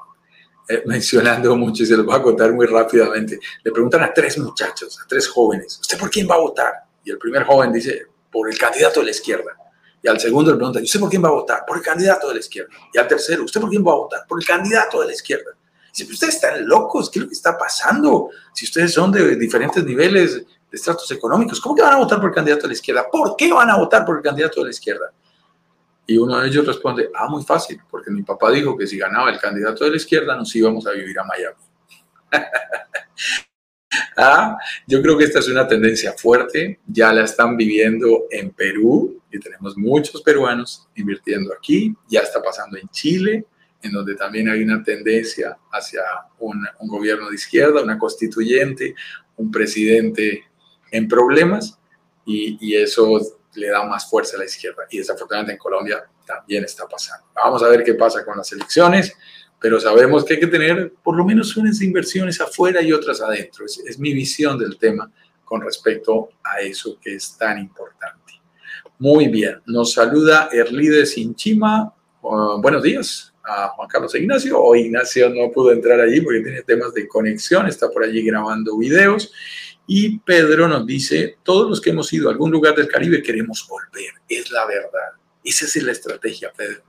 eh, 0.69 0.83
mencionando 0.87 1.57
mucho 1.57 1.83
y 1.83 1.87
se 1.87 1.97
lo 1.97 2.05
voy 2.05 2.15
a 2.15 2.23
contar 2.23 2.53
muy 2.53 2.67
rápidamente. 2.67 3.39
Le 3.63 3.73
preguntan 3.73 4.03
a 4.03 4.13
tres 4.13 4.39
muchachos, 4.39 4.99
a 5.03 5.07
tres 5.07 5.29
jóvenes, 5.29 5.79
¿usted 5.81 5.99
por 5.99 6.11
quién 6.11 6.29
va 6.29 6.37
a 6.37 6.39
votar? 6.39 6.84
Y 7.05 7.11
el 7.11 7.19
primer 7.19 7.45
joven 7.45 7.73
dice, 7.73 8.07
por 8.31 8.51
el 8.51 8.59
candidato 8.59 9.01
de 9.01 9.07
la 9.07 9.13
izquierda. 9.13 9.57
Y 10.03 10.09
al 10.09 10.21
segundo 10.21 10.51
le 10.51 10.57
preguntan, 10.57 10.83
¿usted 10.83 11.01
por 11.01 11.09
quién 11.09 11.25
va 11.25 11.29
a 11.29 11.33
votar? 11.33 11.65
Por 11.67 11.77
el 11.77 11.83
candidato 11.83 12.29
de 12.29 12.35
la 12.35 12.41
izquierda. 12.41 12.71
Y 12.93 12.99
al 12.99 13.09
tercero, 13.09 13.45
¿usted 13.45 13.61
por 13.61 13.71
quién 13.71 13.87
va 13.87 13.93
a 13.93 13.97
votar? 13.97 14.27
Por 14.29 14.39
el 14.39 14.47
candidato 14.47 15.01
de 15.01 15.07
la 15.07 15.13
izquierda. 15.13 15.53
Y 15.95 16.03
dice, 16.03 16.13
ustedes 16.13 16.35
están 16.35 16.67
locos, 16.67 17.09
¿qué 17.09 17.21
es 17.21 17.23
lo 17.23 17.29
que 17.29 17.35
está 17.35 17.57
pasando? 17.57 18.29
Si 18.53 18.65
ustedes 18.67 18.93
son 18.93 19.13
de 19.13 19.37
diferentes 19.37 19.83
niveles 19.85 20.35
de 20.35 20.47
estratos 20.73 21.11
económicos, 21.11 21.61
¿cómo 21.61 21.75
que 21.75 21.83
van 21.83 21.95
a 21.95 21.99
votar 21.99 22.21
por 22.21 22.31
el 22.31 22.35
candidato 22.35 22.63
de 22.63 22.69
la 22.69 22.75
izquierda? 22.75 23.07
¿Por 23.11 23.37
qué 23.37 23.53
van 23.53 23.71
a 23.71 23.77
votar 23.77 24.05
por 24.05 24.17
el 24.17 24.23
candidato 24.23 24.61
de 24.61 24.65
la 24.65 24.71
izquierda? 24.71 25.13
Y 26.07 26.19
uno 26.19 26.39
de 26.39 26.49
ellos 26.49 26.67
responde, 26.67 27.11
ah, 27.15 27.29
muy 27.29 27.43
fácil, 27.43 27.81
porque 27.91 28.11
mi 28.11 28.23
papá 28.23 28.51
dijo 28.51 28.77
que 28.77 28.87
si 28.87 28.99
ganaba 28.99 29.31
el 29.31 29.39
candidato 29.39 29.85
de 29.85 29.91
la 29.91 29.97
izquierda 29.97 30.37
nos 30.37 30.55
íbamos 30.55 30.87
a 30.87 30.91
vivir 30.91 31.19
a 31.19 31.25
Miami. 31.25 31.57
ah, 34.17 34.57
yo 34.87 35.03
creo 35.03 35.17
que 35.17 35.25
esta 35.25 35.39
es 35.39 35.49
una 35.49 35.67
tendencia 35.67 36.13
fuerte, 36.13 36.81
ya 36.87 37.13
la 37.13 37.25
están 37.25 37.57
viviendo 37.57 38.25
en 38.31 38.51
Perú 38.51 39.23
y 39.31 39.39
tenemos 39.39 39.77
muchos 39.77 40.23
peruanos 40.23 40.89
invirtiendo 40.95 41.53
aquí, 41.53 41.95
ya 42.09 42.21
está 42.21 42.43
pasando 42.43 42.77
en 42.77 42.89
Chile, 42.89 43.47
en 43.83 43.93
donde 43.93 44.15
también 44.15 44.49
hay 44.49 44.63
una 44.63 44.83
tendencia 44.83 45.57
hacia 45.71 46.03
un, 46.39 46.67
un 46.79 46.89
gobierno 46.89 47.29
de 47.29 47.35
izquierda, 47.35 47.83
una 47.83 47.99
constituyente, 47.99 48.95
un 49.37 49.51
presidente 49.51 50.45
en 50.91 51.07
problemas 51.09 51.79
y, 52.25 52.57
y 52.61 52.77
eso 52.77 53.21
le 53.55 53.69
da 53.69 53.85
más 53.85 54.09
fuerza 54.09 54.37
a 54.37 54.41
la 54.41 54.47
izquierda. 54.47 54.85
Y 54.91 54.99
desafortunadamente 54.99 55.53
en 55.53 55.59
Colombia 55.59 56.05
también 56.27 56.65
está 56.65 56.87
pasando. 56.87 57.27
Vamos 57.35 57.63
a 57.63 57.69
ver 57.69 57.85
qué 57.85 57.95
pasa 57.95 58.25
con 58.25 58.37
las 58.37 58.51
elecciones, 58.53 59.15
pero 59.65 59.81
sabemos 59.81 60.27
que 60.27 60.35
hay 60.35 60.41
que 60.41 60.47
tener 60.47 60.93
por 61.03 61.17
lo 61.17 61.25
menos 61.25 61.57
unas 61.57 61.81
inversiones 61.81 62.39
afuera 62.39 62.83
y 62.83 62.93
otras 62.93 63.23
adentro. 63.23 63.65
Es, 63.65 63.99
mi 63.99 64.13
visión 64.13 64.59
del 64.59 64.77
tema 64.77 65.11
con 65.43 65.63
respecto 65.63 66.29
a 66.45 66.61
eso 66.61 66.99
que 67.01 67.15
es 67.15 67.39
tan 67.39 67.59
importante. 67.59 68.35
Muy 68.99 69.29
bien, 69.29 69.63
nos 69.65 69.95
saluda 69.95 70.51
Erlides 70.53 71.17
Inchima. 71.17 71.95
Uh, 72.21 72.61
buenos 72.61 72.83
días 72.83 73.33
a 73.43 73.69
Juan 73.69 73.89
Carlos 73.89 74.15
Ignacio. 74.15 74.61
Hoy 74.61 74.81
Ignacio 74.81 75.31
no 75.31 75.51
pudo 75.51 75.73
entrar 75.73 75.99
allí 75.99 76.21
porque 76.21 76.41
tiene 76.41 76.63
temas 76.63 76.93
de 76.93 77.09
conexión, 77.09 77.67
está 77.67 77.89
por 77.89 78.05
allí 78.05 78.23
grabando 78.23 78.77
videos. 78.77 79.33
Y 79.87 80.19
Pedro 80.19 80.69
nos 80.69 80.85
dice, 80.85 81.39
todos 81.43 81.71
los 81.71 81.81
que 81.81 81.89
hemos 81.89 82.13
ido 82.13 82.29
a 82.29 82.33
algún 82.33 82.51
lugar 82.51 82.75
del 82.75 82.87
Caribe 82.87 83.23
queremos 83.23 83.67
volver, 83.67 84.13
es 84.29 84.51
la 84.51 84.67
verdad. 84.67 85.13
Esa 85.43 85.65
es 85.65 85.83
la 85.83 85.93
estrategia, 85.93 86.53
Pedro. 86.55 86.83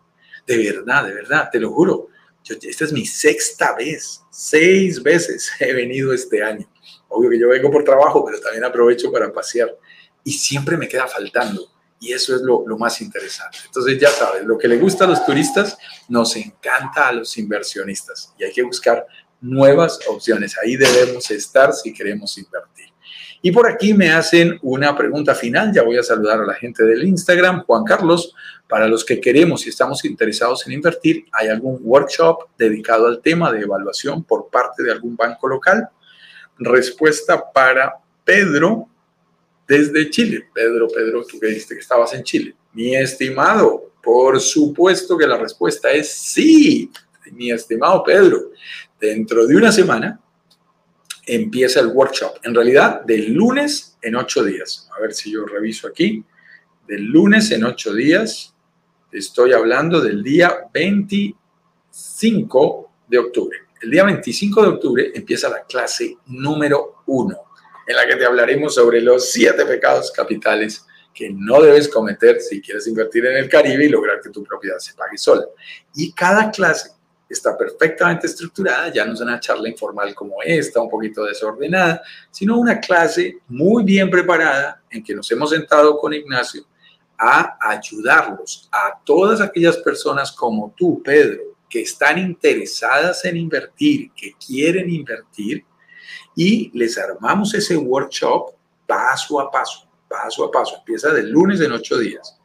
De 0.45 0.57
verdad, 0.57 1.05
de 1.05 1.13
verdad, 1.13 1.47
te 1.49 1.61
lo 1.61 1.71
juro. 1.71 2.09
Esta 2.47 2.85
es 2.85 2.91
mi 2.91 3.05
sexta 3.05 3.75
vez, 3.75 4.21
seis 4.31 5.01
veces 5.01 5.51
he 5.59 5.73
venido 5.73 6.13
este 6.13 6.43
año. 6.43 6.69
Obvio 7.09 7.29
que 7.29 7.39
yo 7.39 7.49
vengo 7.49 7.71
por 7.71 7.83
trabajo, 7.83 8.25
pero 8.25 8.39
también 8.39 8.63
aprovecho 8.65 9.11
para 9.11 9.31
pasear. 9.31 9.75
Y 10.23 10.33
siempre 10.33 10.75
me 10.77 10.87
queda 10.87 11.07
faltando. 11.07 11.71
Y 11.99 12.11
eso 12.11 12.35
es 12.35 12.41
lo, 12.41 12.67
lo 12.67 12.77
más 12.77 12.99
interesante. 13.01 13.57
Entonces 13.65 13.99
ya 13.99 14.09
sabes, 14.09 14.43
lo 14.43 14.57
que 14.57 14.67
le 14.67 14.77
gusta 14.77 15.05
a 15.05 15.07
los 15.07 15.25
turistas 15.25 15.77
nos 16.09 16.35
encanta 16.35 17.07
a 17.07 17.13
los 17.13 17.37
inversionistas. 17.37 18.33
Y 18.37 18.43
hay 18.43 18.51
que 18.51 18.63
buscar 18.63 19.07
nuevas 19.39 19.99
opciones. 20.07 20.55
Ahí 20.61 20.75
debemos 20.75 21.29
estar 21.31 21.73
si 21.73 21.93
queremos 21.93 22.37
invertir. 22.37 22.74
Y 23.45 23.51
por 23.51 23.69
aquí 23.69 23.93
me 23.93 24.09
hacen 24.09 24.57
una 24.63 24.97
pregunta 24.97 25.35
final. 25.35 25.71
Ya 25.71 25.83
voy 25.83 25.99
a 25.99 26.01
saludar 26.01 26.41
a 26.41 26.45
la 26.47 26.55
gente 26.55 26.83
del 26.83 27.03
Instagram. 27.03 27.63
Juan 27.65 27.83
Carlos, 27.83 28.33
para 28.67 28.87
los 28.87 29.05
que 29.05 29.21
queremos 29.21 29.67
y 29.67 29.69
estamos 29.69 30.03
interesados 30.03 30.65
en 30.65 30.73
invertir, 30.73 31.25
¿hay 31.31 31.49
algún 31.49 31.77
workshop 31.83 32.47
dedicado 32.57 33.05
al 33.05 33.21
tema 33.21 33.51
de 33.51 33.61
evaluación 33.61 34.23
por 34.23 34.49
parte 34.49 34.81
de 34.81 34.91
algún 34.91 35.15
banco 35.15 35.47
local? 35.47 35.87
Respuesta 36.57 37.51
para 37.53 37.93
Pedro 38.23 38.89
desde 39.67 40.09
Chile. 40.09 40.47
Pedro, 40.51 40.87
Pedro, 40.87 41.23
tú 41.23 41.39
que 41.39 41.45
dijiste 41.45 41.75
que 41.75 41.81
estabas 41.81 42.15
en 42.15 42.23
Chile. 42.23 42.55
Mi 42.73 42.95
estimado, 42.95 43.91
por 44.01 44.41
supuesto 44.41 45.15
que 45.15 45.27
la 45.27 45.37
respuesta 45.37 45.91
es 45.91 46.11
sí. 46.11 46.89
Mi 47.31 47.51
estimado 47.51 48.03
Pedro, 48.03 48.49
dentro 48.99 49.45
de 49.45 49.55
una 49.55 49.71
semana 49.71 50.19
empieza 51.25 51.79
el 51.79 51.87
workshop. 51.87 52.35
En 52.43 52.53
realidad, 52.53 53.01
del 53.01 53.33
lunes 53.33 53.97
en 54.01 54.15
ocho 54.15 54.43
días. 54.43 54.87
A 54.95 55.01
ver 55.01 55.13
si 55.13 55.31
yo 55.31 55.45
reviso 55.45 55.87
aquí. 55.87 56.23
Del 56.87 57.05
lunes 57.05 57.49
en 57.51 57.63
ocho 57.63 57.93
días, 57.93 58.53
estoy 59.11 59.53
hablando 59.53 60.01
del 60.01 60.21
día 60.21 60.67
25 60.73 62.91
de 63.07 63.17
octubre. 63.17 63.57
El 63.81 63.91
día 63.91 64.03
25 64.03 64.61
de 64.61 64.67
octubre 64.67 65.11
empieza 65.13 65.49
la 65.49 65.63
clase 65.63 66.17
número 66.27 67.03
uno, 67.07 67.37
en 67.87 67.95
la 67.95 68.05
que 68.07 68.15
te 68.15 68.25
hablaremos 68.25 68.75
sobre 68.75 69.01
los 69.01 69.31
siete 69.31 69.65
pecados 69.65 70.11
capitales 70.11 70.85
que 71.13 71.29
no 71.31 71.61
debes 71.61 71.87
cometer 71.87 72.41
si 72.41 72.61
quieres 72.61 72.87
invertir 72.87 73.25
en 73.25 73.37
el 73.37 73.49
Caribe 73.49 73.85
y 73.85 73.89
lograr 73.89 74.19
que 74.21 74.29
tu 74.29 74.43
propiedad 74.43 74.79
se 74.79 74.93
pague 74.93 75.17
sola. 75.17 75.45
Y 75.95 76.11
cada 76.11 76.51
clase 76.51 76.91
está 77.29 77.57
perfectamente 77.57 78.27
estructurada, 78.27 78.93
ya 78.93 79.05
no 79.05 79.13
es 79.13 79.21
una 79.21 79.39
charla 79.39 79.67
informal 79.67 80.13
como 80.13 80.41
esta, 80.43 80.81
un 80.81 80.89
poquito 80.89 81.23
desordenada, 81.23 82.01
sino 82.31 82.57
una 82.57 82.79
clase 82.79 83.39
muy 83.47 83.83
bien 83.83 84.09
preparada 84.09 84.81
en 84.89 85.03
que 85.03 85.15
nos 85.15 85.29
hemos 85.31 85.49
sentado 85.49 85.97
con 85.97 86.13
Ignacio 86.13 86.65
a 87.17 87.57
ayudarlos 87.61 88.69
a 88.71 88.99
todas 89.03 89.41
aquellas 89.41 89.77
personas 89.77 90.31
como 90.31 90.73
tú, 90.77 91.01
Pedro, 91.03 91.41
que 91.69 91.81
están 91.81 92.17
interesadas 92.17 93.25
en 93.25 93.37
invertir, 93.37 94.11
que 94.15 94.33
quieren 94.33 94.89
invertir, 94.89 95.65
y 96.35 96.69
les 96.77 96.97
armamos 96.97 97.53
ese 97.53 97.77
workshop 97.77 98.53
paso 98.85 99.39
a 99.39 99.49
paso, 99.49 99.87
paso 100.07 100.43
a 100.43 100.51
paso. 100.51 100.75
Empieza 100.77 101.11
del 101.11 101.29
lunes 101.29 101.61
en 101.61 101.71
ocho 101.71 101.97
días 101.97 102.37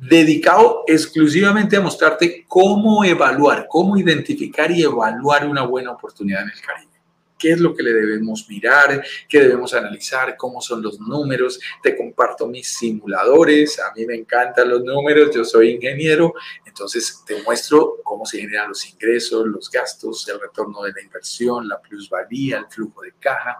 dedicado 0.00 0.84
exclusivamente 0.86 1.76
a 1.76 1.82
mostrarte 1.82 2.46
cómo 2.48 3.04
evaluar, 3.04 3.66
cómo 3.68 3.98
identificar 3.98 4.70
y 4.70 4.82
evaluar 4.82 5.46
una 5.46 5.62
buena 5.62 5.92
oportunidad 5.92 6.42
en 6.42 6.50
el 6.50 6.60
Caribe. 6.60 6.90
¿Qué 7.38 7.52
es 7.52 7.60
lo 7.60 7.74
que 7.74 7.82
le 7.82 7.92
debemos 7.92 8.46
mirar? 8.48 9.02
¿Qué 9.26 9.40
debemos 9.40 9.72
analizar? 9.72 10.36
¿Cómo 10.36 10.60
son 10.60 10.82
los 10.82 11.00
números? 11.00 11.58
Te 11.82 11.96
comparto 11.96 12.46
mis 12.46 12.68
simuladores. 12.68 13.80
A 13.80 13.94
mí 13.94 14.04
me 14.04 14.14
encantan 14.14 14.68
los 14.68 14.82
números. 14.84 15.34
Yo 15.34 15.42
soy 15.42 15.70
ingeniero. 15.70 16.34
Entonces 16.66 17.22
te 17.26 17.42
muestro 17.42 17.96
cómo 18.04 18.26
se 18.26 18.40
generan 18.40 18.68
los 18.68 18.86
ingresos, 18.90 19.46
los 19.46 19.70
gastos, 19.70 20.28
el 20.28 20.38
retorno 20.38 20.82
de 20.82 20.92
la 20.92 21.00
inversión, 21.00 21.66
la 21.66 21.80
plusvalía, 21.80 22.58
el 22.58 22.66
flujo 22.66 23.00
de 23.00 23.14
caja, 23.18 23.56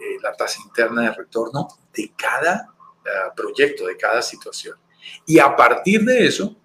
eh, 0.00 0.16
la 0.22 0.32
tasa 0.32 0.60
interna 0.64 1.02
de 1.02 1.14
retorno 1.14 1.68
de 1.94 2.12
cada 2.16 2.74
eh, 3.04 3.10
proyecto, 3.36 3.86
de 3.86 3.96
cada 3.98 4.22
situación. 4.22 4.76
Y 5.26 5.38
a 5.38 5.54
partir 5.54 6.04
de 6.04 6.26
eso, 6.26 6.56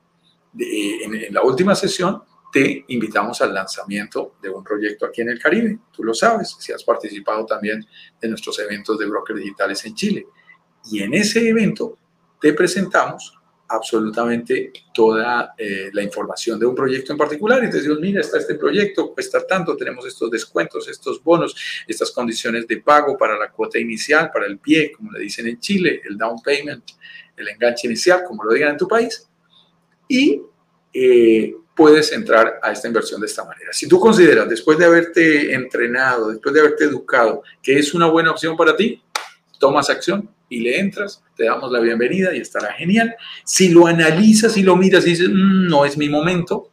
en, 0.58 1.34
la 1.34 1.42
última 1.44 1.76
sesión, 1.76 2.24
te 2.52 2.86
invitamos 2.88 3.42
al 3.42 3.54
lanzamiento 3.54 4.36
de 4.42 4.50
un 4.50 4.64
proyecto 4.64 5.06
aquí 5.06 5.22
en 5.22 5.30
el 5.30 5.40
Caribe. 5.40 5.80
Tú 5.92 6.04
lo 6.04 6.14
sabes, 6.14 6.56
si 6.60 6.72
has 6.72 6.84
participado 6.84 7.46
también 7.46 7.86
de 8.22 8.28
nuestros 8.28 8.60
eventos 8.60 9.00
de 9.00 9.08
brokers 9.08 9.40
digitales 9.40 9.84
en 9.86 9.96
Chile. 9.96 10.28
Y 10.92 11.02
en 11.02 11.14
ese 11.14 11.48
evento 11.50 11.98
te 12.40 12.54
presentamos 12.54 13.40
absolutamente 13.74 14.72
toda 14.94 15.56
eh, 15.58 15.90
la 15.94 16.04
información 16.04 16.60
de 16.60 16.66
un 16.66 16.76
proyecto 16.76 17.12
en 17.12 17.18
particular 17.18 17.64
y 17.64 17.70
te 17.70 17.78
decimos, 17.78 18.00
mira, 18.00 18.22
está 18.22 18.38
este 18.38 18.56
proyecto, 18.56 19.14
cuesta 19.14 19.46
tanto, 19.48 19.76
tenemos 19.76 20.06
estos 20.06 20.30
descuentos, 20.30 20.88
estos 20.88 21.24
bonos, 21.24 21.56
estas 21.88 22.12
condiciones 22.12 22.68
de 22.68 22.78
pago 22.82 23.18
para 23.18 23.38
la 23.38 23.52
cuota 23.52 23.80
inicial, 23.80 24.30
para 24.32 24.46
el 24.46 24.60
pie, 24.60 24.92
como 24.92 25.12
le 25.12 25.22
dicen 25.22 25.48
en 25.48 25.60
Chile, 25.60 26.02
el 26.08 26.18
down 26.18 26.40
payment, 26.44 26.84
el 27.38 27.48
enganche 27.50 27.88
inicial, 27.88 28.24
como 28.28 28.44
lo 28.44 28.54
digan 28.54 28.72
en 28.72 28.78
tu 28.78 28.88
país, 28.88 29.28
y 30.08 30.42
eh, 30.94 31.56
puedes 31.76 32.12
entrar 32.12 32.60
a 32.62 32.72
esta 32.72 32.88
inversión 32.88 33.20
de 33.20 33.28
esta 33.28 33.44
manera. 33.44 33.72
Si 33.72 33.88
tú 33.88 34.00
consideras, 34.00 34.48
después 34.48 34.78
de 34.78 34.86
haberte 34.86 35.54
entrenado, 35.54 36.30
después 36.30 36.54
de 36.54 36.62
haberte 36.62 36.86
educado, 36.86 37.44
que 37.62 37.78
es 37.78 37.94
una 37.94 38.08
buena 38.08 38.32
opción 38.32 38.56
para 38.56 38.76
ti, 38.76 39.02
tomas 39.60 39.90
acción 39.90 40.30
y 40.50 40.60
le 40.60 40.80
entras, 40.80 41.24
te 41.36 41.46
damos 41.46 41.72
la 41.72 41.80
bienvenida 41.80 42.36
y 42.36 42.40
estará 42.40 42.74
genial. 42.74 43.16
Si 43.44 43.70
lo 43.70 43.88
analizas 43.88 44.56
y 44.58 44.64
lo 44.64 44.76
miras 44.76 45.06
y 45.08 45.12
dices, 45.12 45.30
mm, 45.30 45.68
no 45.68 45.86
es 45.86 45.98
mi 45.98 46.10
momento, 46.10 46.70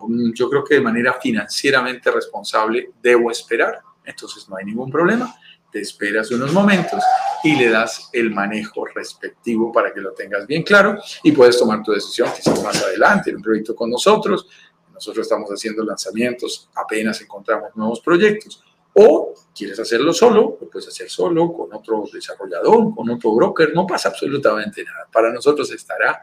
mm, 0.00 0.32
yo 0.34 0.50
creo 0.50 0.64
que 0.64 0.74
de 0.74 0.80
manera 0.82 1.14
financieramente 1.14 2.10
responsable 2.10 2.90
debo 3.02 3.30
esperar. 3.30 3.80
Entonces 4.04 4.48
no 4.48 4.56
hay 4.56 4.64
ningún 4.64 4.90
problema. 4.90 5.34
Te 5.72 5.80
esperas 5.80 6.30
unos 6.30 6.52
momentos 6.52 7.02
y 7.42 7.56
le 7.56 7.70
das 7.70 8.10
el 8.12 8.30
manejo 8.30 8.84
respectivo 8.86 9.72
para 9.72 9.92
que 9.92 10.00
lo 10.00 10.12
tengas 10.12 10.46
bien 10.46 10.62
claro 10.62 11.00
y 11.22 11.32
puedes 11.32 11.58
tomar 11.58 11.82
tu 11.82 11.92
decisión 11.92 12.28
quizás 12.36 12.62
más 12.62 12.82
adelante 12.82 13.30
en 13.30 13.36
un 13.36 13.42
proyecto 13.42 13.74
con 13.74 13.90
nosotros. 13.90 14.46
Nosotros 14.92 15.26
estamos 15.26 15.50
haciendo 15.50 15.82
lanzamientos, 15.82 16.68
apenas 16.74 17.20
encontramos 17.20 17.70
nuevos 17.74 18.00
proyectos. 18.00 18.62
O 18.94 19.32
quieres 19.54 19.80
hacerlo 19.80 20.12
solo, 20.12 20.58
lo 20.60 20.68
puedes 20.68 20.88
hacer 20.88 21.08
solo, 21.08 21.52
con 21.52 21.72
otro 21.72 22.04
desarrollador, 22.12 22.94
con 22.94 23.08
otro 23.08 23.34
broker, 23.34 23.72
no 23.74 23.86
pasa 23.86 24.10
absolutamente 24.10 24.84
nada. 24.84 25.08
Para 25.10 25.32
nosotros 25.32 25.72
estará 25.72 26.20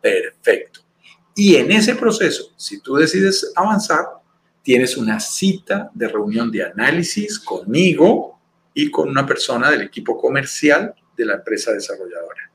perfecto. 0.00 0.80
Y 1.36 1.54
en 1.54 1.70
ese 1.70 1.94
proceso, 1.94 2.52
si 2.56 2.80
tú 2.80 2.96
decides 2.96 3.52
avanzar, 3.54 4.06
tienes 4.62 4.96
una 4.96 5.20
cita 5.20 5.90
de 5.94 6.08
reunión 6.08 6.50
de 6.50 6.64
análisis 6.64 7.38
conmigo 7.38 8.37
y 8.80 8.92
con 8.92 9.08
una 9.08 9.26
persona 9.26 9.72
del 9.72 9.82
equipo 9.82 10.16
comercial 10.16 10.94
de 11.16 11.24
la 11.24 11.34
empresa 11.34 11.72
desarrolladora. 11.72 12.48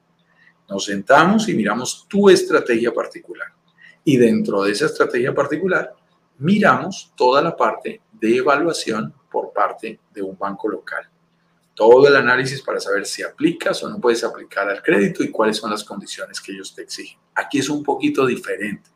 Nos 0.70 0.86
sentamos 0.86 1.50
y 1.50 1.54
miramos 1.54 2.08
tu 2.08 2.30
estrategia 2.30 2.94
particular. 2.94 3.50
Y 4.06 4.16
dentro 4.16 4.64
de 4.64 4.72
esa 4.72 4.86
estrategia 4.86 5.36
particular, 5.36 5.94
miramos 6.38 7.12
toda 7.18 7.42
la 7.42 7.58
parte 7.58 8.04
de 8.14 8.38
evaluación 8.38 9.14
por 9.30 9.52
parte 9.52 10.00
de 10.14 10.22
un 10.22 10.38
banco 10.38 10.70
local. 10.70 11.10
Todo 11.74 12.08
el 12.08 12.16
análisis 12.16 12.62
para 12.62 12.80
saber 12.80 13.06
si 13.06 13.22
aplicas 13.22 13.84
o 13.84 13.90
no 13.90 14.00
puedes 14.00 14.24
aplicar 14.24 14.70
al 14.70 14.82
crédito 14.82 15.26
y 15.26 15.30
cuáles 15.30 15.58
son 15.58 15.72
las 15.72 15.84
condiciones 15.84 16.40
que 16.40 16.54
ellos 16.54 16.74
te 16.74 16.84
exigen. 16.84 17.20
Aquí 17.36 17.60
es 17.60 17.68
un 17.68 17.84
poquito 17.84 18.26
diferente. 18.26 18.90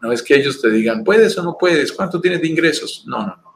No 0.00 0.10
es 0.10 0.20
que 0.20 0.34
ellos 0.34 0.60
te 0.60 0.68
digan, 0.68 1.04
puedes 1.04 1.38
o 1.38 1.44
no 1.44 1.56
puedes, 1.56 1.92
cuánto 1.92 2.20
tienes 2.20 2.40
de 2.40 2.48
ingresos. 2.48 3.04
No, 3.06 3.18
no, 3.18 3.36
no. 3.36 3.52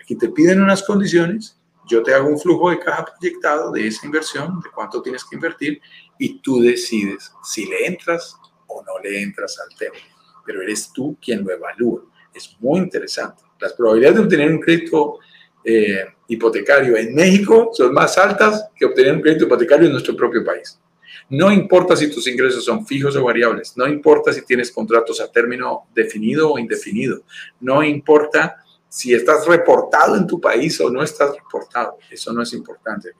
Aquí 0.00 0.16
te 0.16 0.30
piden 0.30 0.60
unas 0.60 0.82
condiciones, 0.82 1.56
yo 1.88 2.02
te 2.02 2.14
hago 2.14 2.28
un 2.28 2.38
flujo 2.38 2.70
de 2.70 2.78
caja 2.78 3.04
proyectado 3.04 3.72
de 3.72 3.86
esa 3.86 4.06
inversión, 4.06 4.60
de 4.60 4.70
cuánto 4.74 5.02
tienes 5.02 5.24
que 5.24 5.36
invertir, 5.36 5.80
y 6.18 6.40
tú 6.40 6.60
decides 6.60 7.32
si 7.42 7.66
le 7.66 7.86
entras 7.86 8.36
o 8.66 8.82
no 8.82 8.98
le 9.02 9.22
entras 9.22 9.58
al 9.58 9.76
tema. 9.76 9.96
Pero 10.44 10.62
eres 10.62 10.92
tú 10.92 11.16
quien 11.20 11.44
lo 11.44 11.52
evalúa. 11.52 12.02
Es 12.34 12.56
muy 12.60 12.80
interesante. 12.80 13.42
Las 13.58 13.72
probabilidades 13.72 14.18
de 14.18 14.24
obtener 14.24 14.50
un 14.50 14.60
crédito 14.60 15.18
eh, 15.64 16.04
hipotecario 16.28 16.96
en 16.96 17.14
México 17.14 17.70
son 17.72 17.92
más 17.92 18.18
altas 18.18 18.68
que 18.74 18.84
obtener 18.84 19.14
un 19.14 19.22
crédito 19.22 19.44
hipotecario 19.44 19.86
en 19.86 19.92
nuestro 19.92 20.16
propio 20.16 20.44
país. 20.44 20.80
No 21.28 21.50
importa 21.50 21.96
si 21.96 22.08
tus 22.08 22.28
ingresos 22.28 22.64
son 22.64 22.86
fijos 22.86 23.16
o 23.16 23.24
variables, 23.24 23.76
no 23.76 23.86
importa 23.88 24.32
si 24.32 24.44
tienes 24.44 24.70
contratos 24.70 25.20
a 25.20 25.30
término 25.30 25.88
definido 25.92 26.52
o 26.52 26.58
indefinido, 26.58 27.22
no 27.60 27.82
importa 27.82 28.64
si 28.96 29.12
estás 29.12 29.46
reportado 29.46 30.16
en 30.16 30.26
tu 30.26 30.40
país 30.40 30.80
o 30.80 30.88
no 30.88 31.02
estás 31.02 31.36
reportado, 31.36 31.98
eso 32.10 32.32
no 32.32 32.40
es 32.40 32.54
importante. 32.54 33.10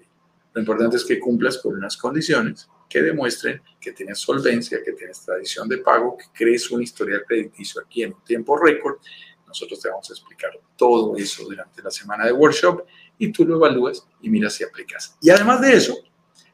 Lo 0.54 0.62
importante 0.62 0.96
es 0.96 1.04
que 1.04 1.20
cumplas 1.20 1.58
con 1.58 1.74
unas 1.74 1.98
condiciones 1.98 2.66
que 2.88 3.02
demuestren 3.02 3.60
que 3.78 3.92
tienes 3.92 4.18
solvencia, 4.18 4.78
que 4.82 4.92
tienes 4.92 5.20
tradición 5.20 5.68
de 5.68 5.76
pago, 5.76 6.16
que 6.16 6.24
crees 6.32 6.70
un 6.70 6.82
historial 6.82 7.24
crediticio 7.28 7.82
aquí 7.82 8.04
en 8.04 8.14
un 8.14 8.24
tiempo 8.24 8.56
récord. 8.56 8.96
Nosotros 9.46 9.78
te 9.78 9.90
vamos 9.90 10.08
a 10.08 10.14
explicar 10.14 10.52
todo 10.76 11.14
eso 11.14 11.44
durante 11.44 11.82
la 11.82 11.90
semana 11.90 12.24
de 12.24 12.32
workshop 12.32 12.86
y 13.18 13.30
tú 13.30 13.44
lo 13.44 13.56
evalúas 13.56 14.08
y 14.22 14.30
miras 14.30 14.54
si 14.54 14.64
aplicas. 14.64 15.18
Y 15.20 15.28
además 15.28 15.60
de 15.60 15.74
eso, 15.74 15.94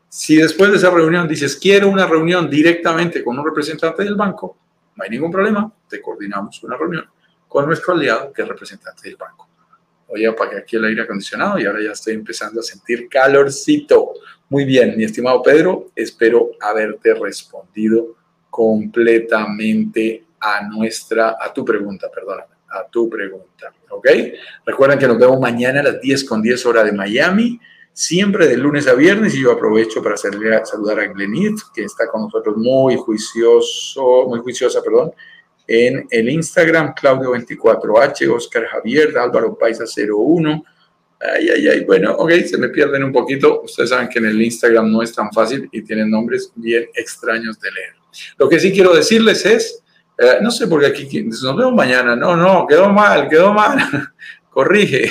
si 0.08 0.34
después 0.34 0.72
de 0.72 0.78
esa 0.78 0.90
reunión 0.90 1.28
dices, 1.28 1.56
quiero 1.56 1.88
una 1.88 2.08
reunión 2.08 2.50
directamente 2.50 3.22
con 3.22 3.38
un 3.38 3.44
representante 3.44 4.02
del 4.02 4.16
banco, 4.16 4.58
no 4.96 5.04
hay 5.04 5.10
ningún 5.10 5.30
problema, 5.30 5.72
te 5.88 6.02
coordinamos 6.02 6.60
una 6.64 6.76
reunión 6.76 7.08
con 7.52 7.66
nuestro 7.66 7.92
aliado 7.92 8.32
que 8.32 8.40
es 8.40 8.48
representante 8.48 9.02
del 9.08 9.16
banco. 9.16 9.46
Hoy 10.08 10.24
apagué 10.24 10.58
aquí 10.58 10.76
el 10.76 10.86
aire 10.86 11.02
acondicionado 11.02 11.58
y 11.58 11.66
ahora 11.66 11.82
ya 11.82 11.92
estoy 11.92 12.14
empezando 12.14 12.60
a 12.60 12.62
sentir 12.62 13.08
calorcito. 13.10 14.14
Muy 14.48 14.64
bien, 14.64 14.96
mi 14.96 15.04
estimado 15.04 15.42
Pedro, 15.42 15.90
espero 15.94 16.52
haberte 16.60 17.12
respondido 17.12 18.16
completamente 18.48 20.24
a 20.40 20.66
nuestra, 20.66 21.36
a 21.38 21.52
tu 21.52 21.62
pregunta, 21.62 22.10
perdóname, 22.10 22.54
a 22.68 22.86
tu 22.86 23.08
pregunta, 23.08 23.72
¿ok? 23.90 24.08
Recuerden 24.64 24.98
que 24.98 25.08
nos 25.08 25.18
vemos 25.18 25.38
mañana 25.38 25.80
a 25.80 25.84
las 25.84 26.00
10 26.00 26.24
con 26.24 26.40
10 26.40 26.66
hora 26.66 26.84
de 26.84 26.92
Miami 26.92 27.60
siempre 27.92 28.48
de 28.48 28.56
lunes 28.56 28.88
a 28.88 28.94
viernes 28.94 29.34
y 29.34 29.42
yo 29.42 29.52
aprovecho 29.52 30.02
para 30.02 30.16
saludar 30.16 31.00
a 31.00 31.06
Glenit, 31.08 31.58
que 31.74 31.84
está 31.84 32.08
con 32.08 32.22
nosotros 32.22 32.56
muy 32.56 32.96
juicioso, 32.96 34.26
muy 34.26 34.40
juiciosa, 34.40 34.82
perdón, 34.82 35.12
en 35.66 36.06
el 36.10 36.28
Instagram, 36.28 36.94
Claudio24H, 36.94 38.34
Oscar 38.34 38.66
Javier, 38.66 39.16
Álvaro 39.16 39.56
Paisa 39.56 39.84
01. 39.84 40.64
Ay, 41.20 41.48
ay, 41.50 41.68
ay, 41.68 41.84
bueno, 41.84 42.14
ok, 42.16 42.32
se 42.44 42.58
me 42.58 42.68
pierden 42.68 43.04
un 43.04 43.12
poquito. 43.12 43.62
Ustedes 43.62 43.90
saben 43.90 44.08
que 44.08 44.18
en 44.18 44.26
el 44.26 44.42
Instagram 44.42 44.90
no 44.90 45.02
es 45.02 45.14
tan 45.14 45.32
fácil 45.32 45.68
y 45.70 45.82
tienen 45.82 46.10
nombres 46.10 46.52
bien 46.56 46.86
extraños 46.94 47.60
de 47.60 47.70
leer. 47.70 47.94
Lo 48.38 48.48
que 48.48 48.58
sí 48.58 48.72
quiero 48.72 48.94
decirles 48.94 49.46
es, 49.46 49.82
eh, 50.18 50.38
no 50.40 50.50
sé 50.50 50.66
por 50.66 50.80
qué 50.80 50.86
aquí, 50.86 51.22
nos 51.22 51.56
vemos 51.56 51.74
mañana. 51.74 52.16
No, 52.16 52.36
no, 52.36 52.66
quedó 52.66 52.88
mal, 52.90 53.28
quedó 53.28 53.52
mal. 53.52 53.78
Corrige 54.50 55.10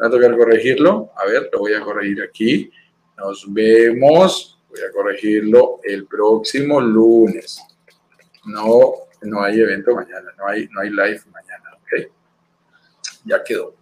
va 0.00 0.06
a 0.06 0.10
tocar 0.10 0.36
corregirlo. 0.36 1.10
A 1.16 1.26
ver, 1.26 1.48
lo 1.52 1.60
voy 1.60 1.72
a 1.74 1.80
corregir 1.80 2.22
aquí. 2.22 2.70
Nos 3.16 3.44
vemos. 3.52 4.58
Voy 4.68 4.80
a 4.80 4.92
corregirlo 4.92 5.80
el 5.82 6.06
próximo 6.06 6.80
lunes. 6.80 7.62
No, 8.44 9.05
no 9.22 9.42
hay 9.42 9.60
evento 9.60 9.94
mañana, 9.94 10.32
no 10.38 10.46
hay, 10.48 10.68
no 10.68 10.80
hay 10.80 10.90
live 10.90 11.20
mañana, 11.32 11.70
¿ok? 11.74 12.10
Ya 13.24 13.42
quedó. 13.42 13.74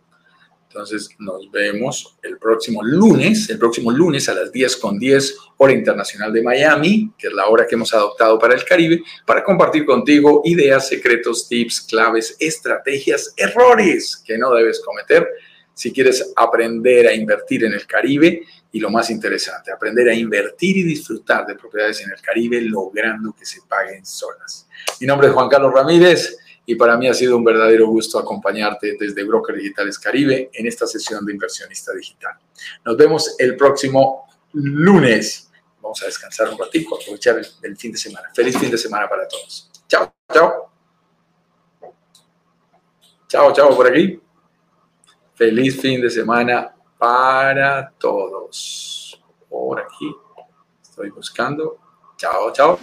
Entonces 0.74 1.09
nos 1.20 1.49
vemos 1.53 2.16
el 2.20 2.37
próximo 2.37 2.82
lunes, 2.82 3.49
el 3.49 3.59
próximo 3.59 3.93
lunes 3.93 4.28
a 4.28 4.35
las 4.35 4.51
10 4.51 4.76
con 4.78 4.99
10, 4.99 5.37
hora 5.59 5.72
internacional 5.72 6.32
de 6.32 6.43
Miami, 6.43 7.12
que 7.16 7.28
es 7.28 7.32
la 7.32 7.47
hora 7.47 7.64
que 7.64 7.76
hemos 7.76 7.95
adoptado 7.95 8.41
para 8.41 8.55
el 8.55 8.64
Caribe, 8.64 9.01
para 9.24 9.45
compartir 9.45 9.87
contigo 9.87 10.43
ideas, 10.45 10.89
secretos, 10.89 11.47
tips, 11.49 11.82
claves, 11.82 12.37
estrategias, 12.41 13.32
errores 13.37 14.20
que 14.26 14.37
no 14.37 14.53
debes 14.53 14.80
cometer 14.80 15.28
si 15.75 15.93
quieres 15.93 16.33
aprender 16.37 17.09
a 17.09 17.12
invertir 17.12 17.64
en 17.64 17.72
el 17.72 17.87
Caribe 17.87 18.43
y 18.70 18.81
lo 18.81 18.91
más 18.91 19.11
interesante, 19.11 19.72
aprender 19.72 20.09
a 20.09 20.14
invertir 20.14 20.77
y 20.79 20.83
disfrutar 20.85 21.47
de 21.47 21.57
propiedades 21.57 22.01
en 22.03 22.12
el 22.12 22.20
Caribe 22.20 22.61
logrando 22.61 23.35
que 23.35 23.45
se 23.45 23.61
paguen 23.68 24.07
solas. 24.07 24.68
Mi 25.01 25.07
nombre 25.07 25.29
es 25.29 25.35
Juan 25.35 25.49
Carlos 25.49 25.72
Ramírez 25.75 26.39
y 26.66 26.77
para 26.77 26.97
mí 26.97 27.09
ha 27.09 27.14
sido 27.14 27.37
un 27.37 27.45
verdadero 27.45 27.89
gusto 27.89 28.18
acompañarte 28.18 28.97
desde 28.99 29.25
Broker 29.25 29.57
Digitales 29.57 29.99
Caribe 29.99 30.51
en 30.53 30.66
esta 30.66 30.87
sesión 30.87 31.27
de 31.27 31.33
inversionista 31.33 31.93
digital. 31.93 32.35
Nos 32.85 32.97
vemos 32.97 33.35
el 33.39 33.57
próximo 33.57 34.27
lunes. 34.53 35.51
Vamos 35.83 36.03
a 36.03 36.07
descansar 36.07 36.49
un 36.49 36.59
ratito, 36.59 36.97
aprovechar 36.97 37.39
el, 37.39 37.47
el 37.62 37.77
fin 37.77 37.93
de 37.93 37.99
semana. 37.99 38.31
Feliz 38.35 38.57
fin 38.57 38.70
de 38.70 38.79
semana 38.79 39.09
para 39.09 39.29
todos. 39.29 39.70
Chao, 39.87 40.14
chao. 40.33 40.70
Chao, 43.29 43.53
chao 43.53 43.77
por 43.77 43.87
aquí. 43.87 44.24
Feliz 45.35 45.80
fin 45.80 46.01
de 46.01 46.11
semana 46.11 46.72
para 46.99 47.91
todos. 47.99 49.20
Por 49.49 49.80
aquí 49.80 50.14
estoy 50.80 51.11
buscando. 51.11 51.76
Chao, 52.16 52.53
chao. 52.53 52.78